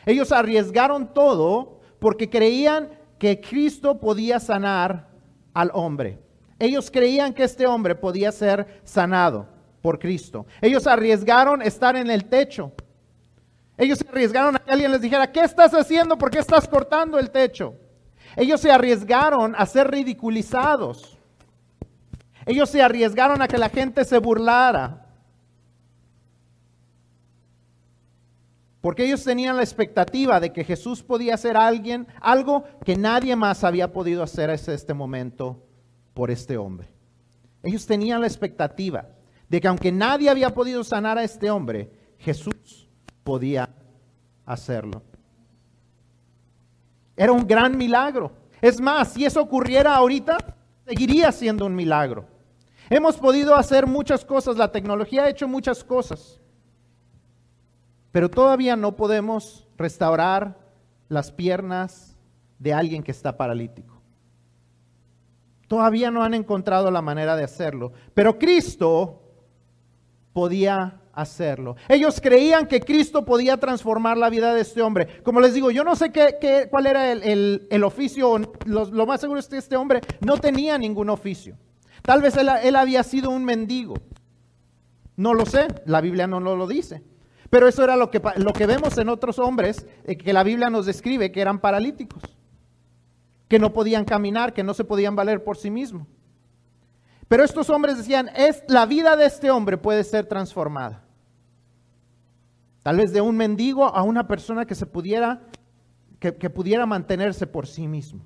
Ellos 0.04 0.32
arriesgaron 0.32 1.14
todo 1.14 1.80
porque 2.00 2.28
creían 2.28 2.90
que 3.18 3.40
Cristo 3.40 4.00
podía 4.00 4.40
sanar 4.40 5.08
al 5.54 5.70
hombre. 5.74 6.18
Ellos 6.58 6.90
creían 6.90 7.32
que 7.32 7.44
este 7.44 7.66
hombre 7.66 7.94
podía 7.94 8.32
ser 8.32 8.80
sanado 8.84 9.46
por 9.80 9.98
Cristo. 9.98 10.46
Ellos 10.60 10.86
arriesgaron 10.86 11.62
estar 11.62 11.94
en 11.96 12.10
el 12.10 12.24
techo. 12.24 12.72
Ellos 13.82 13.98
se 13.98 14.08
arriesgaron 14.08 14.54
a 14.54 14.60
que 14.60 14.70
alguien 14.70 14.92
les 14.92 15.00
dijera, 15.00 15.32
¿qué 15.32 15.40
estás 15.40 15.74
haciendo? 15.74 16.16
¿Por 16.16 16.30
qué 16.30 16.38
estás 16.38 16.68
cortando 16.68 17.18
el 17.18 17.32
techo? 17.32 17.74
Ellos 18.36 18.60
se 18.60 18.70
arriesgaron 18.70 19.56
a 19.58 19.66
ser 19.66 19.90
ridiculizados. 19.90 21.18
Ellos 22.46 22.70
se 22.70 22.80
arriesgaron 22.80 23.42
a 23.42 23.48
que 23.48 23.58
la 23.58 23.68
gente 23.68 24.04
se 24.04 24.18
burlara. 24.18 25.04
Porque 28.80 29.04
ellos 29.04 29.24
tenían 29.24 29.56
la 29.56 29.64
expectativa 29.64 30.38
de 30.38 30.52
que 30.52 30.62
Jesús 30.62 31.02
podía 31.02 31.34
hacer 31.34 31.56
alguien, 31.56 32.06
algo 32.20 32.62
que 32.84 32.96
nadie 32.96 33.34
más 33.34 33.64
había 33.64 33.92
podido 33.92 34.22
hacer 34.22 34.48
hasta 34.48 34.74
este 34.74 34.94
momento 34.94 35.60
por 36.14 36.30
este 36.30 36.56
hombre. 36.56 36.86
Ellos 37.64 37.84
tenían 37.84 38.20
la 38.20 38.28
expectativa 38.28 39.08
de 39.48 39.60
que 39.60 39.66
aunque 39.66 39.90
nadie 39.90 40.30
había 40.30 40.54
podido 40.54 40.84
sanar 40.84 41.18
a 41.18 41.24
este 41.24 41.50
hombre, 41.50 41.90
Jesús 42.18 42.81
podía 43.24 43.68
hacerlo. 44.44 45.02
Era 47.16 47.32
un 47.32 47.46
gran 47.46 47.76
milagro. 47.76 48.32
Es 48.60 48.80
más, 48.80 49.12
si 49.12 49.24
eso 49.24 49.40
ocurriera 49.40 49.94
ahorita, 49.94 50.38
seguiría 50.86 51.32
siendo 51.32 51.66
un 51.66 51.74
milagro. 51.74 52.26
Hemos 52.90 53.16
podido 53.16 53.54
hacer 53.54 53.86
muchas 53.86 54.24
cosas, 54.24 54.56
la 54.56 54.70
tecnología 54.70 55.24
ha 55.24 55.28
hecho 55.28 55.48
muchas 55.48 55.84
cosas. 55.84 56.40
Pero 58.10 58.30
todavía 58.30 58.76
no 58.76 58.96
podemos 58.96 59.66
restaurar 59.76 60.58
las 61.08 61.32
piernas 61.32 62.16
de 62.58 62.74
alguien 62.74 63.02
que 63.02 63.10
está 63.10 63.36
paralítico. 63.36 64.00
Todavía 65.68 66.10
no 66.10 66.22
han 66.22 66.34
encontrado 66.34 66.90
la 66.90 67.00
manera 67.00 67.34
de 67.34 67.44
hacerlo. 67.44 67.92
Pero 68.12 68.38
Cristo 68.38 69.22
podía 70.32 71.00
hacerlo. 71.12 71.76
Ellos 71.88 72.20
creían 72.20 72.66
que 72.66 72.80
Cristo 72.80 73.24
podía 73.24 73.56
transformar 73.58 74.16
la 74.16 74.30
vida 74.30 74.54
de 74.54 74.62
este 74.62 74.82
hombre. 74.82 75.22
Como 75.22 75.40
les 75.40 75.54
digo, 75.54 75.70
yo 75.70 75.84
no 75.84 75.96
sé 75.96 76.10
qué, 76.12 76.68
cuál 76.70 76.86
era 76.86 77.12
el, 77.12 77.84
oficio. 77.84 78.38
Lo, 78.64 78.84
lo, 78.86 79.06
más 79.06 79.20
seguro 79.20 79.40
es 79.40 79.48
que 79.48 79.58
este 79.58 79.76
hombre 79.76 80.00
no 80.20 80.38
tenía 80.38 80.78
ningún 80.78 81.10
oficio. 81.10 81.56
Tal 82.02 82.22
vez 82.22 82.36
él, 82.36 82.48
él 82.62 82.76
había 82.76 83.02
sido 83.02 83.30
un 83.30 83.44
mendigo. 83.44 83.94
No 85.16 85.34
lo 85.34 85.46
sé, 85.46 85.68
la 85.86 86.00
Biblia 86.00 86.26
no 86.26 86.40
lo 86.40 86.66
dice. 86.66 87.02
Pero 87.52 87.68
eso 87.68 87.84
era 87.84 87.96
lo 87.96 88.10
que, 88.10 88.22
lo 88.36 88.54
que 88.54 88.64
vemos 88.64 88.96
en 88.96 89.10
otros 89.10 89.38
hombres 89.38 89.86
eh, 90.04 90.16
que 90.16 90.32
la 90.32 90.42
Biblia 90.42 90.70
nos 90.70 90.86
describe, 90.86 91.30
que 91.30 91.42
eran 91.42 91.60
paralíticos, 91.60 92.22
que 93.46 93.58
no 93.58 93.74
podían 93.74 94.06
caminar, 94.06 94.54
que 94.54 94.62
no 94.62 94.72
se 94.72 94.84
podían 94.84 95.14
valer 95.16 95.44
por 95.44 95.58
sí 95.58 95.70
mismos. 95.70 96.08
Pero 97.32 97.44
estos 97.44 97.70
hombres 97.70 97.96
decían, 97.96 98.28
es, 98.36 98.62
la 98.68 98.84
vida 98.84 99.16
de 99.16 99.24
este 99.24 99.50
hombre 99.50 99.78
puede 99.78 100.04
ser 100.04 100.26
transformada. 100.26 101.02
Tal 102.82 102.98
vez 102.98 103.10
de 103.14 103.22
un 103.22 103.38
mendigo 103.38 103.86
a 103.86 104.02
una 104.02 104.28
persona 104.28 104.66
que 104.66 104.74
se 104.74 104.84
pudiera, 104.84 105.40
que, 106.18 106.36
que 106.36 106.50
pudiera 106.50 106.84
mantenerse 106.84 107.46
por 107.46 107.66
sí 107.66 107.88
mismo. 107.88 108.20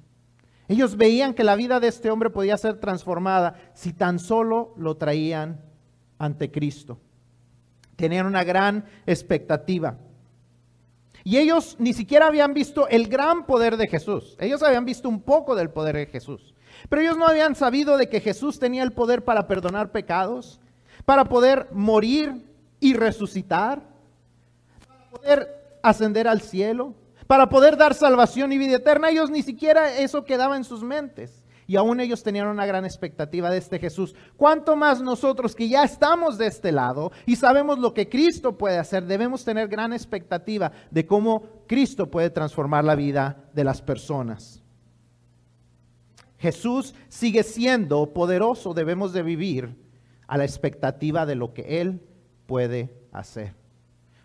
Ellos 0.66 0.96
veían 0.96 1.34
que 1.34 1.44
la 1.44 1.54
vida 1.54 1.78
de 1.78 1.86
este 1.86 2.10
hombre 2.10 2.30
podía 2.30 2.56
ser 2.56 2.80
transformada 2.80 3.54
si 3.74 3.92
tan 3.92 4.18
solo 4.18 4.74
lo 4.76 4.96
traían 4.96 5.60
ante 6.18 6.50
Cristo. 6.50 6.98
Tenían 7.94 8.26
una 8.26 8.42
gran 8.42 8.86
expectativa. 9.06 9.98
Y 11.22 11.36
ellos 11.36 11.76
ni 11.78 11.92
siquiera 11.92 12.26
habían 12.26 12.54
visto 12.54 12.88
el 12.88 13.06
gran 13.06 13.46
poder 13.46 13.76
de 13.76 13.86
Jesús. 13.86 14.36
Ellos 14.40 14.64
habían 14.64 14.84
visto 14.84 15.08
un 15.08 15.22
poco 15.22 15.54
del 15.54 15.70
poder 15.70 15.94
de 15.94 16.06
Jesús. 16.06 16.55
Pero 16.88 17.02
ellos 17.02 17.16
no 17.16 17.26
habían 17.26 17.54
sabido 17.54 17.96
de 17.96 18.08
que 18.08 18.20
Jesús 18.20 18.58
tenía 18.58 18.82
el 18.82 18.92
poder 18.92 19.24
para 19.24 19.46
perdonar 19.46 19.90
pecados, 19.90 20.60
para 21.04 21.24
poder 21.24 21.68
morir 21.72 22.44
y 22.80 22.94
resucitar, 22.94 23.82
para 24.86 25.10
poder 25.10 25.78
ascender 25.82 26.28
al 26.28 26.40
cielo, 26.40 26.94
para 27.26 27.48
poder 27.48 27.76
dar 27.76 27.94
salvación 27.94 28.52
y 28.52 28.58
vida 28.58 28.76
eterna. 28.76 29.10
Ellos 29.10 29.30
ni 29.30 29.42
siquiera 29.42 29.96
eso 29.98 30.24
quedaba 30.24 30.56
en 30.56 30.64
sus 30.64 30.82
mentes. 30.82 31.42
Y 31.68 31.74
aún 31.74 31.98
ellos 31.98 32.22
tenían 32.22 32.46
una 32.46 32.64
gran 32.64 32.84
expectativa 32.84 33.50
de 33.50 33.58
este 33.58 33.80
Jesús. 33.80 34.14
¿Cuánto 34.36 34.76
más 34.76 35.00
nosotros 35.00 35.56
que 35.56 35.68
ya 35.68 35.82
estamos 35.82 36.38
de 36.38 36.46
este 36.46 36.70
lado 36.70 37.10
y 37.26 37.34
sabemos 37.34 37.80
lo 37.80 37.92
que 37.92 38.08
Cristo 38.08 38.56
puede 38.56 38.78
hacer, 38.78 39.04
debemos 39.04 39.44
tener 39.44 39.66
gran 39.66 39.92
expectativa 39.92 40.70
de 40.92 41.06
cómo 41.06 41.42
Cristo 41.66 42.08
puede 42.08 42.30
transformar 42.30 42.84
la 42.84 42.94
vida 42.94 43.48
de 43.52 43.64
las 43.64 43.82
personas? 43.82 44.62
Jesús 46.46 46.94
sigue 47.08 47.42
siendo 47.42 48.12
poderoso, 48.12 48.72
debemos 48.72 49.12
de 49.12 49.24
vivir 49.24 49.76
a 50.28 50.38
la 50.38 50.44
expectativa 50.44 51.26
de 51.26 51.34
lo 51.34 51.52
que 51.52 51.80
Él 51.80 52.00
puede 52.46 52.96
hacer. 53.10 53.52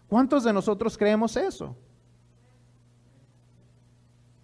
¿Cuántos 0.07 0.43
de 0.43 0.53
nosotros 0.53 0.99
creemos 0.99 1.36
eso? 1.36 1.75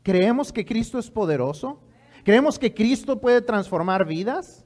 ¿Creemos 0.02 0.52
que 0.52 0.66
Cristo 0.66 0.98
es 0.98 1.12
poderoso? 1.12 1.80
¿Creemos 2.24 2.58
que 2.58 2.74
Cristo 2.74 3.22
puede 3.22 3.44
transformar 3.44 4.08
vidas? 4.08 4.66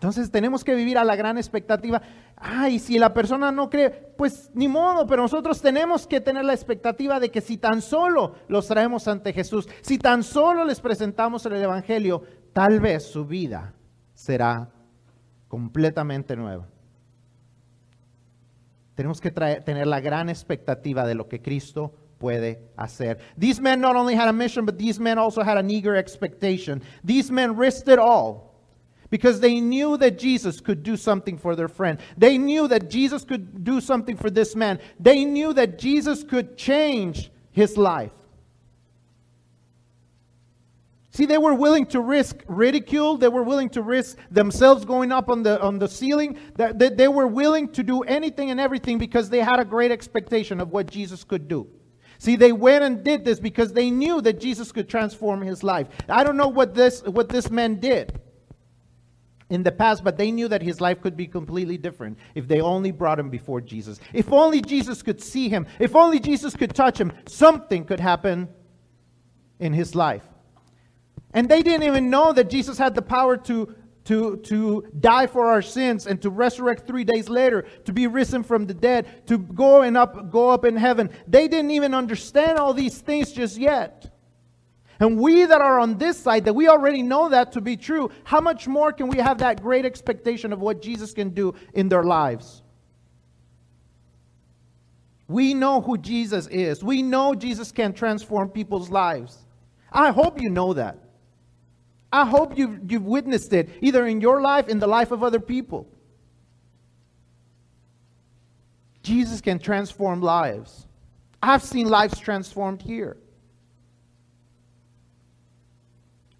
Entonces 0.00 0.30
tenemos 0.30 0.64
que 0.64 0.74
vivir 0.74 0.96
a 0.96 1.04
la 1.04 1.14
gran 1.14 1.36
expectativa. 1.36 2.00
Ay, 2.34 2.78
si 2.78 2.98
la 2.98 3.12
persona 3.12 3.52
no 3.52 3.68
cree, 3.68 3.90
pues 3.90 4.50
ni 4.54 4.66
modo, 4.66 5.06
pero 5.06 5.20
nosotros 5.20 5.60
tenemos 5.60 6.06
que 6.06 6.22
tener 6.22 6.42
la 6.46 6.54
expectativa 6.54 7.20
de 7.20 7.30
que 7.30 7.42
si 7.42 7.58
tan 7.58 7.82
solo 7.82 8.34
los 8.48 8.66
traemos 8.66 9.06
ante 9.08 9.34
Jesús, 9.34 9.68
si 9.82 9.98
tan 9.98 10.22
solo 10.22 10.64
les 10.64 10.80
presentamos 10.80 11.44
el 11.44 11.56
Evangelio, 11.56 12.22
tal 12.54 12.80
vez 12.80 13.04
su 13.12 13.26
vida 13.26 13.74
será 14.14 14.70
completamente 15.48 16.34
nueva. 16.34 16.66
Tenemos 18.94 19.20
que 19.20 19.30
tener 19.30 19.86
la 19.86 20.00
gran 20.00 20.30
expectativa 20.30 21.06
de 21.06 21.14
lo 21.14 21.28
que 21.28 21.42
Cristo 21.42 21.92
puede 22.16 22.70
hacer. 22.74 23.18
These 23.38 23.60
men 23.60 23.82
not 23.82 23.96
only 23.96 24.14
had 24.14 24.28
a 24.28 24.32
mission, 24.32 24.64
but 24.64 24.78
these 24.78 24.98
men 24.98 25.18
also 25.18 25.42
had 25.42 25.58
an 25.58 25.68
eager 25.68 25.94
expectation. 25.94 26.82
These 27.04 27.30
men 27.30 27.54
risked 27.54 27.92
it 27.92 27.98
all 27.98 28.49
because 29.10 29.40
they 29.40 29.60
knew 29.60 29.96
that 29.96 30.18
Jesus 30.18 30.60
could 30.60 30.82
do 30.82 30.96
something 30.96 31.36
for 31.36 31.56
their 31.56 31.68
friend. 31.68 31.98
They 32.16 32.38
knew 32.38 32.68
that 32.68 32.88
Jesus 32.88 33.24
could 33.24 33.64
do 33.64 33.80
something 33.80 34.16
for 34.16 34.30
this 34.30 34.54
man. 34.54 34.78
They 34.98 35.24
knew 35.24 35.52
that 35.52 35.78
Jesus 35.78 36.22
could 36.22 36.56
change 36.56 37.30
his 37.50 37.76
life. 37.76 38.12
See, 41.12 41.26
they 41.26 41.38
were 41.38 41.54
willing 41.54 41.86
to 41.86 42.00
risk 42.00 42.44
ridicule. 42.46 43.16
They 43.16 43.28
were 43.28 43.42
willing 43.42 43.68
to 43.70 43.82
risk 43.82 44.16
themselves 44.30 44.84
going 44.84 45.10
up 45.10 45.28
on 45.28 45.42
the, 45.42 45.60
on 45.60 45.80
the 45.80 45.88
ceiling. 45.88 46.38
That 46.54 46.78
They, 46.78 46.88
they 46.88 47.08
were 47.08 47.26
willing 47.26 47.68
to 47.72 47.82
do 47.82 48.02
anything 48.02 48.52
and 48.52 48.60
everything 48.60 48.96
because 48.96 49.28
they 49.28 49.40
had 49.40 49.58
a 49.58 49.64
great 49.64 49.90
expectation 49.90 50.60
of 50.60 50.70
what 50.70 50.88
Jesus 50.88 51.24
could 51.24 51.48
do. 51.48 51.66
See, 52.18 52.36
they 52.36 52.52
went 52.52 52.84
and 52.84 53.02
did 53.02 53.24
this 53.24 53.40
because 53.40 53.72
they 53.72 53.90
knew 53.90 54.20
that 54.20 54.40
Jesus 54.40 54.70
could 54.70 54.88
transform 54.88 55.42
his 55.42 55.64
life. 55.64 55.88
I 56.08 56.22
don't 56.22 56.36
know 56.36 56.48
what 56.48 56.74
this, 56.74 57.02
what 57.02 57.28
this 57.28 57.50
man 57.50 57.80
did 57.80 58.20
in 59.50 59.62
the 59.62 59.72
past, 59.72 60.02
but 60.02 60.16
they 60.16 60.30
knew 60.30 60.48
that 60.48 60.62
his 60.62 60.80
life 60.80 61.00
could 61.02 61.16
be 61.16 61.26
completely 61.26 61.76
different 61.76 62.18
if 62.34 62.48
they 62.48 62.60
only 62.60 62.92
brought 62.92 63.18
him 63.18 63.28
before 63.28 63.60
Jesus. 63.60 64.00
If 64.14 64.32
only 64.32 64.62
Jesus 64.62 65.02
could 65.02 65.20
see 65.20 65.48
him, 65.48 65.66
if 65.78 65.94
only 65.94 66.20
Jesus 66.20 66.56
could 66.56 66.74
touch 66.74 66.98
him, 66.98 67.12
something 67.26 67.84
could 67.84 68.00
happen 68.00 68.48
in 69.58 69.72
his 69.72 69.94
life. 69.94 70.22
And 71.34 71.48
they 71.48 71.62
didn't 71.62 71.86
even 71.86 72.10
know 72.10 72.32
that 72.32 72.48
Jesus 72.48 72.78
had 72.78 72.94
the 72.94 73.02
power 73.02 73.36
to 73.36 73.74
to, 74.04 74.38
to 74.38 74.86
die 74.98 75.26
for 75.26 75.46
our 75.46 75.62
sins 75.62 76.06
and 76.06 76.20
to 76.22 76.30
resurrect 76.30 76.86
three 76.86 77.04
days 77.04 77.28
later, 77.28 77.66
to 77.84 77.92
be 77.92 78.06
risen 78.06 78.42
from 78.42 78.66
the 78.66 78.74
dead, 78.74 79.26
to 79.28 79.38
go 79.38 79.82
and 79.82 79.96
up, 79.96 80.30
go 80.30 80.48
up 80.48 80.64
in 80.64 80.76
heaven. 80.76 81.10
They 81.28 81.48
didn't 81.48 81.70
even 81.70 81.94
understand 81.94 82.58
all 82.58 82.74
these 82.74 82.98
things 82.98 83.30
just 83.30 83.58
yet. 83.58 84.10
And 85.00 85.18
we 85.18 85.46
that 85.46 85.62
are 85.62 85.80
on 85.80 85.96
this 85.96 86.18
side, 86.18 86.44
that 86.44 86.52
we 86.52 86.68
already 86.68 87.02
know 87.02 87.30
that 87.30 87.52
to 87.52 87.62
be 87.62 87.76
true, 87.76 88.10
how 88.22 88.40
much 88.40 88.68
more 88.68 88.92
can 88.92 89.08
we 89.08 89.16
have 89.16 89.38
that 89.38 89.62
great 89.62 89.86
expectation 89.86 90.52
of 90.52 90.60
what 90.60 90.82
Jesus 90.82 91.12
can 91.14 91.30
do 91.30 91.54
in 91.72 91.88
their 91.88 92.04
lives? 92.04 92.62
We 95.26 95.54
know 95.54 95.80
who 95.80 95.96
Jesus 95.96 96.48
is. 96.48 96.84
We 96.84 97.02
know 97.02 97.34
Jesus 97.34 97.72
can 97.72 97.94
transform 97.94 98.50
people's 98.50 98.90
lives. 98.90 99.38
I 99.90 100.10
hope 100.10 100.40
you 100.40 100.50
know 100.50 100.74
that. 100.74 100.98
I 102.12 102.26
hope 102.26 102.58
you've, 102.58 102.90
you've 102.90 103.06
witnessed 103.06 103.52
it, 103.54 103.70
either 103.80 104.06
in 104.06 104.20
your 104.20 104.42
life, 104.42 104.68
in 104.68 104.80
the 104.80 104.86
life 104.86 105.12
of 105.12 105.22
other 105.22 105.40
people. 105.40 105.88
Jesus 109.02 109.40
can 109.40 109.58
transform 109.58 110.20
lives. 110.20 110.86
I've 111.42 111.62
seen 111.62 111.88
lives 111.88 112.18
transformed 112.18 112.82
here. 112.82 113.16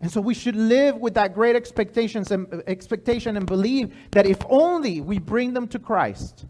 And 0.01 0.11
so 0.11 0.21
we 0.21 0.35
should 0.35 0.57
live 0.57 0.97
with 0.97 1.15
that 1.15 1.35
great 1.35 1.57
expectations 1.57 2.31
and 2.31 2.63
expectation 2.67 3.37
and 3.37 3.47
believe 3.47 3.95
that 4.13 4.27
if 4.27 4.39
only 4.49 5.01
we 5.01 5.19
bring 5.19 5.53
them 5.53 5.69
to 5.69 5.79
Christ, 5.79 6.47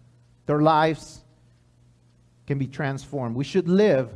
their 0.46 0.60
lives 0.60 1.24
can 2.46 2.58
be 2.58 2.68
transformed. 2.68 3.34
We 3.34 3.44
should 3.44 3.68
live 3.68 4.10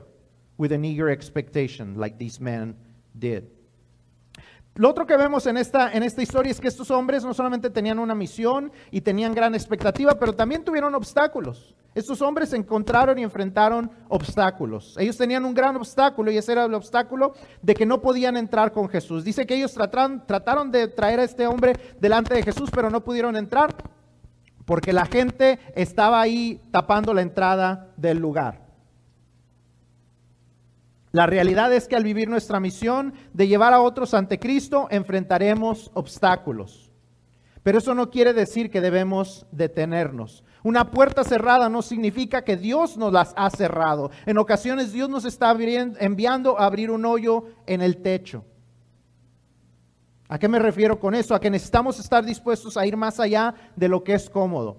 with 0.56 0.70
an 0.70 0.84
eager 0.84 1.08
expectation 1.10 1.96
like 1.96 2.16
these 2.16 2.38
men 2.38 2.76
did. 3.18 3.50
Lo 4.76 4.90
otro 4.90 5.06
que 5.06 5.16
vemos 5.16 5.46
en 5.46 5.56
esta, 5.56 5.92
en 5.92 6.02
esta 6.02 6.20
historia 6.20 6.50
es 6.50 6.60
que 6.60 6.66
estos 6.66 6.90
hombres 6.90 7.24
no 7.24 7.32
solamente 7.32 7.70
tenían 7.70 8.00
una 8.00 8.14
misión 8.14 8.72
y 8.90 9.02
tenían 9.02 9.32
gran 9.32 9.54
expectativa, 9.54 10.18
pero 10.18 10.32
también 10.32 10.64
tuvieron 10.64 10.96
obstáculos. 10.96 11.76
Estos 11.94 12.20
hombres 12.22 12.52
encontraron 12.52 13.16
y 13.20 13.22
enfrentaron 13.22 13.88
obstáculos. 14.08 14.96
Ellos 14.98 15.16
tenían 15.16 15.44
un 15.44 15.54
gran 15.54 15.76
obstáculo 15.76 16.32
y 16.32 16.38
ese 16.38 16.50
era 16.50 16.64
el 16.64 16.74
obstáculo 16.74 17.34
de 17.62 17.72
que 17.74 17.86
no 17.86 18.02
podían 18.02 18.36
entrar 18.36 18.72
con 18.72 18.88
Jesús. 18.88 19.22
Dice 19.22 19.46
que 19.46 19.54
ellos 19.54 19.72
trataron, 19.72 20.26
trataron 20.26 20.72
de 20.72 20.88
traer 20.88 21.20
a 21.20 21.24
este 21.24 21.46
hombre 21.46 21.74
delante 22.00 22.34
de 22.34 22.42
Jesús, 22.42 22.68
pero 22.74 22.90
no 22.90 23.04
pudieron 23.04 23.36
entrar 23.36 23.76
porque 24.64 24.92
la 24.92 25.06
gente 25.06 25.60
estaba 25.76 26.20
ahí 26.20 26.60
tapando 26.72 27.14
la 27.14 27.22
entrada 27.22 27.92
del 27.96 28.18
lugar. 28.18 28.63
La 31.14 31.26
realidad 31.26 31.72
es 31.72 31.86
que 31.86 31.94
al 31.94 32.02
vivir 32.02 32.28
nuestra 32.28 32.58
misión 32.58 33.14
de 33.32 33.46
llevar 33.46 33.72
a 33.72 33.80
otros 33.80 34.14
ante 34.14 34.40
Cristo, 34.40 34.88
enfrentaremos 34.90 35.92
obstáculos. 35.94 36.90
Pero 37.62 37.78
eso 37.78 37.94
no 37.94 38.10
quiere 38.10 38.32
decir 38.32 38.68
que 38.68 38.80
debemos 38.80 39.46
detenernos. 39.52 40.42
Una 40.64 40.90
puerta 40.90 41.22
cerrada 41.22 41.68
no 41.68 41.82
significa 41.82 42.42
que 42.42 42.56
Dios 42.56 42.96
nos 42.96 43.12
las 43.12 43.32
ha 43.36 43.48
cerrado. 43.50 44.10
En 44.26 44.38
ocasiones 44.38 44.90
Dios 44.90 45.08
nos 45.08 45.24
está 45.24 45.56
enviando 46.00 46.58
a 46.58 46.66
abrir 46.66 46.90
un 46.90 47.04
hoyo 47.04 47.44
en 47.64 47.80
el 47.80 47.98
techo. 47.98 48.44
¿A 50.28 50.36
qué 50.36 50.48
me 50.48 50.58
refiero 50.58 50.98
con 50.98 51.14
eso? 51.14 51.36
A 51.36 51.40
que 51.40 51.48
necesitamos 51.48 52.00
estar 52.00 52.24
dispuestos 52.24 52.76
a 52.76 52.86
ir 52.86 52.96
más 52.96 53.20
allá 53.20 53.54
de 53.76 53.88
lo 53.88 54.02
que 54.02 54.14
es 54.14 54.28
cómodo. 54.28 54.78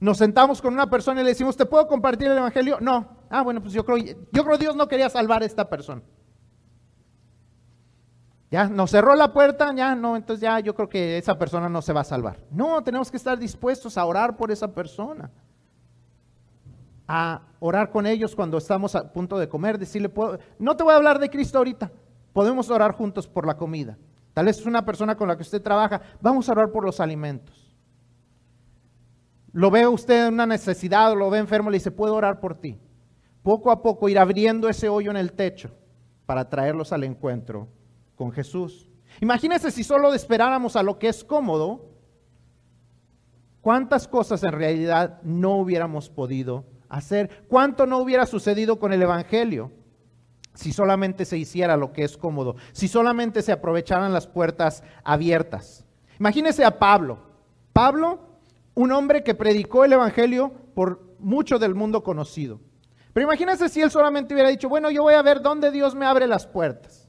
Nos 0.00 0.18
sentamos 0.18 0.60
con 0.60 0.74
una 0.74 0.90
persona 0.90 1.22
y 1.22 1.24
le 1.24 1.30
decimos, 1.30 1.56
¿te 1.56 1.64
puedo 1.64 1.88
compartir 1.88 2.26
el 2.28 2.36
Evangelio? 2.36 2.76
No. 2.78 3.15
Ah, 3.28 3.42
bueno, 3.42 3.60
pues 3.60 3.72
yo 3.72 3.84
creo, 3.84 3.98
yo 3.98 4.44
creo 4.44 4.58
Dios 4.58 4.76
no 4.76 4.88
quería 4.88 5.08
salvar 5.08 5.42
a 5.42 5.46
esta 5.46 5.68
persona. 5.68 6.02
Ya, 8.50 8.68
nos 8.68 8.90
cerró 8.90 9.14
la 9.16 9.32
puerta, 9.32 9.74
ya 9.74 9.94
no, 9.94 10.16
entonces 10.16 10.40
ya 10.40 10.60
yo 10.60 10.74
creo 10.74 10.88
que 10.88 11.18
esa 11.18 11.36
persona 11.36 11.68
no 11.68 11.82
se 11.82 11.92
va 11.92 12.02
a 12.02 12.04
salvar. 12.04 12.38
No, 12.50 12.82
tenemos 12.82 13.10
que 13.10 13.16
estar 13.16 13.38
dispuestos 13.38 13.98
a 13.98 14.04
orar 14.04 14.36
por 14.36 14.50
esa 14.50 14.72
persona. 14.72 15.30
A 17.08 17.42
orar 17.58 17.90
con 17.90 18.06
ellos 18.06 18.36
cuando 18.36 18.58
estamos 18.58 18.94
a 18.94 19.12
punto 19.12 19.38
de 19.38 19.48
comer, 19.48 19.78
decirle, 19.78 20.12
no 20.58 20.76
te 20.76 20.84
voy 20.84 20.92
a 20.92 20.96
hablar 20.96 21.18
de 21.18 21.28
Cristo 21.28 21.58
ahorita, 21.58 21.90
podemos 22.32 22.70
orar 22.70 22.92
juntos 22.92 23.26
por 23.26 23.46
la 23.46 23.56
comida. 23.56 23.98
Tal 24.32 24.46
vez 24.46 24.58
es 24.58 24.66
una 24.66 24.84
persona 24.84 25.16
con 25.16 25.28
la 25.28 25.36
que 25.36 25.42
usted 25.42 25.62
trabaja, 25.62 26.00
vamos 26.20 26.48
a 26.48 26.52
orar 26.52 26.70
por 26.70 26.84
los 26.84 27.00
alimentos 27.00 27.66
lo 29.56 29.70
ve 29.70 29.86
usted 29.86 30.26
en 30.26 30.34
una 30.34 30.44
necesidad, 30.44 31.16
lo 31.16 31.30
ve 31.30 31.38
enfermo, 31.38 31.70
le 31.70 31.78
dice, 31.78 31.90
puedo 31.90 32.14
orar 32.14 32.40
por 32.40 32.60
ti. 32.60 32.78
Poco 33.46 33.70
a 33.70 33.80
poco 33.80 34.08
ir 34.08 34.18
abriendo 34.18 34.68
ese 34.68 34.88
hoyo 34.88 35.12
en 35.12 35.16
el 35.16 35.30
techo 35.30 35.70
para 36.26 36.50
traerlos 36.50 36.92
al 36.92 37.04
encuentro 37.04 37.68
con 38.16 38.32
Jesús. 38.32 38.90
Imagínese 39.20 39.70
si 39.70 39.84
solo 39.84 40.12
esperáramos 40.14 40.74
a 40.74 40.82
lo 40.82 40.98
que 40.98 41.06
es 41.06 41.22
cómodo, 41.22 41.92
cuántas 43.60 44.08
cosas 44.08 44.42
en 44.42 44.50
realidad 44.50 45.22
no 45.22 45.58
hubiéramos 45.58 46.10
podido 46.10 46.64
hacer, 46.88 47.46
cuánto 47.46 47.86
no 47.86 47.98
hubiera 47.98 48.26
sucedido 48.26 48.80
con 48.80 48.92
el 48.92 49.00
Evangelio 49.00 49.70
si 50.54 50.72
solamente 50.72 51.24
se 51.24 51.38
hiciera 51.38 51.76
lo 51.76 51.92
que 51.92 52.02
es 52.02 52.16
cómodo, 52.16 52.56
si 52.72 52.88
solamente 52.88 53.42
se 53.42 53.52
aprovecharan 53.52 54.12
las 54.12 54.26
puertas 54.26 54.82
abiertas. 55.04 55.84
Imagínese 56.18 56.64
a 56.64 56.80
Pablo. 56.80 57.20
Pablo 57.72 58.18
un 58.74 58.90
hombre 58.90 59.22
que 59.22 59.36
predicó 59.36 59.84
el 59.84 59.92
Evangelio 59.92 60.50
por 60.74 61.14
mucho 61.20 61.60
del 61.60 61.76
mundo 61.76 62.02
conocido. 62.02 62.58
Pero 63.16 63.28
imagínense 63.28 63.70
si 63.70 63.80
él 63.80 63.90
solamente 63.90 64.34
hubiera 64.34 64.50
dicho, 64.50 64.68
bueno, 64.68 64.90
yo 64.90 65.04
voy 65.04 65.14
a 65.14 65.22
ver 65.22 65.40
dónde 65.40 65.70
Dios 65.70 65.94
me 65.94 66.04
abre 66.04 66.26
las 66.26 66.46
puertas. 66.46 67.08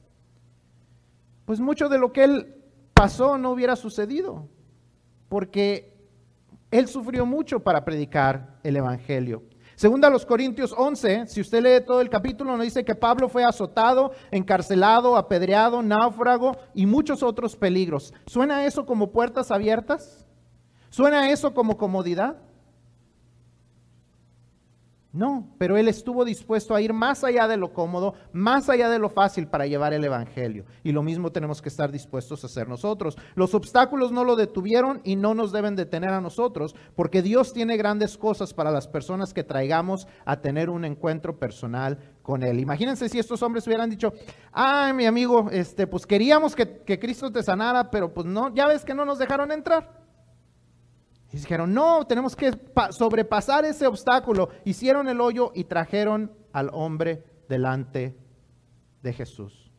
Pues 1.44 1.60
mucho 1.60 1.90
de 1.90 1.98
lo 1.98 2.14
que 2.14 2.24
él 2.24 2.54
pasó 2.94 3.36
no 3.36 3.50
hubiera 3.50 3.76
sucedido, 3.76 4.48
porque 5.28 5.94
él 6.70 6.88
sufrió 6.88 7.26
mucho 7.26 7.60
para 7.60 7.84
predicar 7.84 8.58
el 8.62 8.78
Evangelio. 8.78 9.42
Segunda 9.74 10.08
a 10.08 10.10
los 10.10 10.24
Corintios 10.24 10.74
11, 10.74 11.26
si 11.26 11.42
usted 11.42 11.62
lee 11.62 11.84
todo 11.86 12.00
el 12.00 12.08
capítulo, 12.08 12.56
nos 12.56 12.64
dice 12.64 12.86
que 12.86 12.94
Pablo 12.94 13.28
fue 13.28 13.44
azotado, 13.44 14.12
encarcelado, 14.30 15.14
apedreado, 15.14 15.82
náufrago 15.82 16.56
y 16.72 16.86
muchos 16.86 17.22
otros 17.22 17.54
peligros. 17.54 18.14
¿Suena 18.26 18.64
eso 18.64 18.86
como 18.86 19.12
puertas 19.12 19.50
abiertas? 19.50 20.26
¿Suena 20.88 21.30
eso 21.30 21.52
como 21.52 21.76
comodidad? 21.76 22.47
No, 25.10 25.54
pero 25.56 25.78
él 25.78 25.88
estuvo 25.88 26.22
dispuesto 26.22 26.74
a 26.74 26.82
ir 26.82 26.92
más 26.92 27.24
allá 27.24 27.48
de 27.48 27.56
lo 27.56 27.72
cómodo, 27.72 28.12
más 28.32 28.68
allá 28.68 28.90
de 28.90 28.98
lo 28.98 29.08
fácil 29.08 29.48
para 29.48 29.66
llevar 29.66 29.94
el 29.94 30.04
Evangelio. 30.04 30.66
Y 30.84 30.92
lo 30.92 31.02
mismo 31.02 31.32
tenemos 31.32 31.62
que 31.62 31.70
estar 31.70 31.90
dispuestos 31.90 32.44
a 32.44 32.46
hacer 32.46 32.68
nosotros. 32.68 33.16
Los 33.34 33.54
obstáculos 33.54 34.12
no 34.12 34.22
lo 34.22 34.36
detuvieron 34.36 35.00
y 35.04 35.16
no 35.16 35.32
nos 35.34 35.50
deben 35.50 35.76
detener 35.76 36.10
a 36.10 36.20
nosotros, 36.20 36.76
porque 36.94 37.22
Dios 37.22 37.54
tiene 37.54 37.78
grandes 37.78 38.18
cosas 38.18 38.52
para 38.52 38.70
las 38.70 38.86
personas 38.86 39.32
que 39.32 39.44
traigamos 39.44 40.06
a 40.26 40.42
tener 40.42 40.68
un 40.68 40.84
encuentro 40.84 41.38
personal 41.38 41.98
con 42.20 42.42
Él. 42.42 42.60
Imagínense 42.60 43.08
si 43.08 43.18
estos 43.18 43.42
hombres 43.42 43.66
hubieran 43.66 43.88
dicho, 43.88 44.12
ay 44.52 44.92
mi 44.92 45.06
amigo, 45.06 45.48
este, 45.50 45.86
pues 45.86 46.06
queríamos 46.06 46.54
que, 46.54 46.82
que 46.82 46.98
Cristo 46.98 47.32
te 47.32 47.42
sanara, 47.42 47.90
pero 47.90 48.12
pues 48.12 48.26
no, 48.26 48.54
ya 48.54 48.66
ves 48.66 48.84
que 48.84 48.94
no 48.94 49.06
nos 49.06 49.18
dejaron 49.18 49.52
entrar. 49.52 50.07
Y 51.32 51.36
dijeron, 51.36 51.74
no, 51.74 52.04
tenemos 52.06 52.34
que 52.34 52.52
sobrepasar 52.90 53.64
ese 53.64 53.86
obstáculo. 53.86 54.48
Hicieron 54.64 55.08
el 55.08 55.20
hoyo 55.20 55.52
y 55.54 55.64
trajeron 55.64 56.32
al 56.52 56.70
hombre 56.72 57.22
delante 57.48 58.16
de 59.02 59.12
Jesús. 59.12 59.70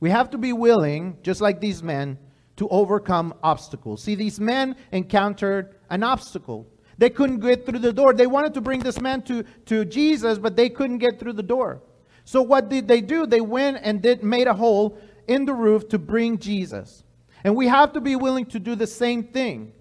We 0.00 0.10
have 0.10 0.30
to 0.30 0.38
be 0.38 0.52
willing, 0.52 1.18
just 1.22 1.40
like 1.40 1.60
these 1.60 1.82
men, 1.82 2.18
to 2.56 2.68
overcome 2.68 3.34
obstacles. 3.42 4.02
See, 4.02 4.14
these 4.14 4.38
men 4.38 4.76
encountered 4.92 5.76
an 5.90 6.02
obstacle. 6.02 6.66
They 6.98 7.10
couldn't 7.10 7.40
get 7.40 7.64
through 7.64 7.78
the 7.78 7.92
door. 7.92 8.12
They 8.12 8.26
wanted 8.26 8.54
to 8.54 8.60
bring 8.60 8.80
this 8.80 9.00
man 9.00 9.22
to, 9.22 9.44
to 9.66 9.84
Jesus, 9.84 10.38
but 10.38 10.56
they 10.56 10.68
couldn't 10.68 10.98
get 10.98 11.18
through 11.18 11.34
the 11.34 11.42
door. 11.42 11.82
So 12.24 12.42
what 12.42 12.68
did 12.68 12.86
they 12.86 13.00
do? 13.00 13.26
They 13.26 13.40
went 13.40 13.78
and 13.82 14.02
did 14.02 14.22
made 14.22 14.48
a 14.48 14.54
hole 14.54 14.98
in 15.26 15.46
the 15.46 15.54
roof 15.54 15.88
to 15.88 15.98
bring 15.98 16.38
Jesus. 16.38 17.04
And 17.44 17.56
we 17.56 17.68
have 17.68 17.92
to 17.92 18.00
be 18.00 18.16
willing 18.16 18.46
to 18.46 18.58
do 18.58 18.74
the 18.74 18.86
same 18.86 19.24
thing. 19.24 19.72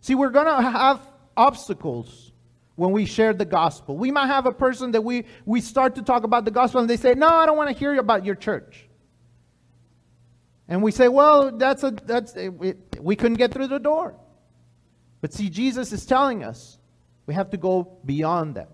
See, 0.00 0.14
we're 0.14 0.30
going 0.30 0.46
to 0.46 0.70
have 0.70 1.00
obstacles 1.36 2.32
when 2.76 2.92
we 2.92 3.06
share 3.06 3.32
the 3.32 3.44
gospel. 3.44 3.96
We 3.96 4.10
might 4.10 4.26
have 4.26 4.46
a 4.46 4.52
person 4.52 4.92
that 4.92 5.02
we, 5.02 5.24
we 5.44 5.60
start 5.60 5.96
to 5.96 6.02
talk 6.02 6.24
about 6.24 6.44
the 6.44 6.50
gospel 6.50 6.80
and 6.80 6.88
they 6.88 6.96
say, 6.96 7.14
No, 7.14 7.28
I 7.28 7.46
don't 7.46 7.56
want 7.56 7.70
to 7.70 7.76
hear 7.76 7.98
about 7.98 8.24
your 8.24 8.34
church. 8.34 8.86
And 10.68 10.82
we 10.82 10.92
say, 10.92 11.08
Well, 11.08 11.56
that's 11.56 11.82
a, 11.82 11.90
that's, 11.90 12.36
a, 12.36 12.50
we, 12.50 12.74
we 13.00 13.16
couldn't 13.16 13.38
get 13.38 13.52
through 13.52 13.68
the 13.68 13.78
door. 13.78 14.14
But 15.20 15.32
see, 15.32 15.48
Jesus 15.48 15.92
is 15.92 16.04
telling 16.06 16.44
us 16.44 16.78
we 17.24 17.34
have 17.34 17.50
to 17.50 17.56
go 17.56 17.98
beyond 18.04 18.54
that. 18.56 18.70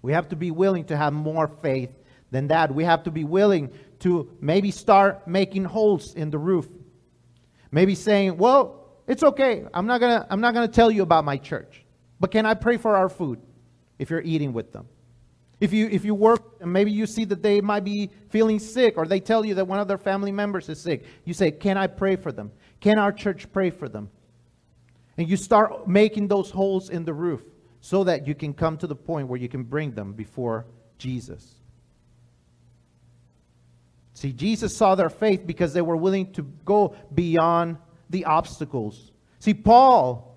We 0.00 0.12
have 0.12 0.30
to 0.30 0.36
be 0.36 0.50
willing 0.50 0.86
to 0.86 0.96
have 0.96 1.12
more 1.12 1.46
faith 1.62 1.90
than 2.30 2.48
that. 2.48 2.74
We 2.74 2.84
have 2.84 3.04
to 3.04 3.10
be 3.10 3.24
willing 3.24 3.70
to 4.00 4.30
maybe 4.40 4.70
start 4.70 5.28
making 5.28 5.64
holes 5.64 6.14
in 6.14 6.30
the 6.30 6.38
roof. 6.38 6.66
Maybe 7.70 7.94
saying, 7.94 8.38
Well, 8.38 8.81
it's 9.06 9.22
okay. 9.22 9.64
I'm 9.74 9.86
not 9.86 10.00
gonna 10.00 10.26
I'm 10.30 10.40
not 10.40 10.54
gonna 10.54 10.68
tell 10.68 10.90
you 10.90 11.02
about 11.02 11.24
my 11.24 11.36
church. 11.36 11.84
But 12.20 12.30
can 12.30 12.46
I 12.46 12.54
pray 12.54 12.76
for 12.76 12.96
our 12.96 13.08
food 13.08 13.40
if 13.98 14.10
you're 14.10 14.22
eating 14.22 14.52
with 14.52 14.72
them? 14.72 14.88
If 15.60 15.72
you 15.72 15.88
if 15.88 16.04
you 16.04 16.14
work 16.14 16.56
and 16.60 16.72
maybe 16.72 16.90
you 16.90 17.06
see 17.06 17.24
that 17.26 17.42
they 17.42 17.60
might 17.60 17.84
be 17.84 18.10
feeling 18.30 18.58
sick 18.58 18.94
or 18.96 19.06
they 19.06 19.20
tell 19.20 19.44
you 19.44 19.54
that 19.54 19.66
one 19.66 19.78
of 19.78 19.88
their 19.88 19.98
family 19.98 20.32
members 20.32 20.68
is 20.68 20.80
sick, 20.80 21.04
you 21.24 21.34
say, 21.34 21.50
Can 21.50 21.76
I 21.76 21.86
pray 21.86 22.16
for 22.16 22.32
them? 22.32 22.52
Can 22.80 22.98
our 22.98 23.12
church 23.12 23.50
pray 23.52 23.70
for 23.70 23.88
them? 23.88 24.10
And 25.16 25.28
you 25.28 25.36
start 25.36 25.86
making 25.86 26.28
those 26.28 26.50
holes 26.50 26.90
in 26.90 27.04
the 27.04 27.12
roof 27.12 27.42
so 27.80 28.04
that 28.04 28.26
you 28.26 28.34
can 28.34 28.54
come 28.54 28.76
to 28.78 28.86
the 28.86 28.94
point 28.94 29.28
where 29.28 29.38
you 29.38 29.48
can 29.48 29.64
bring 29.64 29.92
them 29.92 30.12
before 30.12 30.66
Jesus. 30.98 31.54
See, 34.14 34.32
Jesus 34.32 34.76
saw 34.76 34.94
their 34.94 35.10
faith 35.10 35.46
because 35.46 35.72
they 35.72 35.82
were 35.82 35.96
willing 35.96 36.32
to 36.34 36.42
go 36.64 36.94
beyond 37.12 37.78
the 38.12 38.24
obstacles. 38.24 39.10
See, 39.40 39.54
Paul 39.54 40.36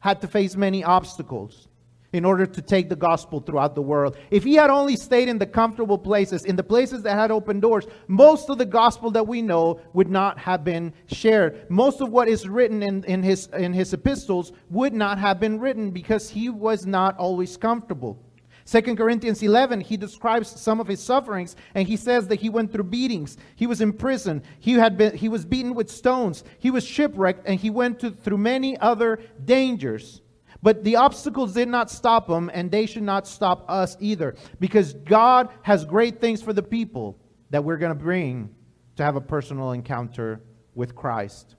had 0.00 0.20
to 0.20 0.28
face 0.28 0.54
many 0.54 0.84
obstacles 0.84 1.68
in 2.12 2.24
order 2.24 2.46
to 2.46 2.62
take 2.62 2.88
the 2.88 2.96
gospel 2.96 3.40
throughout 3.40 3.74
the 3.74 3.82
world. 3.82 4.16
If 4.30 4.44
he 4.44 4.54
had 4.54 4.70
only 4.70 4.94
stayed 4.94 5.28
in 5.28 5.38
the 5.38 5.46
comfortable 5.46 5.98
places, 5.98 6.44
in 6.44 6.54
the 6.54 6.62
places 6.62 7.02
that 7.02 7.16
had 7.16 7.32
open 7.32 7.58
doors, 7.58 7.86
most 8.06 8.48
of 8.50 8.58
the 8.58 8.66
gospel 8.66 9.10
that 9.12 9.26
we 9.26 9.42
know 9.42 9.80
would 9.94 10.08
not 10.08 10.38
have 10.38 10.62
been 10.62 10.92
shared. 11.06 11.68
Most 11.68 12.00
of 12.00 12.10
what 12.10 12.28
is 12.28 12.48
written 12.48 12.84
in, 12.84 13.02
in, 13.04 13.22
his, 13.22 13.48
in 13.58 13.72
his 13.72 13.92
epistles 13.92 14.52
would 14.70 14.94
not 14.94 15.18
have 15.18 15.40
been 15.40 15.58
written 15.58 15.90
because 15.90 16.30
he 16.30 16.48
was 16.50 16.86
not 16.86 17.18
always 17.18 17.56
comfortable. 17.56 18.23
2 18.66 18.96
Corinthians 18.96 19.42
11, 19.42 19.82
he 19.82 19.96
describes 19.96 20.48
some 20.48 20.80
of 20.80 20.86
his 20.86 21.02
sufferings 21.02 21.54
and 21.74 21.86
he 21.86 21.96
says 21.96 22.28
that 22.28 22.40
he 22.40 22.48
went 22.48 22.72
through 22.72 22.84
beatings. 22.84 23.36
He 23.56 23.66
was 23.66 23.82
in 23.82 23.92
prison. 23.92 24.42
He, 24.58 24.72
had 24.72 24.96
been, 24.96 25.14
he 25.14 25.28
was 25.28 25.44
beaten 25.44 25.74
with 25.74 25.90
stones. 25.90 26.44
He 26.58 26.70
was 26.70 26.84
shipwrecked 26.84 27.46
and 27.46 27.60
he 27.60 27.68
went 27.68 28.00
to, 28.00 28.10
through 28.10 28.38
many 28.38 28.78
other 28.78 29.20
dangers. 29.44 30.22
But 30.62 30.82
the 30.82 30.96
obstacles 30.96 31.52
did 31.52 31.68
not 31.68 31.90
stop 31.90 32.28
him 32.28 32.50
and 32.54 32.70
they 32.70 32.86
should 32.86 33.02
not 33.02 33.28
stop 33.28 33.66
us 33.68 33.98
either 34.00 34.34
because 34.60 34.94
God 34.94 35.50
has 35.60 35.84
great 35.84 36.22
things 36.22 36.40
for 36.40 36.54
the 36.54 36.62
people 36.62 37.18
that 37.50 37.62
we're 37.62 37.76
going 37.76 37.96
to 37.96 38.02
bring 38.02 38.54
to 38.96 39.04
have 39.04 39.16
a 39.16 39.20
personal 39.20 39.72
encounter 39.72 40.40
with 40.74 40.94
Christ. 40.94 41.56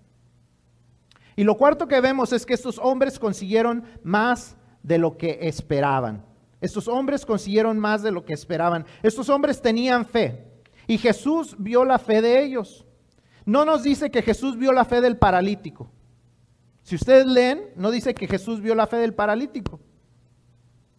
Y 1.37 1.43
lo 1.43 1.53
cuarto 1.53 1.87
que 1.87 2.01
vemos 2.01 2.33
es 2.33 2.45
que 2.45 2.55
estos 2.55 2.79
hombres 2.79 3.19
consiguieron 3.19 3.83
más 4.03 4.55
de 4.83 4.97
lo 4.97 5.11
que 5.11 5.37
esperaban. 5.39 6.23
Estos 6.65 6.87
hombres 6.87 7.27
consiguieron 7.27 7.77
más 7.77 8.01
de 8.01 8.11
lo 8.11 8.25
que 8.25 8.33
esperaban. 8.33 8.87
Estos 9.03 9.29
hombres 9.29 9.61
tenían 9.61 10.03
fe. 10.03 10.47
Y 10.87 10.97
Jesús 10.97 11.55
vio 11.59 11.85
la 11.85 11.99
fe 11.99 12.23
de 12.23 12.43
ellos. 12.43 12.87
No 13.45 13.65
nos 13.65 13.83
dice 13.83 14.09
que 14.09 14.23
Jesús 14.23 14.57
vio 14.57 14.73
la 14.73 14.83
fe 14.83 14.99
del 14.99 15.15
paralítico. 15.15 15.91
Si 16.81 16.95
ustedes 16.95 17.27
leen, 17.27 17.69
no 17.75 17.91
dice 17.91 18.15
que 18.15 18.27
Jesús 18.27 18.61
vio 18.61 18.73
la 18.73 18.87
fe 18.87 18.97
del 18.97 19.13
paralítico. 19.13 19.79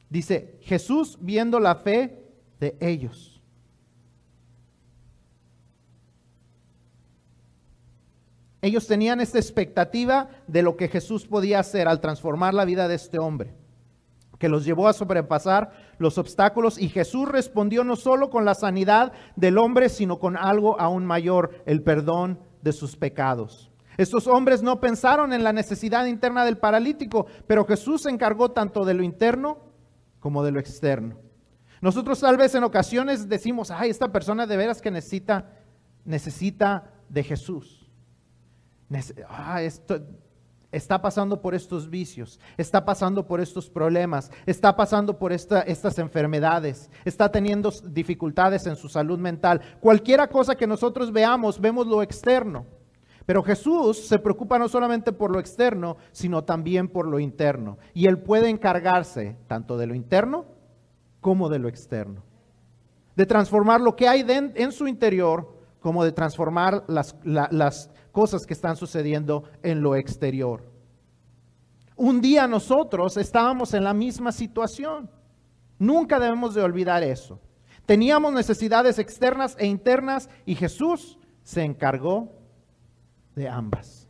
Dice 0.08 0.56
Jesús 0.62 1.18
viendo 1.20 1.58
la 1.58 1.74
fe 1.74 2.22
de 2.60 2.76
ellos. 2.80 3.42
Ellos 8.62 8.86
tenían 8.86 9.20
esta 9.20 9.38
expectativa 9.38 10.30
de 10.46 10.62
lo 10.62 10.76
que 10.76 10.86
Jesús 10.86 11.26
podía 11.26 11.58
hacer 11.58 11.88
al 11.88 12.00
transformar 12.00 12.54
la 12.54 12.64
vida 12.64 12.86
de 12.86 12.94
este 12.94 13.18
hombre 13.18 13.65
que 14.38 14.48
los 14.48 14.64
llevó 14.64 14.88
a 14.88 14.92
sobrepasar 14.92 15.70
los 15.98 16.18
obstáculos 16.18 16.78
y 16.78 16.88
Jesús 16.88 17.28
respondió 17.28 17.84
no 17.84 17.96
solo 17.96 18.30
con 18.30 18.44
la 18.44 18.54
sanidad 18.54 19.12
del 19.34 19.58
hombre, 19.58 19.88
sino 19.88 20.18
con 20.18 20.36
algo 20.36 20.78
aún 20.80 21.06
mayor, 21.06 21.62
el 21.66 21.82
perdón 21.82 22.38
de 22.62 22.72
sus 22.72 22.96
pecados. 22.96 23.70
Estos 23.96 24.26
hombres 24.26 24.62
no 24.62 24.80
pensaron 24.80 25.32
en 25.32 25.42
la 25.42 25.52
necesidad 25.52 26.04
interna 26.06 26.44
del 26.44 26.58
paralítico, 26.58 27.26
pero 27.46 27.64
Jesús 27.64 28.02
se 28.02 28.10
encargó 28.10 28.50
tanto 28.50 28.84
de 28.84 28.94
lo 28.94 29.02
interno 29.02 29.58
como 30.20 30.44
de 30.44 30.52
lo 30.52 30.60
externo. 30.60 31.18
Nosotros 31.80 32.20
tal 32.20 32.36
vez 32.36 32.54
en 32.54 32.64
ocasiones 32.64 33.28
decimos, 33.28 33.70
ay, 33.70 33.90
esta 33.90 34.12
persona 34.12 34.46
de 34.46 34.56
veras 34.56 34.82
que 34.82 34.90
necesita, 34.90 35.50
necesita 36.04 36.92
de 37.08 37.22
Jesús. 37.22 37.90
Ah, 39.28 39.62
esto, 39.62 40.00
está 40.72 41.00
pasando 41.00 41.40
por 41.40 41.54
estos 41.54 41.88
vicios, 41.88 42.40
está 42.56 42.84
pasando 42.84 43.26
por 43.26 43.40
estos 43.40 43.70
problemas, 43.70 44.30
está 44.46 44.76
pasando 44.76 45.18
por 45.18 45.32
estas 45.32 45.98
enfermedades, 45.98 46.90
está 47.04 47.30
teniendo 47.30 47.70
dificultades 47.84 48.66
en 48.66 48.76
su 48.76 48.88
salud 48.88 49.18
mental. 49.18 49.60
Cualquiera 49.80 50.28
cosa 50.28 50.54
que 50.54 50.66
nosotros 50.66 51.12
veamos, 51.12 51.60
vemos 51.60 51.86
lo 51.86 52.02
externo. 52.02 52.66
Pero 53.24 53.42
Jesús 53.42 54.06
se 54.06 54.20
preocupa 54.20 54.58
no 54.58 54.68
solamente 54.68 55.12
por 55.12 55.32
lo 55.32 55.40
externo, 55.40 55.96
sino 56.12 56.44
también 56.44 56.88
por 56.88 57.08
lo 57.08 57.18
interno. 57.18 57.76
Y 57.92 58.06
Él 58.06 58.18
puede 58.18 58.48
encargarse 58.48 59.36
tanto 59.48 59.76
de 59.76 59.88
lo 59.88 59.94
interno 59.94 60.44
como 61.20 61.48
de 61.48 61.58
lo 61.58 61.68
externo. 61.68 62.22
De 63.16 63.26
transformar 63.26 63.80
lo 63.80 63.96
que 63.96 64.06
hay 64.06 64.24
en 64.28 64.70
su 64.70 64.86
interior 64.86 65.56
como 65.80 66.04
de 66.04 66.12
transformar 66.12 66.84
las, 66.88 67.16
las 67.24 67.90
cosas 68.16 68.46
que 68.46 68.54
están 68.54 68.76
sucediendo 68.76 69.44
en 69.62 69.82
lo 69.82 69.94
exterior. 69.94 70.64
Un 71.96 72.22
día 72.22 72.46
nosotros 72.46 73.18
estábamos 73.18 73.74
en 73.74 73.84
la 73.84 73.92
misma 73.92 74.32
situación. 74.32 75.10
Nunca 75.78 76.18
debemos 76.18 76.54
de 76.54 76.62
olvidar 76.62 77.02
eso. 77.02 77.38
Teníamos 77.84 78.32
necesidades 78.32 78.98
externas 78.98 79.54
e 79.58 79.66
internas 79.66 80.30
y 80.46 80.54
Jesús 80.54 81.18
se 81.42 81.62
encargó 81.62 82.32
de 83.34 83.50
ambas. 83.50 84.08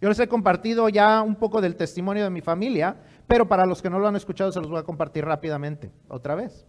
Yo 0.00 0.08
les 0.08 0.20
he 0.20 0.28
compartido 0.28 0.88
ya 0.88 1.22
un 1.22 1.34
poco 1.34 1.60
del 1.60 1.74
testimonio 1.74 2.22
de 2.22 2.30
mi 2.30 2.40
familia, 2.40 3.02
pero 3.26 3.48
para 3.48 3.66
los 3.66 3.82
que 3.82 3.90
no 3.90 3.98
lo 3.98 4.06
han 4.06 4.14
escuchado 4.14 4.52
se 4.52 4.60
los 4.60 4.70
voy 4.70 4.78
a 4.78 4.84
compartir 4.84 5.24
rápidamente 5.24 5.90
otra 6.08 6.36
vez. 6.36 6.64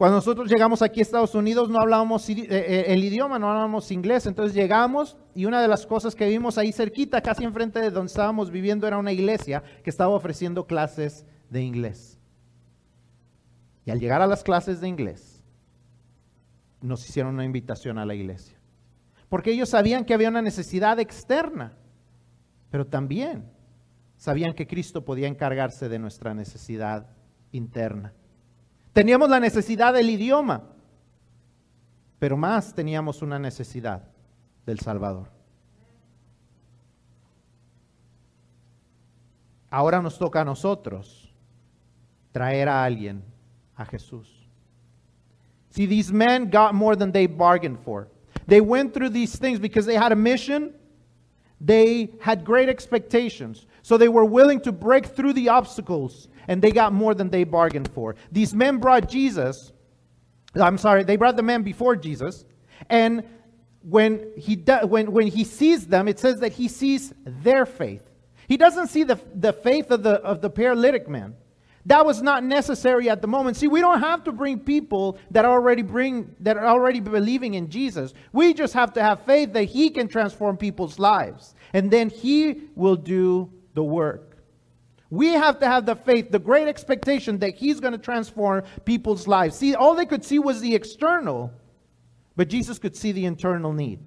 Cuando 0.00 0.16
nosotros 0.16 0.48
llegamos 0.48 0.80
aquí 0.80 1.00
a 1.00 1.02
Estados 1.02 1.34
Unidos 1.34 1.68
no 1.68 1.78
hablábamos 1.78 2.26
eh, 2.30 2.46
eh, 2.48 2.84
el 2.86 3.04
idioma, 3.04 3.38
no 3.38 3.50
hablábamos 3.50 3.90
inglés, 3.90 4.24
entonces 4.24 4.56
llegamos 4.56 5.18
y 5.34 5.44
una 5.44 5.60
de 5.60 5.68
las 5.68 5.84
cosas 5.84 6.14
que 6.14 6.26
vimos 6.26 6.56
ahí 6.56 6.72
cerquita, 6.72 7.20
casi 7.20 7.44
enfrente 7.44 7.80
de 7.82 7.90
donde 7.90 8.06
estábamos 8.06 8.50
viviendo, 8.50 8.86
era 8.86 8.96
una 8.96 9.12
iglesia 9.12 9.62
que 9.84 9.90
estaba 9.90 10.14
ofreciendo 10.14 10.66
clases 10.66 11.26
de 11.50 11.60
inglés. 11.60 12.18
Y 13.84 13.90
al 13.90 14.00
llegar 14.00 14.22
a 14.22 14.26
las 14.26 14.42
clases 14.42 14.80
de 14.80 14.88
inglés, 14.88 15.42
nos 16.80 17.06
hicieron 17.06 17.34
una 17.34 17.44
invitación 17.44 17.98
a 17.98 18.06
la 18.06 18.14
iglesia. 18.14 18.56
Porque 19.28 19.52
ellos 19.52 19.68
sabían 19.68 20.06
que 20.06 20.14
había 20.14 20.30
una 20.30 20.40
necesidad 20.40 20.98
externa, 20.98 21.76
pero 22.70 22.86
también 22.86 23.50
sabían 24.16 24.54
que 24.54 24.66
Cristo 24.66 25.04
podía 25.04 25.28
encargarse 25.28 25.90
de 25.90 25.98
nuestra 25.98 26.32
necesidad 26.32 27.06
interna. 27.52 28.14
Teníamos 29.00 29.30
la 29.30 29.40
necesidad 29.40 29.94
del 29.94 30.10
idioma, 30.10 30.62
pero 32.18 32.36
más 32.36 32.74
teníamos 32.74 33.22
una 33.22 33.38
necesidad 33.38 34.02
del 34.66 34.78
Salvador. 34.78 35.30
Ahora 39.70 40.02
nos 40.02 40.18
toca 40.18 40.42
a 40.42 40.44
nosotros 40.44 41.34
traer 42.30 42.68
a 42.68 42.84
alguien 42.84 43.24
a 43.74 43.86
Jesús. 43.86 44.46
See, 45.70 45.86
these 45.86 46.12
men 46.12 46.50
got 46.50 46.74
more 46.74 46.94
than 46.94 47.10
they 47.10 47.26
bargained 47.26 47.78
for. 47.82 48.06
They 48.46 48.60
went 48.60 48.92
through 48.92 49.14
these 49.14 49.38
things 49.38 49.58
because 49.58 49.86
they 49.86 49.96
had 49.96 50.12
a 50.12 50.14
mission, 50.14 50.74
they 51.58 52.10
had 52.20 52.44
great 52.44 52.68
expectations. 52.68 53.66
So 53.80 53.96
they 53.96 54.08
were 54.08 54.26
willing 54.26 54.60
to 54.60 54.72
break 54.72 55.06
through 55.06 55.32
the 55.32 55.48
obstacles 55.48 56.28
and 56.50 56.60
they 56.60 56.72
got 56.72 56.92
more 56.92 57.14
than 57.14 57.30
they 57.30 57.44
bargained 57.44 57.88
for. 57.92 58.16
These 58.32 58.52
men 58.52 58.78
brought 58.78 59.08
Jesus, 59.08 59.72
I'm 60.56 60.78
sorry, 60.78 61.04
they 61.04 61.14
brought 61.14 61.36
the 61.36 61.44
man 61.44 61.62
before 61.62 61.94
Jesus, 61.94 62.44
and 62.88 63.22
when 63.82 64.32
he, 64.36 64.56
when, 64.82 65.12
when 65.12 65.28
he 65.28 65.44
sees 65.44 65.86
them, 65.86 66.08
it 66.08 66.18
says 66.18 66.40
that 66.40 66.52
he 66.52 66.66
sees 66.66 67.14
their 67.24 67.64
faith. 67.64 68.02
He 68.48 68.56
doesn't 68.56 68.88
see 68.88 69.04
the, 69.04 69.20
the 69.32 69.52
faith 69.52 69.92
of 69.92 70.02
the, 70.02 70.14
of 70.22 70.40
the 70.40 70.50
paralytic 70.50 71.08
man. 71.08 71.36
That 71.86 72.04
was 72.04 72.20
not 72.20 72.42
necessary 72.42 73.08
at 73.08 73.22
the 73.22 73.28
moment. 73.28 73.56
See, 73.56 73.68
we 73.68 73.80
don't 73.80 74.00
have 74.00 74.24
to 74.24 74.32
bring 74.32 74.58
people 74.58 75.18
that 75.30 75.44
already 75.44 75.82
bring 75.82 76.34
that 76.40 76.56
are 76.56 76.66
already 76.66 76.98
believing 76.98 77.54
in 77.54 77.70
Jesus. 77.70 78.12
We 78.32 78.54
just 78.54 78.74
have 78.74 78.92
to 78.94 79.02
have 79.02 79.24
faith 79.24 79.52
that 79.52 79.64
he 79.64 79.88
can 79.88 80.08
transform 80.08 80.56
people's 80.56 80.98
lives. 80.98 81.54
And 81.72 81.92
then 81.92 82.10
he 82.10 82.62
will 82.74 82.96
do 82.96 83.50
the 83.74 83.84
work. 83.84 84.29
We 85.10 85.32
have 85.32 85.58
to 85.58 85.66
have 85.66 85.86
the 85.86 85.96
faith, 85.96 86.30
the 86.30 86.38
great 86.38 86.68
expectation 86.68 87.38
that 87.40 87.56
He's 87.56 87.80
going 87.80 87.92
to 87.92 87.98
transform 87.98 88.62
people's 88.84 89.26
lives. 89.26 89.56
See, 89.56 89.74
all 89.74 89.94
they 89.94 90.06
could 90.06 90.24
see 90.24 90.38
was 90.38 90.60
the 90.60 90.74
external, 90.74 91.52
but 92.36 92.48
Jesus 92.48 92.78
could 92.78 92.96
see 92.96 93.10
the 93.10 93.26
internal 93.26 93.72
need. 93.72 93.98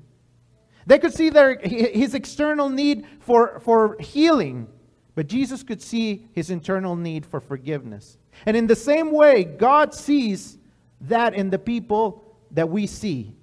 They 0.87 0.99
could 0.99 1.13
see 1.13 1.29
their, 1.29 1.59
His 1.59 2.13
external 2.13 2.69
need 2.69 3.05
for, 3.19 3.59
for 3.59 3.97
healing, 3.99 4.67
but 5.13 5.27
Jesus 5.27 5.61
could 5.61 5.81
see 5.81 6.27
His 6.31 6.49
internal 6.49 6.95
need 6.95 7.25
for 7.25 7.41
forgiveness. 7.41 8.17
And 8.45 8.55
in 8.55 8.67
the 8.67 8.75
same 8.75 9.11
way, 9.11 9.43
God 9.43 9.93
sees 9.93 10.57
that 11.01 11.33
in 11.33 11.49
the 11.49 11.59
people 11.59 12.23
that 12.51 12.69
we 12.69 12.87
see. 12.87 13.35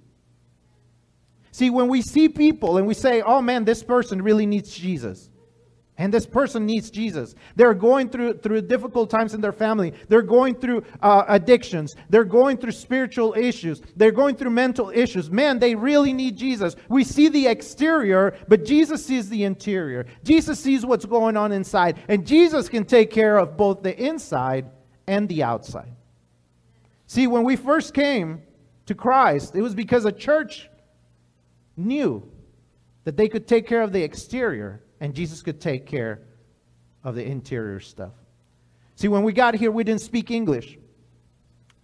See, 1.51 1.69
when 1.69 1.89
we 1.89 2.01
see 2.01 2.27
people 2.29 2.77
and 2.77 2.87
we 2.87 2.93
say, 2.93 3.21
oh 3.21 3.41
man, 3.41 3.65
this 3.65 3.83
person 3.83 4.21
really 4.21 4.45
needs 4.45 4.73
Jesus. 4.75 5.29
And 6.01 6.11
this 6.11 6.25
person 6.25 6.65
needs 6.65 6.89
Jesus. 6.89 7.35
They're 7.55 7.75
going 7.75 8.09
through, 8.09 8.39
through 8.39 8.63
difficult 8.63 9.11
times 9.11 9.35
in 9.35 9.39
their 9.39 9.51
family. 9.51 9.93
They're 10.09 10.23
going 10.23 10.55
through 10.55 10.83
uh, 10.99 11.25
addictions. 11.27 11.95
They're 12.09 12.23
going 12.23 12.57
through 12.57 12.71
spiritual 12.71 13.35
issues. 13.37 13.83
They're 13.95 14.11
going 14.11 14.35
through 14.35 14.49
mental 14.49 14.89
issues. 14.89 15.29
Man, 15.29 15.59
they 15.59 15.75
really 15.75 16.11
need 16.11 16.37
Jesus. 16.37 16.75
We 16.89 17.03
see 17.03 17.29
the 17.29 17.45
exterior, 17.45 18.35
but 18.47 18.65
Jesus 18.65 19.05
sees 19.05 19.29
the 19.29 19.43
interior. 19.43 20.07
Jesus 20.23 20.59
sees 20.59 20.83
what's 20.83 21.05
going 21.05 21.37
on 21.37 21.51
inside. 21.51 21.99
And 22.07 22.25
Jesus 22.25 22.67
can 22.67 22.83
take 22.83 23.11
care 23.11 23.37
of 23.37 23.55
both 23.55 23.83
the 23.83 23.95
inside 23.95 24.71
and 25.05 25.29
the 25.29 25.43
outside. 25.43 25.93
See, 27.05 27.27
when 27.27 27.43
we 27.43 27.55
first 27.55 27.93
came 27.93 28.41
to 28.87 28.95
Christ, 28.95 29.55
it 29.55 29.61
was 29.61 29.75
because 29.75 30.05
a 30.05 30.11
church 30.11 30.67
knew 31.77 32.27
that 33.03 33.17
they 33.17 33.29
could 33.29 33.47
take 33.47 33.67
care 33.67 33.83
of 33.83 33.93
the 33.93 34.01
exterior 34.01 34.81
and 35.01 35.13
Jesus 35.13 35.41
could 35.41 35.59
take 35.59 35.85
care 35.85 36.21
of 37.03 37.15
the 37.15 37.25
interior 37.25 37.81
stuff. 37.81 38.13
See, 38.95 39.07
when 39.07 39.23
we 39.23 39.33
got 39.33 39.55
here, 39.55 39.71
we 39.71 39.83
didn't 39.83 40.01
speak 40.01 40.29
English. 40.29 40.77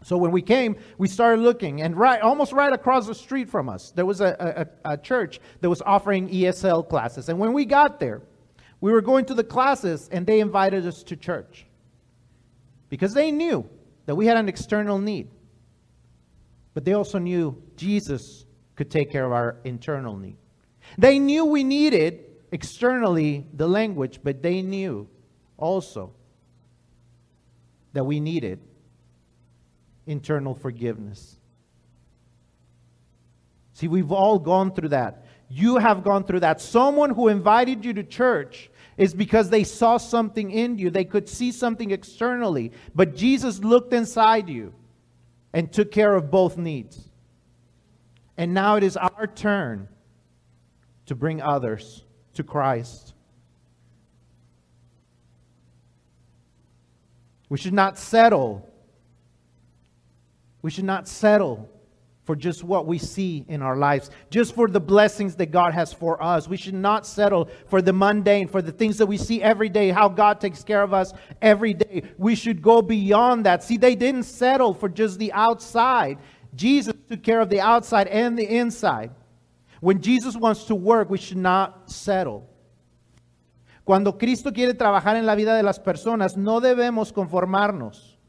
So 0.03 0.17
when 0.17 0.31
we 0.31 0.43
came, 0.43 0.77
we 0.99 1.07
started 1.07 1.41
looking, 1.41 1.81
and 1.81 1.97
right, 1.97 2.21
almost 2.21 2.53
right 2.53 2.71
across 2.71 3.07
the 3.07 3.15
street 3.15 3.49
from 3.49 3.67
us, 3.67 3.91
there 3.91 4.05
was 4.05 4.21
a, 4.21 4.69
a, 4.85 4.93
a 4.93 4.97
church 4.97 5.41
that 5.61 5.69
was 5.69 5.81
offering 5.81 6.29
ESL 6.29 6.87
classes. 6.87 7.27
And 7.27 7.39
when 7.39 7.51
we 7.51 7.65
got 7.65 7.99
there, 7.99 8.21
we 8.79 8.91
were 8.91 9.01
going 9.01 9.25
to 9.25 9.33
the 9.33 9.43
classes, 9.43 10.07
and 10.11 10.25
they 10.27 10.39
invited 10.39 10.85
us 10.85 11.01
to 11.03 11.15
church. 11.15 11.65
because 12.89 13.13
they 13.15 13.31
knew 13.31 13.67
that 14.05 14.15
we 14.15 14.27
had 14.27 14.37
an 14.37 14.47
external 14.47 14.99
need. 14.99 15.29
But 16.75 16.85
they 16.85 16.93
also 16.93 17.17
knew 17.17 17.61
Jesus 17.75 18.45
could 18.75 18.91
take 18.91 19.11
care 19.11 19.25
of 19.25 19.31
our 19.31 19.57
internal 19.63 20.15
need. 20.15 20.37
They 20.99 21.17
knew 21.17 21.43
we 21.45 21.63
needed 21.63 22.26
externally 22.51 23.45
the 23.53 23.67
language, 23.67 24.19
but 24.23 24.41
they 24.41 24.61
knew 24.61 25.07
also 25.57 26.13
that 27.93 28.03
we 28.03 28.19
needed 28.19 28.59
internal 30.05 30.55
forgiveness. 30.55 31.37
See, 33.73 33.87
we've 33.87 34.11
all 34.11 34.39
gone 34.39 34.73
through 34.73 34.89
that. 34.89 35.25
You 35.49 35.77
have 35.77 36.03
gone 36.03 36.23
through 36.23 36.41
that. 36.41 36.61
Someone 36.61 37.11
who 37.11 37.27
invited 37.27 37.85
you 37.85 37.93
to 37.93 38.03
church 38.03 38.69
is 38.97 39.13
because 39.13 39.49
they 39.49 39.63
saw 39.63 39.97
something 39.97 40.51
in 40.51 40.77
you. 40.77 40.89
They 40.89 41.05
could 41.05 41.29
see 41.29 41.51
something 41.51 41.91
externally. 41.91 42.71
But 42.95 43.15
Jesus 43.15 43.59
looked 43.59 43.93
inside 43.93 44.49
you 44.49 44.73
and 45.53 45.71
took 45.71 45.91
care 45.91 46.15
of 46.15 46.31
both 46.31 46.57
needs. 46.57 47.09
And 48.35 48.53
now 48.53 48.75
it 48.75 48.83
is 48.83 48.97
our 48.97 49.27
turn 49.27 49.87
to 51.05 51.15
bring 51.15 51.41
others 51.41 52.03
to 52.37 52.43
Christ. 52.43 53.13
We 57.49 57.57
should 57.57 57.73
not 57.73 57.97
settle. 57.97 58.67
We 60.61 60.71
should 60.71 60.85
not 60.85 61.07
settle 61.07 61.69
for 62.25 62.35
just 62.35 62.63
what 62.63 62.85
we 62.85 62.97
see 62.97 63.45
in 63.47 63.61
our 63.61 63.77
lives, 63.77 64.11
just 64.29 64.53
for 64.53 64.67
the 64.67 64.81
blessings 64.81 65.35
that 65.35 65.49
God 65.49 65.73
has 65.73 65.93
for 65.93 66.21
us. 66.21 66.47
We 66.47 66.57
should 66.57 66.73
not 66.73 67.07
settle 67.07 67.49
for 67.67 67.81
the 67.81 67.93
mundane, 67.93 68.49
for 68.49 68.61
the 68.61 68.71
things 68.71 68.97
that 68.97 69.05
we 69.05 69.17
see 69.17 69.41
every 69.41 69.69
day, 69.69 69.89
how 69.89 70.09
God 70.09 70.41
takes 70.41 70.61
care 70.63 70.83
of 70.83 70.93
us 70.93 71.13
every 71.41 71.73
day. 71.73 72.03
We 72.17 72.35
should 72.35 72.61
go 72.61 72.81
beyond 72.81 73.45
that. 73.45 73.63
See, 73.63 73.77
they 73.77 73.95
didn't 73.95 74.23
settle 74.23 74.73
for 74.73 74.89
just 74.89 75.19
the 75.19 75.31
outside. 75.31 76.17
Jesus 76.53 76.93
took 77.09 77.23
care 77.23 77.39
of 77.39 77.49
the 77.49 77.61
outside 77.61 78.07
and 78.07 78.37
the 78.37 78.45
inside. 78.45 79.11
When 79.81 80.01
Jesus 80.01 80.35
wants 80.35 80.65
to 80.65 80.75
work, 80.75 81.09
we 81.09 81.17
should 81.17 81.41
not 81.41 81.89
settle. 81.89 82.43
Cuando 83.83 84.17
Cristo 84.17 84.51
quiere 84.51 84.73
trabajar 84.73 85.15
en 85.15 85.25
la 85.25 85.35
vida 85.35 85.55
de 85.55 85.63
las 85.63 85.79
personas, 85.79 86.35
no 86.35 86.59
debemos 86.59 87.13
conformarnos 87.13 88.19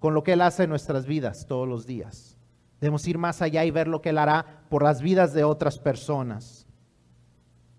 con 0.00 0.14
lo 0.14 0.24
que 0.24 0.32
Él 0.32 0.40
hace 0.40 0.64
en 0.64 0.70
nuestras 0.70 1.06
vidas 1.06 1.46
todos 1.46 1.68
los 1.68 1.86
días. 1.86 2.36
Debemos 2.80 3.06
ir 3.06 3.16
más 3.16 3.42
allá 3.42 3.64
y 3.64 3.70
ver 3.70 3.86
lo 3.86 4.02
que 4.02 4.08
Él 4.08 4.18
hará 4.18 4.64
por 4.68 4.82
las 4.82 5.00
vidas 5.00 5.32
de 5.32 5.44
otras 5.44 5.78
personas. 5.78 6.66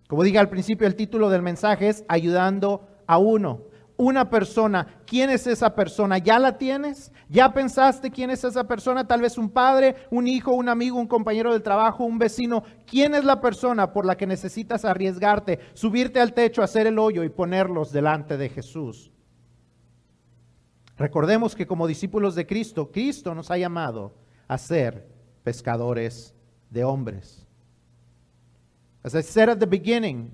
Como 0.07 0.23
dije 0.23 0.39
al 0.39 0.47
principio, 0.47 0.87
el 0.87 0.95
título 0.95 1.29
del 1.29 1.41
mensaje 1.41 1.89
es 1.89 2.05
Ayudando 2.07 2.87
a 3.05 3.17
uno. 3.17 3.63
Una 3.95 4.29
persona, 4.29 5.01
¿quién 5.05 5.29
es 5.29 5.45
esa 5.45 5.75
persona? 5.75 6.17
¿Ya 6.17 6.39
la 6.39 6.57
tienes? 6.57 7.11
¿Ya 7.29 7.53
pensaste 7.53 8.09
quién 8.09 8.31
es 8.31 8.43
esa 8.43 8.63
persona? 8.63 9.07
Tal 9.07 9.21
vez 9.21 9.37
un 9.37 9.49
padre, 9.49 9.95
un 10.09 10.27
hijo, 10.27 10.51
un 10.51 10.67
amigo, 10.67 10.99
un 10.99 11.07
compañero 11.07 11.53
del 11.53 11.61
trabajo, 11.61 12.03
un 12.03 12.17
vecino. 12.17 12.63
¿Quién 12.87 13.13
es 13.13 13.23
la 13.23 13.39
persona 13.39 13.93
por 13.93 14.05
la 14.05 14.17
que 14.17 14.25
necesitas 14.25 14.83
arriesgarte, 14.83 15.59
subirte 15.73 16.19
al 16.19 16.33
techo, 16.33 16.63
hacer 16.63 16.87
el 16.87 16.97
hoyo 16.97 17.23
y 17.23 17.29
ponerlos 17.29 17.91
delante 17.91 18.35
de 18.35 18.49
Jesús? 18.49 19.11
Recordemos 20.97 21.55
que 21.55 21.67
como 21.67 21.87
discípulos 21.87 22.33
de 22.33 22.47
Cristo, 22.47 22.91
Cristo 22.91 23.35
nos 23.35 23.51
ha 23.51 23.57
llamado 23.57 24.15
a 24.47 24.57
ser 24.57 25.07
pescadores 25.43 26.33
de 26.69 26.83
hombres. 26.83 27.45
As 29.03 29.13
I 29.15 29.21
said 29.21 29.49
at 29.49 29.59
the 29.59 29.65
beginning, 29.65 30.31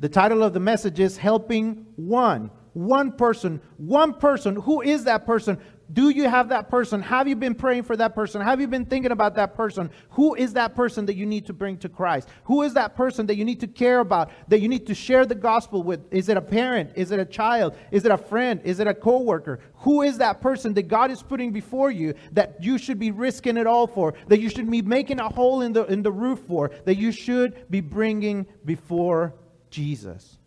the 0.00 0.08
title 0.08 0.42
of 0.42 0.54
the 0.54 0.60
message 0.60 0.98
is 0.98 1.16
Helping 1.18 1.86
One. 1.96 2.50
One 2.72 3.12
person, 3.12 3.60
one 3.76 4.14
person. 4.14 4.56
Who 4.56 4.80
is 4.80 5.04
that 5.04 5.26
person? 5.26 5.58
Do 5.92 6.08
you 6.08 6.28
have 6.28 6.50
that 6.50 6.70
person? 6.70 7.02
Have 7.02 7.26
you 7.26 7.34
been 7.34 7.54
praying 7.54 7.82
for 7.82 7.96
that 7.96 8.14
person? 8.14 8.40
Have 8.40 8.60
you 8.60 8.68
been 8.68 8.86
thinking 8.86 9.10
about 9.10 9.34
that 9.34 9.56
person? 9.56 9.90
Who 10.10 10.36
is 10.36 10.52
that 10.52 10.76
person 10.76 11.04
that 11.06 11.16
you 11.16 11.26
need 11.26 11.46
to 11.46 11.52
bring 11.52 11.76
to 11.78 11.88
Christ? 11.88 12.28
Who 12.44 12.62
is 12.62 12.74
that 12.74 12.94
person 12.94 13.26
that 13.26 13.34
you 13.34 13.44
need 13.44 13.58
to 13.60 13.66
care 13.66 13.98
about, 13.98 14.30
that 14.48 14.60
you 14.60 14.68
need 14.68 14.86
to 14.86 14.94
share 14.94 15.26
the 15.26 15.34
gospel 15.34 15.82
with? 15.82 16.00
Is 16.12 16.28
it 16.28 16.36
a 16.36 16.40
parent? 16.40 16.92
Is 16.94 17.10
it 17.10 17.18
a 17.18 17.24
child? 17.24 17.74
Is 17.90 18.04
it 18.04 18.12
a 18.12 18.16
friend? 18.16 18.60
Is 18.62 18.78
it 18.78 18.86
a 18.86 18.94
coworker? 18.94 19.58
Who 19.78 20.02
is 20.02 20.18
that 20.18 20.40
person 20.40 20.72
that 20.74 20.86
God 20.86 21.10
is 21.10 21.22
putting 21.24 21.50
before 21.50 21.90
you 21.90 22.14
that 22.32 22.62
you 22.62 22.78
should 22.78 23.00
be 23.00 23.10
risking 23.10 23.56
it 23.56 23.66
all 23.66 23.88
for, 23.88 24.14
that 24.28 24.40
you 24.40 24.48
should 24.48 24.70
be 24.70 24.80
making 24.80 25.18
a 25.18 25.28
hole 25.28 25.60
in 25.60 25.72
the, 25.72 25.84
in 25.86 26.02
the 26.02 26.12
roof 26.12 26.38
for, 26.46 26.70
that 26.84 26.96
you 26.96 27.10
should 27.10 27.68
be 27.68 27.80
bringing 27.80 28.46
before 28.64 29.34
Jesus? 29.70 30.38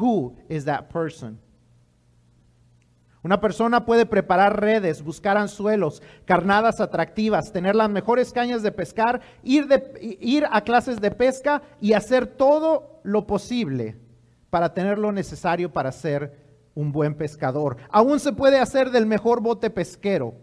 Who 0.00 0.36
is 0.48 0.64
that 0.64 0.88
person? 0.88 1.38
Una 3.24 3.40
persona 3.40 3.84
puede 3.86 4.04
preparar 4.04 4.60
redes, 4.60 5.02
buscar 5.02 5.36
anzuelos, 5.36 6.02
carnadas 6.24 6.80
atractivas, 6.80 7.52
tener 7.52 7.76
las 7.76 7.88
mejores 7.88 8.32
cañas 8.32 8.62
de 8.62 8.72
pescar, 8.72 9.20
ir, 9.44 9.68
de, 9.68 10.18
ir, 10.20 10.44
a 10.50 10.62
clases 10.62 11.00
de 11.00 11.12
pesca 11.12 11.62
y 11.80 11.92
hacer 11.92 12.26
todo 12.26 13.00
lo 13.04 13.26
posible 13.26 13.96
para 14.50 14.74
tener 14.74 14.98
lo 14.98 15.12
necesario 15.12 15.72
para 15.72 15.92
ser 15.92 16.36
un 16.74 16.90
buen 16.90 17.14
pescador. 17.14 17.76
Aún 17.90 18.18
se 18.18 18.32
puede 18.32 18.58
hacer 18.58 18.90
del 18.90 19.06
mejor 19.06 19.40
bote 19.40 19.70
pesquero. 19.70 20.34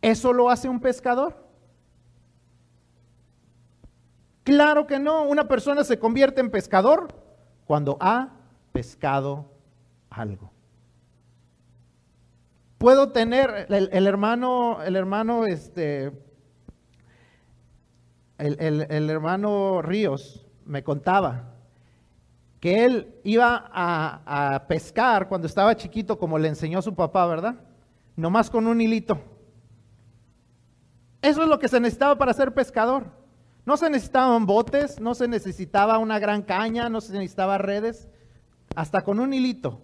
¿Eso 0.00 0.32
lo 0.32 0.50
hace 0.50 0.68
un 0.68 0.80
pescador? 0.80 1.46
Claro 4.42 4.88
que 4.88 4.98
no. 4.98 5.22
Una 5.22 5.46
persona 5.46 5.84
se 5.84 6.00
convierte 6.00 6.40
en 6.40 6.50
pescador 6.50 7.21
cuando 7.66 7.96
ha 8.00 8.30
pescado 8.72 9.46
algo 10.10 10.52
puedo 12.82 13.10
tener 13.10 13.68
el, 13.68 14.06
hermano, 14.08 14.82
el 14.82 14.96
hermano, 14.96 15.46
este, 15.46 16.10
el, 18.38 19.08
hermano 19.08 19.82
Ríos 19.82 20.44
me 20.64 20.82
contaba 20.82 21.54
que 22.58 22.84
él 22.84 23.14
iba 23.22 23.70
a, 23.72 24.54
a, 24.54 24.66
pescar 24.66 25.28
cuando 25.28 25.46
estaba 25.46 25.76
chiquito, 25.76 26.18
como 26.18 26.40
le 26.40 26.48
enseñó 26.48 26.82
su 26.82 26.92
papá, 26.92 27.24
¿verdad? 27.28 27.54
Nomás 28.16 28.50
con 28.50 28.66
un 28.66 28.80
hilito. 28.80 29.20
Eso 31.22 31.42
es 31.44 31.48
lo 31.48 31.60
que 31.60 31.68
se 31.68 31.78
necesitaba 31.78 32.18
para 32.18 32.32
ser 32.32 32.52
pescador. 32.52 33.12
No 33.64 33.76
se 33.76 33.88
necesitaban 33.88 34.46
botes, 34.46 35.00
no 35.00 35.14
se 35.14 35.28
necesitaba 35.28 35.98
una 35.98 36.18
gran 36.18 36.42
caña, 36.42 36.88
no 36.88 37.00
se 37.00 37.12
necesitaba 37.12 37.58
redes. 37.58 38.08
Hasta 38.74 39.02
con 39.02 39.20
un 39.20 39.32
hilito 39.32 39.80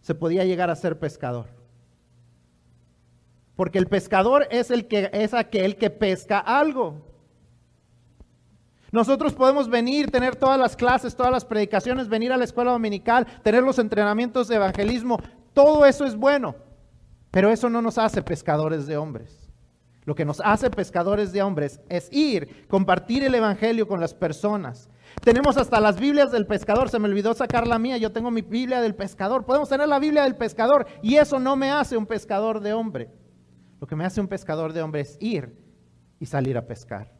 se 0.00 0.14
podía 0.14 0.44
llegar 0.44 0.68
a 0.68 0.76
ser 0.76 0.98
pescador. 0.98 1.46
Porque 3.56 3.78
el 3.78 3.86
pescador 3.86 4.46
es, 4.50 4.70
el 4.70 4.86
que, 4.88 5.10
es 5.12 5.32
aquel 5.32 5.76
que 5.76 5.88
pesca 5.88 6.38
algo. 6.38 7.00
Nosotros 8.92 9.32
podemos 9.32 9.68
venir, 9.68 10.10
tener 10.10 10.36
todas 10.36 10.58
las 10.58 10.76
clases, 10.76 11.16
todas 11.16 11.32
las 11.32 11.44
predicaciones, 11.44 12.08
venir 12.08 12.32
a 12.32 12.36
la 12.36 12.44
escuela 12.44 12.72
dominical, 12.72 13.26
tener 13.42 13.62
los 13.62 13.78
entrenamientos 13.78 14.48
de 14.48 14.56
evangelismo. 14.56 15.18
Todo 15.52 15.86
eso 15.86 16.04
es 16.04 16.14
bueno, 16.14 16.54
pero 17.30 17.50
eso 17.50 17.70
no 17.70 17.80
nos 17.80 17.96
hace 17.96 18.22
pescadores 18.22 18.86
de 18.86 18.96
hombres. 18.96 19.43
Lo 20.04 20.14
que 20.14 20.24
nos 20.24 20.40
hace 20.40 20.70
pescadores 20.70 21.32
de 21.32 21.42
hombres 21.42 21.80
es 21.88 22.08
ir, 22.12 22.66
compartir 22.68 23.24
el 23.24 23.34
evangelio 23.34 23.88
con 23.88 24.00
las 24.00 24.12
personas. 24.12 24.90
Tenemos 25.22 25.56
hasta 25.56 25.80
las 25.80 25.98
Biblias 25.98 26.30
del 26.30 26.46
pescador, 26.46 26.90
se 26.90 26.98
me 26.98 27.08
olvidó 27.08 27.32
sacar 27.32 27.66
la 27.66 27.78
mía, 27.78 27.96
yo 27.96 28.12
tengo 28.12 28.30
mi 28.30 28.42
Biblia 28.42 28.82
del 28.82 28.94
pescador. 28.94 29.46
Podemos 29.46 29.68
tener 29.68 29.88
la 29.88 29.98
Biblia 29.98 30.24
del 30.24 30.36
pescador 30.36 30.86
y 31.02 31.16
eso 31.16 31.38
no 31.38 31.56
me 31.56 31.70
hace 31.70 31.96
un 31.96 32.06
pescador 32.06 32.60
de 32.60 32.74
hombre. 32.74 33.10
Lo 33.80 33.86
que 33.86 33.96
me 33.96 34.04
hace 34.04 34.20
un 34.20 34.28
pescador 34.28 34.72
de 34.72 34.82
hombres 34.82 35.12
es 35.12 35.16
ir 35.20 35.58
y 36.20 36.26
salir 36.26 36.58
a 36.58 36.66
pescar. 36.66 37.12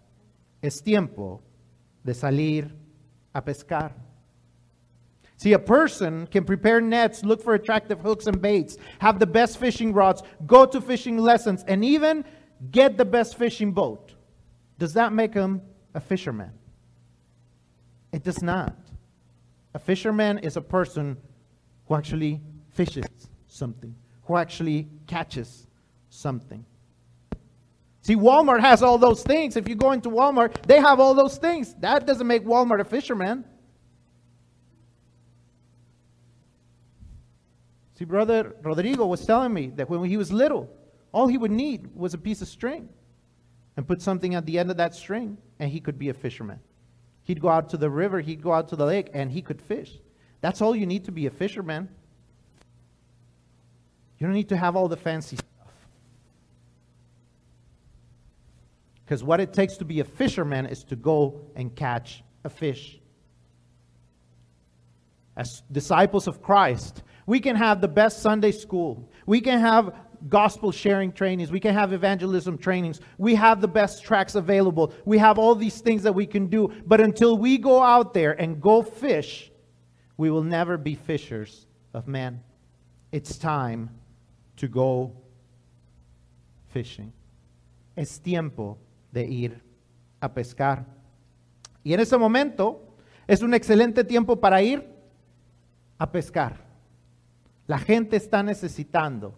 Es 0.61 0.83
tiempo 0.83 1.43
de 2.03 2.13
salir 2.13 2.77
a 3.33 3.43
pescar. 3.43 3.97
See, 5.37 5.53
a 5.53 5.59
person 5.59 6.27
can 6.31 6.45
prepare 6.45 6.81
nets, 6.81 7.25
look 7.25 7.43
for 7.43 7.55
attractive 7.55 8.01
hooks 8.01 8.27
and 8.27 8.41
baits, 8.41 8.79
have 9.01 9.19
the 9.19 9.27
best 9.27 9.59
fishing 9.59 9.93
rods, 9.93 10.23
go 10.47 10.65
to 10.65 10.81
fishing 10.81 11.19
lessons, 11.19 11.65
and 11.67 11.85
even 11.85 12.25
get 12.71 12.97
the 12.97 13.05
best 13.05 13.37
fishing 13.37 13.73
boat. 13.73 14.15
Does 14.79 14.95
that 14.95 15.13
make 15.13 15.35
him 15.35 15.63
a 15.95 16.01
fisherman? 16.01 16.51
It 18.13 18.23
does 18.23 18.43
not. 18.43 18.77
A 19.75 19.79
fisherman 19.79 20.39
is 20.39 20.57
a 20.57 20.61
person 20.61 21.17
who 21.87 21.95
actually 21.95 22.41
fishes 22.71 23.07
something, 23.49 23.95
who 24.25 24.37
actually 24.37 24.89
catches 25.07 25.67
something. 26.11 26.65
See, 28.03 28.17
Walmart 28.17 28.61
has 28.61 28.83
all 28.83 28.99
those 28.99 29.23
things. 29.23 29.57
If 29.57 29.69
you 29.69 29.75
go 29.75 29.93
into 29.93 30.11
Walmart, 30.11 30.63
they 30.67 30.79
have 30.79 31.01
all 31.01 31.15
those 31.15 31.39
things. 31.39 31.75
That 31.81 32.07
doesn't 32.07 32.27
make 32.27 32.45
Walmart 32.45 32.81
a 32.81 32.85
fisherman. 32.85 33.45
See, 37.99 38.05
Brother 38.05 38.55
Rodrigo 38.63 39.07
was 39.07 39.25
telling 39.25 39.55
me 39.55 39.69
that 39.77 39.89
when 39.89 40.05
he 40.05 40.17
was 40.17 40.33
little, 40.33 40.69
all 41.15 41.29
he 41.29 41.39
would 41.39 41.53
need 41.53 41.95
was 41.95 42.13
a 42.13 42.19
piece 42.19 42.43
of 42.43 42.49
string 42.49 42.89
and 43.77 43.87
put 43.87 44.03
something 44.03 44.35
at 44.35 44.47
the 44.47 44.59
end 44.59 44.71
of 44.73 44.77
that 44.79 44.97
string, 44.97 45.39
and 45.61 45.71
he 45.71 45.79
could 45.79 45.97
be 45.97 46.09
a 46.09 46.15
fisherman. 46.15 46.59
He'd 47.23 47.41
go 47.41 47.49
out 47.49 47.71
to 47.71 47.77
the 47.77 47.89
river, 47.89 48.21
he'd 48.21 48.43
go 48.43 48.53
out 48.53 48.69
to 48.71 48.77
the 48.77 48.85
lake, 48.85 49.11
and 49.15 49.31
he 49.31 49.41
could 49.41 49.63
fish. 49.63 49.93
That's 50.41 50.61
all 50.61 50.75
you 50.75 50.87
need 50.87 51.05
to 51.05 51.13
be 51.13 51.27
a 51.27 51.31
fisherman. 51.31 51.89
You 54.19 54.27
don't 54.27 54.35
need 54.35 54.49
to 54.49 54.57
have 54.57 54.75
all 54.75 54.89
the 54.89 54.97
fancy 54.97 55.37
stuff. 55.37 55.73
Because 59.05 59.23
what 59.23 59.39
it 59.39 59.53
takes 59.53 59.77
to 59.77 59.85
be 59.85 60.01
a 60.01 60.05
fisherman 60.05 60.67
is 60.67 60.83
to 60.85 60.97
go 60.97 61.41
and 61.55 61.75
catch 61.77 62.25
a 62.43 62.49
fish. 62.49 62.99
As 65.37 65.63
disciples 65.71 66.27
of 66.27 66.43
Christ, 66.43 67.05
we 67.25 67.39
can 67.39 67.55
have 67.55 67.81
the 67.81 67.89
best 67.89 68.21
Sunday 68.21 68.53
school. 68.53 69.09
We 69.27 69.41
can 69.41 69.61
have 69.61 69.95
gospel 70.29 70.73
sharing 70.73 71.13
trainings. 71.13 71.51
We 71.51 71.61
can 71.61 71.75
have 71.75 71.93
evangelism 71.93 72.59
trainings. 72.59 73.01
We 73.19 73.35
have 73.35 73.61
the 73.61 73.69
best 73.69 74.05
tracks 74.05 74.35
available. 74.35 74.93
We 75.05 75.19
have 75.19 75.39
all 75.39 75.55
these 75.55 75.81
things 75.81 76.03
that 76.05 76.15
we 76.15 76.27
can 76.27 76.47
do. 76.47 76.73
But 76.87 77.01
until 77.01 77.37
we 77.37 77.59
go 77.59 77.83
out 77.83 78.15
there 78.15 78.33
and 78.33 78.61
go 78.61 78.83
fish, 78.83 79.51
we 80.17 80.31
will 80.31 80.43
never 80.43 80.79
be 80.79 80.95
fishers 80.95 81.67
of 81.93 82.09
men. 82.09 82.43
It's 83.13 83.37
time 83.37 83.91
to 84.57 84.69
go 84.69 85.13
fishing. 86.69 87.13
Es 87.97 88.19
tiempo 88.19 88.79
de 89.13 89.25
ir 89.25 89.61
a 90.21 90.29
pescar. 90.29 90.85
Y 91.85 91.93
en 91.93 92.01
ese 92.01 92.17
momento 92.19 92.81
es 93.29 93.43
un 93.43 93.53
excelente 93.55 94.05
tiempo 94.05 94.37
para 94.37 94.63
ir 94.63 94.85
a 95.99 96.11
pescar. 96.11 96.65
La 97.67 97.79
gente 97.79 98.17
está 98.17 98.43
necesitando 98.43 99.35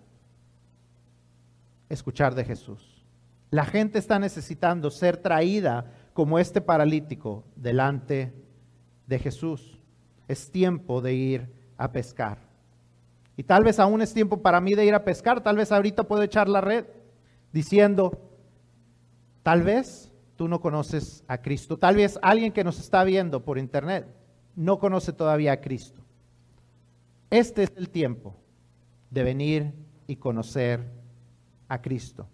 escuchar 1.89 2.35
de 2.35 2.45
Jesús. 2.45 3.05
La 3.51 3.65
gente 3.65 3.99
está 3.99 4.19
necesitando 4.19 4.91
ser 4.91 5.17
traída 5.17 5.93
como 6.13 6.39
este 6.39 6.61
paralítico 6.61 7.45
delante 7.55 8.33
de 9.07 9.19
Jesús. 9.19 9.79
Es 10.29 10.51
tiempo 10.51 11.01
de 11.01 11.15
ir 11.15 11.53
a 11.77 11.93
pescar. 11.93 12.39
Y 13.37 13.43
tal 13.43 13.65
vez 13.65 13.79
aún 13.79 14.03
es 14.03 14.15
tiempo 14.15 14.43
para 14.43 14.61
mí 14.61 14.75
de 14.75 14.85
ir 14.85 14.95
a 14.95 15.05
pescar. 15.05 15.43
Tal 15.43 15.57
vez 15.57 15.71
ahorita 15.71 16.05
puedo 16.05 16.23
echar 16.23 16.49
la 16.49 16.61
red 16.61 16.87
diciendo, 17.53 18.19
tal 19.43 19.63
vez 19.63 20.11
tú 20.37 20.49
no 20.49 20.61
conoces 20.61 21.23
a 21.29 21.39
Cristo. 21.39 21.79
Tal 21.79 21.97
vez 21.97 22.19
alguien 22.23 22.53
que 22.53 22.65
nos 22.65 22.79
está 22.79 23.05
viendo 23.05 23.45
por 23.45 23.59
internet 23.59 24.07
no 24.55 24.79
conoce 24.79 25.13
todavía 25.13 25.53
a 25.53 25.61
Cristo. 25.61 26.01
Este 27.31 27.65
es 27.65 27.73
el 27.77 27.91
tiempo 27.91 28.37
de 29.11 29.23
venir 29.23 29.75
y 30.07 30.17
conocer 30.17 30.91
a 31.69 31.81
Cristo. 31.81 32.27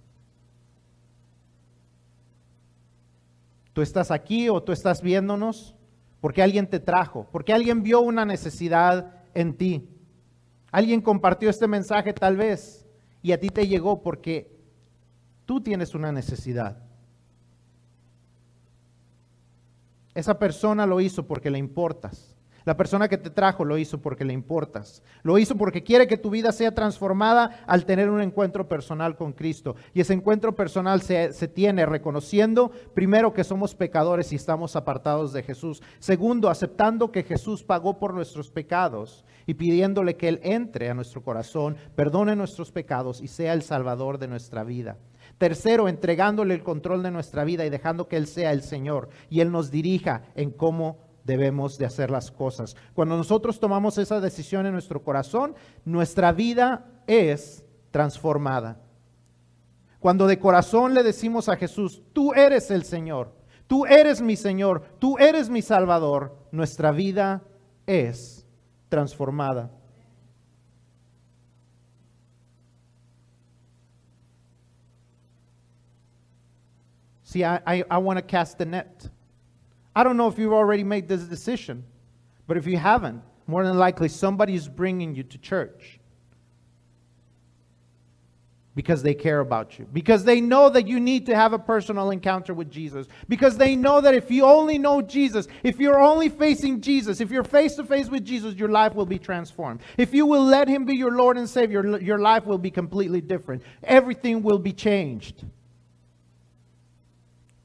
Tú 3.73 3.81
estás 3.81 4.11
aquí 4.11 4.49
o 4.49 4.63
tú 4.63 4.73
estás 4.73 5.03
viéndonos 5.03 5.75
porque 6.21 6.43
alguien 6.43 6.69
te 6.69 6.79
trajo, 6.79 7.27
porque 7.33 7.53
alguien 7.53 7.83
vio 7.83 8.01
una 8.01 8.25
necesidad 8.25 9.23
en 9.35 9.55
ti. 9.57 9.89
Alguien 10.71 11.01
compartió 11.01 11.51
este 11.51 11.67
mensaje 11.67 12.13
tal 12.13 12.37
vez 12.37 12.87
y 13.23 13.33
a 13.33 13.41
ti 13.41 13.49
te 13.49 13.67
llegó 13.67 14.03
porque 14.03 14.57
tú 15.47 15.61
tienes 15.61 15.95
una 15.95 16.13
necesidad. 16.13 16.83
Esa 20.15 20.39
persona 20.39 20.87
lo 20.87 21.01
hizo 21.01 21.27
porque 21.27 21.51
le 21.51 21.59
importas. 21.59 22.37
La 22.65 22.77
persona 22.77 23.09
que 23.09 23.19
te 23.19 23.31
trajo 23.31 23.65
lo 23.65 23.79
hizo 23.79 24.01
porque 24.01 24.25
le 24.25 24.33
importas. 24.33 25.03
Lo 25.23 25.39
hizo 25.39 25.57
porque 25.57 25.83
quiere 25.83 26.07
que 26.07 26.17
tu 26.17 26.31
vida 26.31 26.53
sea 26.53 26.75
transformada 26.75 27.65
al 27.67 27.85
tener 27.85 28.11
un 28.11 28.21
encuentro 28.21 28.69
personal 28.69 29.17
con 29.17 29.33
Cristo. 29.33 29.77
Y 29.95 30.01
ese 30.01 30.15
encuentro 30.15 30.55
personal 30.55 31.03
se, 31.03 31.49
tiene 31.49 31.87
reconociendo, 31.87 32.71
primero, 32.95 33.33
que 33.33 33.45
somos 33.45 33.75
pecadores 33.75 34.33
y 34.33 34.37
estamos 34.37 34.77
apartados 34.77 35.33
de 35.33 35.43
Jesús. 35.43 35.83
Segundo, 35.99 36.49
aceptando 36.49 37.11
que 37.11 37.23
Jesús 37.23 37.63
pagó 37.65 37.99
por 37.99 38.15
nuestros 38.15 38.51
pecados 38.51 39.25
y 39.47 39.55
pidiéndole 39.55 40.17
que 40.17 40.29
Él 40.29 40.41
entre 40.43 40.89
a 40.89 40.95
nuestro 40.95 41.23
corazón, 41.23 41.77
perdone 41.97 42.37
nuestros 42.37 42.71
pecados 42.71 43.21
y 43.21 43.29
sea 43.29 43.53
el 43.53 43.63
Salvador 43.63 44.19
de 44.19 44.29
nuestra 44.29 44.63
vida. 44.63 44.99
Tercero, 45.39 45.89
entregándole 45.89 46.55
el 46.55 46.63
control 46.63 47.03
de 47.03 47.11
nuestra 47.11 47.45
vida 47.45 47.65
y 47.65 47.71
dejando 47.71 48.07
que 48.07 48.17
Él 48.17 48.27
sea 48.27 48.53
el 48.53 48.63
Señor 48.63 49.09
y 49.29 49.41
Él 49.41 49.51
nos 49.51 49.71
dirija 49.71 50.23
en 50.37 50.51
cómo 50.51 50.99
debemos 51.25 51.79
de 51.79 51.87
hacer 51.87 52.11
las 52.11 52.31
cosas. 52.31 52.77
Cuando 52.95 53.17
nosotros 53.17 53.61
tomamos 53.61 53.99
esa 53.99 54.21
decisión 54.21 54.67
en 54.67 54.73
nuestro 54.73 55.03
corazón, 55.03 55.55
nuestra 55.85 56.33
vida 56.33 56.87
es 57.07 57.65
transformada. 57.91 58.81
Cuando 60.01 60.27
de 60.27 60.39
corazón 60.39 60.95
le 60.95 61.03
decimos 61.03 61.49
a 61.49 61.57
Jesús, 61.57 62.03
tú 62.13 62.33
eres 62.33 62.71
el 62.71 62.85
Señor, 62.85 63.33
tú 63.69 63.87
eres 63.87 64.21
mi 64.21 64.37
Señor, 64.37 64.83
tú 64.99 65.17
eres 65.19 65.49
mi 65.49 65.63
Salvador, 65.63 66.37
nuestra 66.51 66.91
vida 66.91 67.43
es 67.87 68.45
transformada. 68.89 69.71
See, 77.23 77.45
I, 77.45 77.61
I, 77.65 77.85
I 77.91 77.97
want 77.97 78.19
to 78.19 78.23
cast 78.23 78.59
the 78.59 78.67
net. 78.67 79.09
I 79.95 80.05
don't 80.05 80.17
know 80.17 80.29
if 80.29 80.39
you've 80.39 80.53
already 80.53 80.85
made 80.85 81.09
this 81.09 81.23
decision, 81.23 81.85
but 82.47 82.57
if 82.57 82.67
you 82.67 82.77
haven't, 82.77 83.23
more 83.47 83.65
than 83.65 83.79
likely 83.79 84.09
somebody 84.09 84.55
is 84.55 84.69
bringing 84.69 85.15
you 85.15 85.23
to 85.25 85.39
church 85.39 85.99
because 88.75 89.03
they 89.03 89.13
care 89.13 89.41
about 89.41 89.79
you, 89.79 89.87
because 89.93 90.25
they 90.25 90.41
know 90.41 90.71
that 90.71 90.87
you 90.87 90.99
need 90.99 91.27
to 91.27 91.35
have 91.35 91.53
a 91.53 91.59
personal 91.59 92.11
encounter 92.11 92.55
with 92.55 92.71
Jesus, 92.71 93.07
because 93.29 93.59
they 93.59 93.77
know 93.77 94.01
that 94.01 94.15
if 94.15 94.31
you 94.31 94.45
only 94.45 94.79
know 94.79 95.03
Jesus, 95.03 95.47
if 95.63 95.79
you're 95.79 96.01
only 96.01 96.31
facing 96.31 96.81
Jesus, 96.81 97.21
if 97.21 97.31
you're 97.31 97.45
face 97.45 97.75
to 97.75 97.85
face 97.85 98.09
with 98.09 98.25
Jesus, 98.25 98.55
your 98.55 98.71
life 98.71 98.95
will 98.95 99.05
be 99.05 99.19
transformed. 99.19 99.81
If 99.99 100.15
you 100.15 100.25
will 100.25 100.45
let 100.45 100.69
Him 100.69 100.87
be 100.87 100.97
your 100.97 101.13
Lord 101.13 101.37
and 101.37 101.49
Savior, 101.49 101.99
your 101.99 102.19
life 102.19 102.47
will 102.47 102.59
be 102.59 102.71
completely 102.71 103.21
different. 103.21 103.63
Everything 103.83 104.43
will 104.43 104.59
be 104.59 104.73
changed 104.73 105.45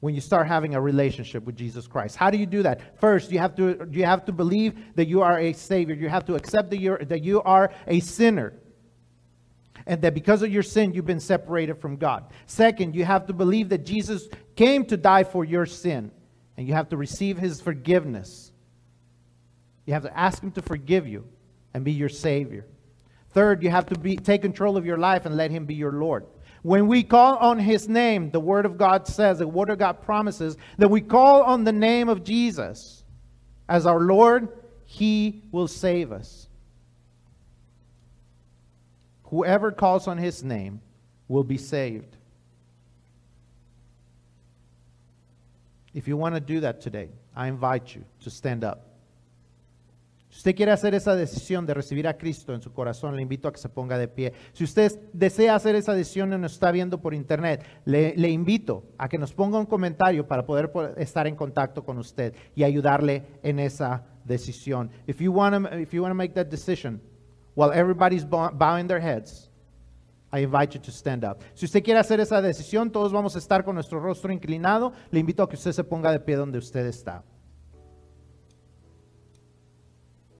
when 0.00 0.14
you 0.14 0.20
start 0.20 0.46
having 0.46 0.74
a 0.74 0.80
relationship 0.80 1.44
with 1.44 1.56
Jesus 1.56 1.86
Christ. 1.86 2.16
How 2.16 2.30
do 2.30 2.38
you 2.38 2.46
do 2.46 2.62
that? 2.62 3.00
First, 3.00 3.32
you 3.32 3.38
have 3.38 3.56
to 3.56 3.88
you 3.90 4.04
have 4.04 4.24
to 4.26 4.32
believe 4.32 4.94
that 4.94 5.08
you 5.08 5.22
are 5.22 5.38
a 5.38 5.52
savior. 5.52 5.94
You 5.94 6.08
have 6.08 6.24
to 6.26 6.34
accept 6.34 6.70
that 6.70 6.80
you 6.80 6.96
that 6.98 7.24
you 7.24 7.42
are 7.42 7.72
a 7.86 8.00
sinner. 8.00 8.54
And 9.86 10.02
that 10.02 10.12
because 10.12 10.42
of 10.42 10.52
your 10.52 10.62
sin 10.62 10.92
you've 10.92 11.06
been 11.06 11.20
separated 11.20 11.80
from 11.80 11.96
God. 11.96 12.24
Second, 12.46 12.94
you 12.94 13.04
have 13.04 13.26
to 13.26 13.32
believe 13.32 13.70
that 13.70 13.86
Jesus 13.86 14.28
came 14.54 14.84
to 14.86 14.96
die 14.96 15.24
for 15.24 15.44
your 15.44 15.66
sin 15.66 16.10
and 16.56 16.68
you 16.68 16.74
have 16.74 16.90
to 16.90 16.96
receive 16.96 17.38
his 17.38 17.60
forgiveness. 17.60 18.52
You 19.86 19.94
have 19.94 20.02
to 20.02 20.16
ask 20.16 20.42
him 20.42 20.52
to 20.52 20.62
forgive 20.62 21.08
you 21.08 21.26
and 21.72 21.84
be 21.84 21.92
your 21.92 22.10
savior. 22.10 22.66
Third, 23.30 23.62
you 23.62 23.70
have 23.70 23.86
to 23.86 23.98
be 23.98 24.16
take 24.16 24.42
control 24.42 24.76
of 24.76 24.84
your 24.84 24.98
life 24.98 25.26
and 25.26 25.36
let 25.36 25.50
him 25.50 25.64
be 25.64 25.74
your 25.74 25.92
Lord. 25.92 26.26
When 26.62 26.88
we 26.88 27.02
call 27.04 27.36
on 27.36 27.58
his 27.58 27.88
name, 27.88 28.30
the 28.30 28.40
word 28.40 28.66
of 28.66 28.76
God 28.76 29.06
says, 29.06 29.38
the 29.38 29.46
word 29.46 29.70
of 29.70 29.78
God 29.78 30.02
promises 30.02 30.56
that 30.78 30.88
we 30.88 31.00
call 31.00 31.42
on 31.42 31.64
the 31.64 31.72
name 31.72 32.08
of 32.08 32.24
Jesus 32.24 33.04
as 33.68 33.86
our 33.86 34.00
Lord, 34.00 34.48
he 34.84 35.42
will 35.52 35.68
save 35.68 36.10
us. 36.10 36.48
Whoever 39.24 39.70
calls 39.70 40.08
on 40.08 40.16
his 40.18 40.42
name 40.42 40.80
will 41.28 41.44
be 41.44 41.58
saved. 41.58 42.16
If 45.94 46.08
you 46.08 46.16
want 46.16 46.34
to 46.34 46.40
do 46.40 46.60
that 46.60 46.80
today, 46.80 47.10
I 47.36 47.48
invite 47.48 47.94
you 47.94 48.04
to 48.22 48.30
stand 48.30 48.64
up. 48.64 48.87
Si 50.38 50.42
usted 50.42 50.54
quiere 50.54 50.70
hacer 50.70 50.94
esa 50.94 51.16
decisión 51.16 51.66
de 51.66 51.74
recibir 51.74 52.06
a 52.06 52.16
Cristo 52.16 52.54
en 52.54 52.62
su 52.62 52.72
corazón, 52.72 53.16
le 53.16 53.22
invito 53.22 53.48
a 53.48 53.52
que 53.52 53.58
se 53.58 53.68
ponga 53.68 53.98
de 53.98 54.06
pie. 54.06 54.32
Si 54.52 54.62
usted 54.62 55.10
desea 55.12 55.56
hacer 55.56 55.74
esa 55.74 55.94
decisión 55.94 56.32
y 56.32 56.38
nos 56.38 56.52
está 56.52 56.70
viendo 56.70 57.00
por 57.00 57.12
internet, 57.12 57.64
le, 57.84 58.28
invito 58.28 58.84
a 58.98 59.08
que 59.08 59.18
nos 59.18 59.32
ponga 59.32 59.58
un 59.58 59.66
comentario 59.66 60.28
para 60.28 60.46
poder 60.46 60.70
estar 60.96 61.26
en 61.26 61.34
contacto 61.34 61.84
con 61.84 61.98
usted 61.98 62.36
y 62.54 62.62
ayudarle 62.62 63.24
en 63.42 63.58
esa 63.58 64.04
decisión. 64.24 64.92
If 65.08 65.20
you 65.20 65.32
want 65.32 65.70
to, 65.70 65.76
if 65.76 65.92
you 65.92 66.02
want 66.02 66.12
to 66.12 66.16
make 66.16 66.34
that 66.34 66.46
decision 66.46 67.00
while 67.56 67.72
everybody's 67.76 68.24
bowing 68.24 68.86
their 68.86 69.00
heads, 69.00 69.50
I 70.32 70.44
invite 70.44 70.72
you 70.72 70.80
to 70.80 70.92
stand 70.92 71.24
up. 71.24 71.38
Si 71.54 71.66
usted 71.66 71.82
quiere 71.82 71.98
hacer 71.98 72.20
esa 72.20 72.40
decisión, 72.40 72.92
todos 72.92 73.12
vamos 73.12 73.34
a 73.34 73.40
estar 73.40 73.64
con 73.64 73.74
nuestro 73.74 73.98
rostro 73.98 74.32
inclinado. 74.32 74.92
Le 75.10 75.18
invito 75.18 75.42
a 75.42 75.48
que 75.48 75.56
usted 75.56 75.72
se 75.72 75.82
ponga 75.82 76.12
de 76.12 76.20
pie 76.20 76.36
donde 76.36 76.58
usted 76.58 76.86
está. 76.86 77.24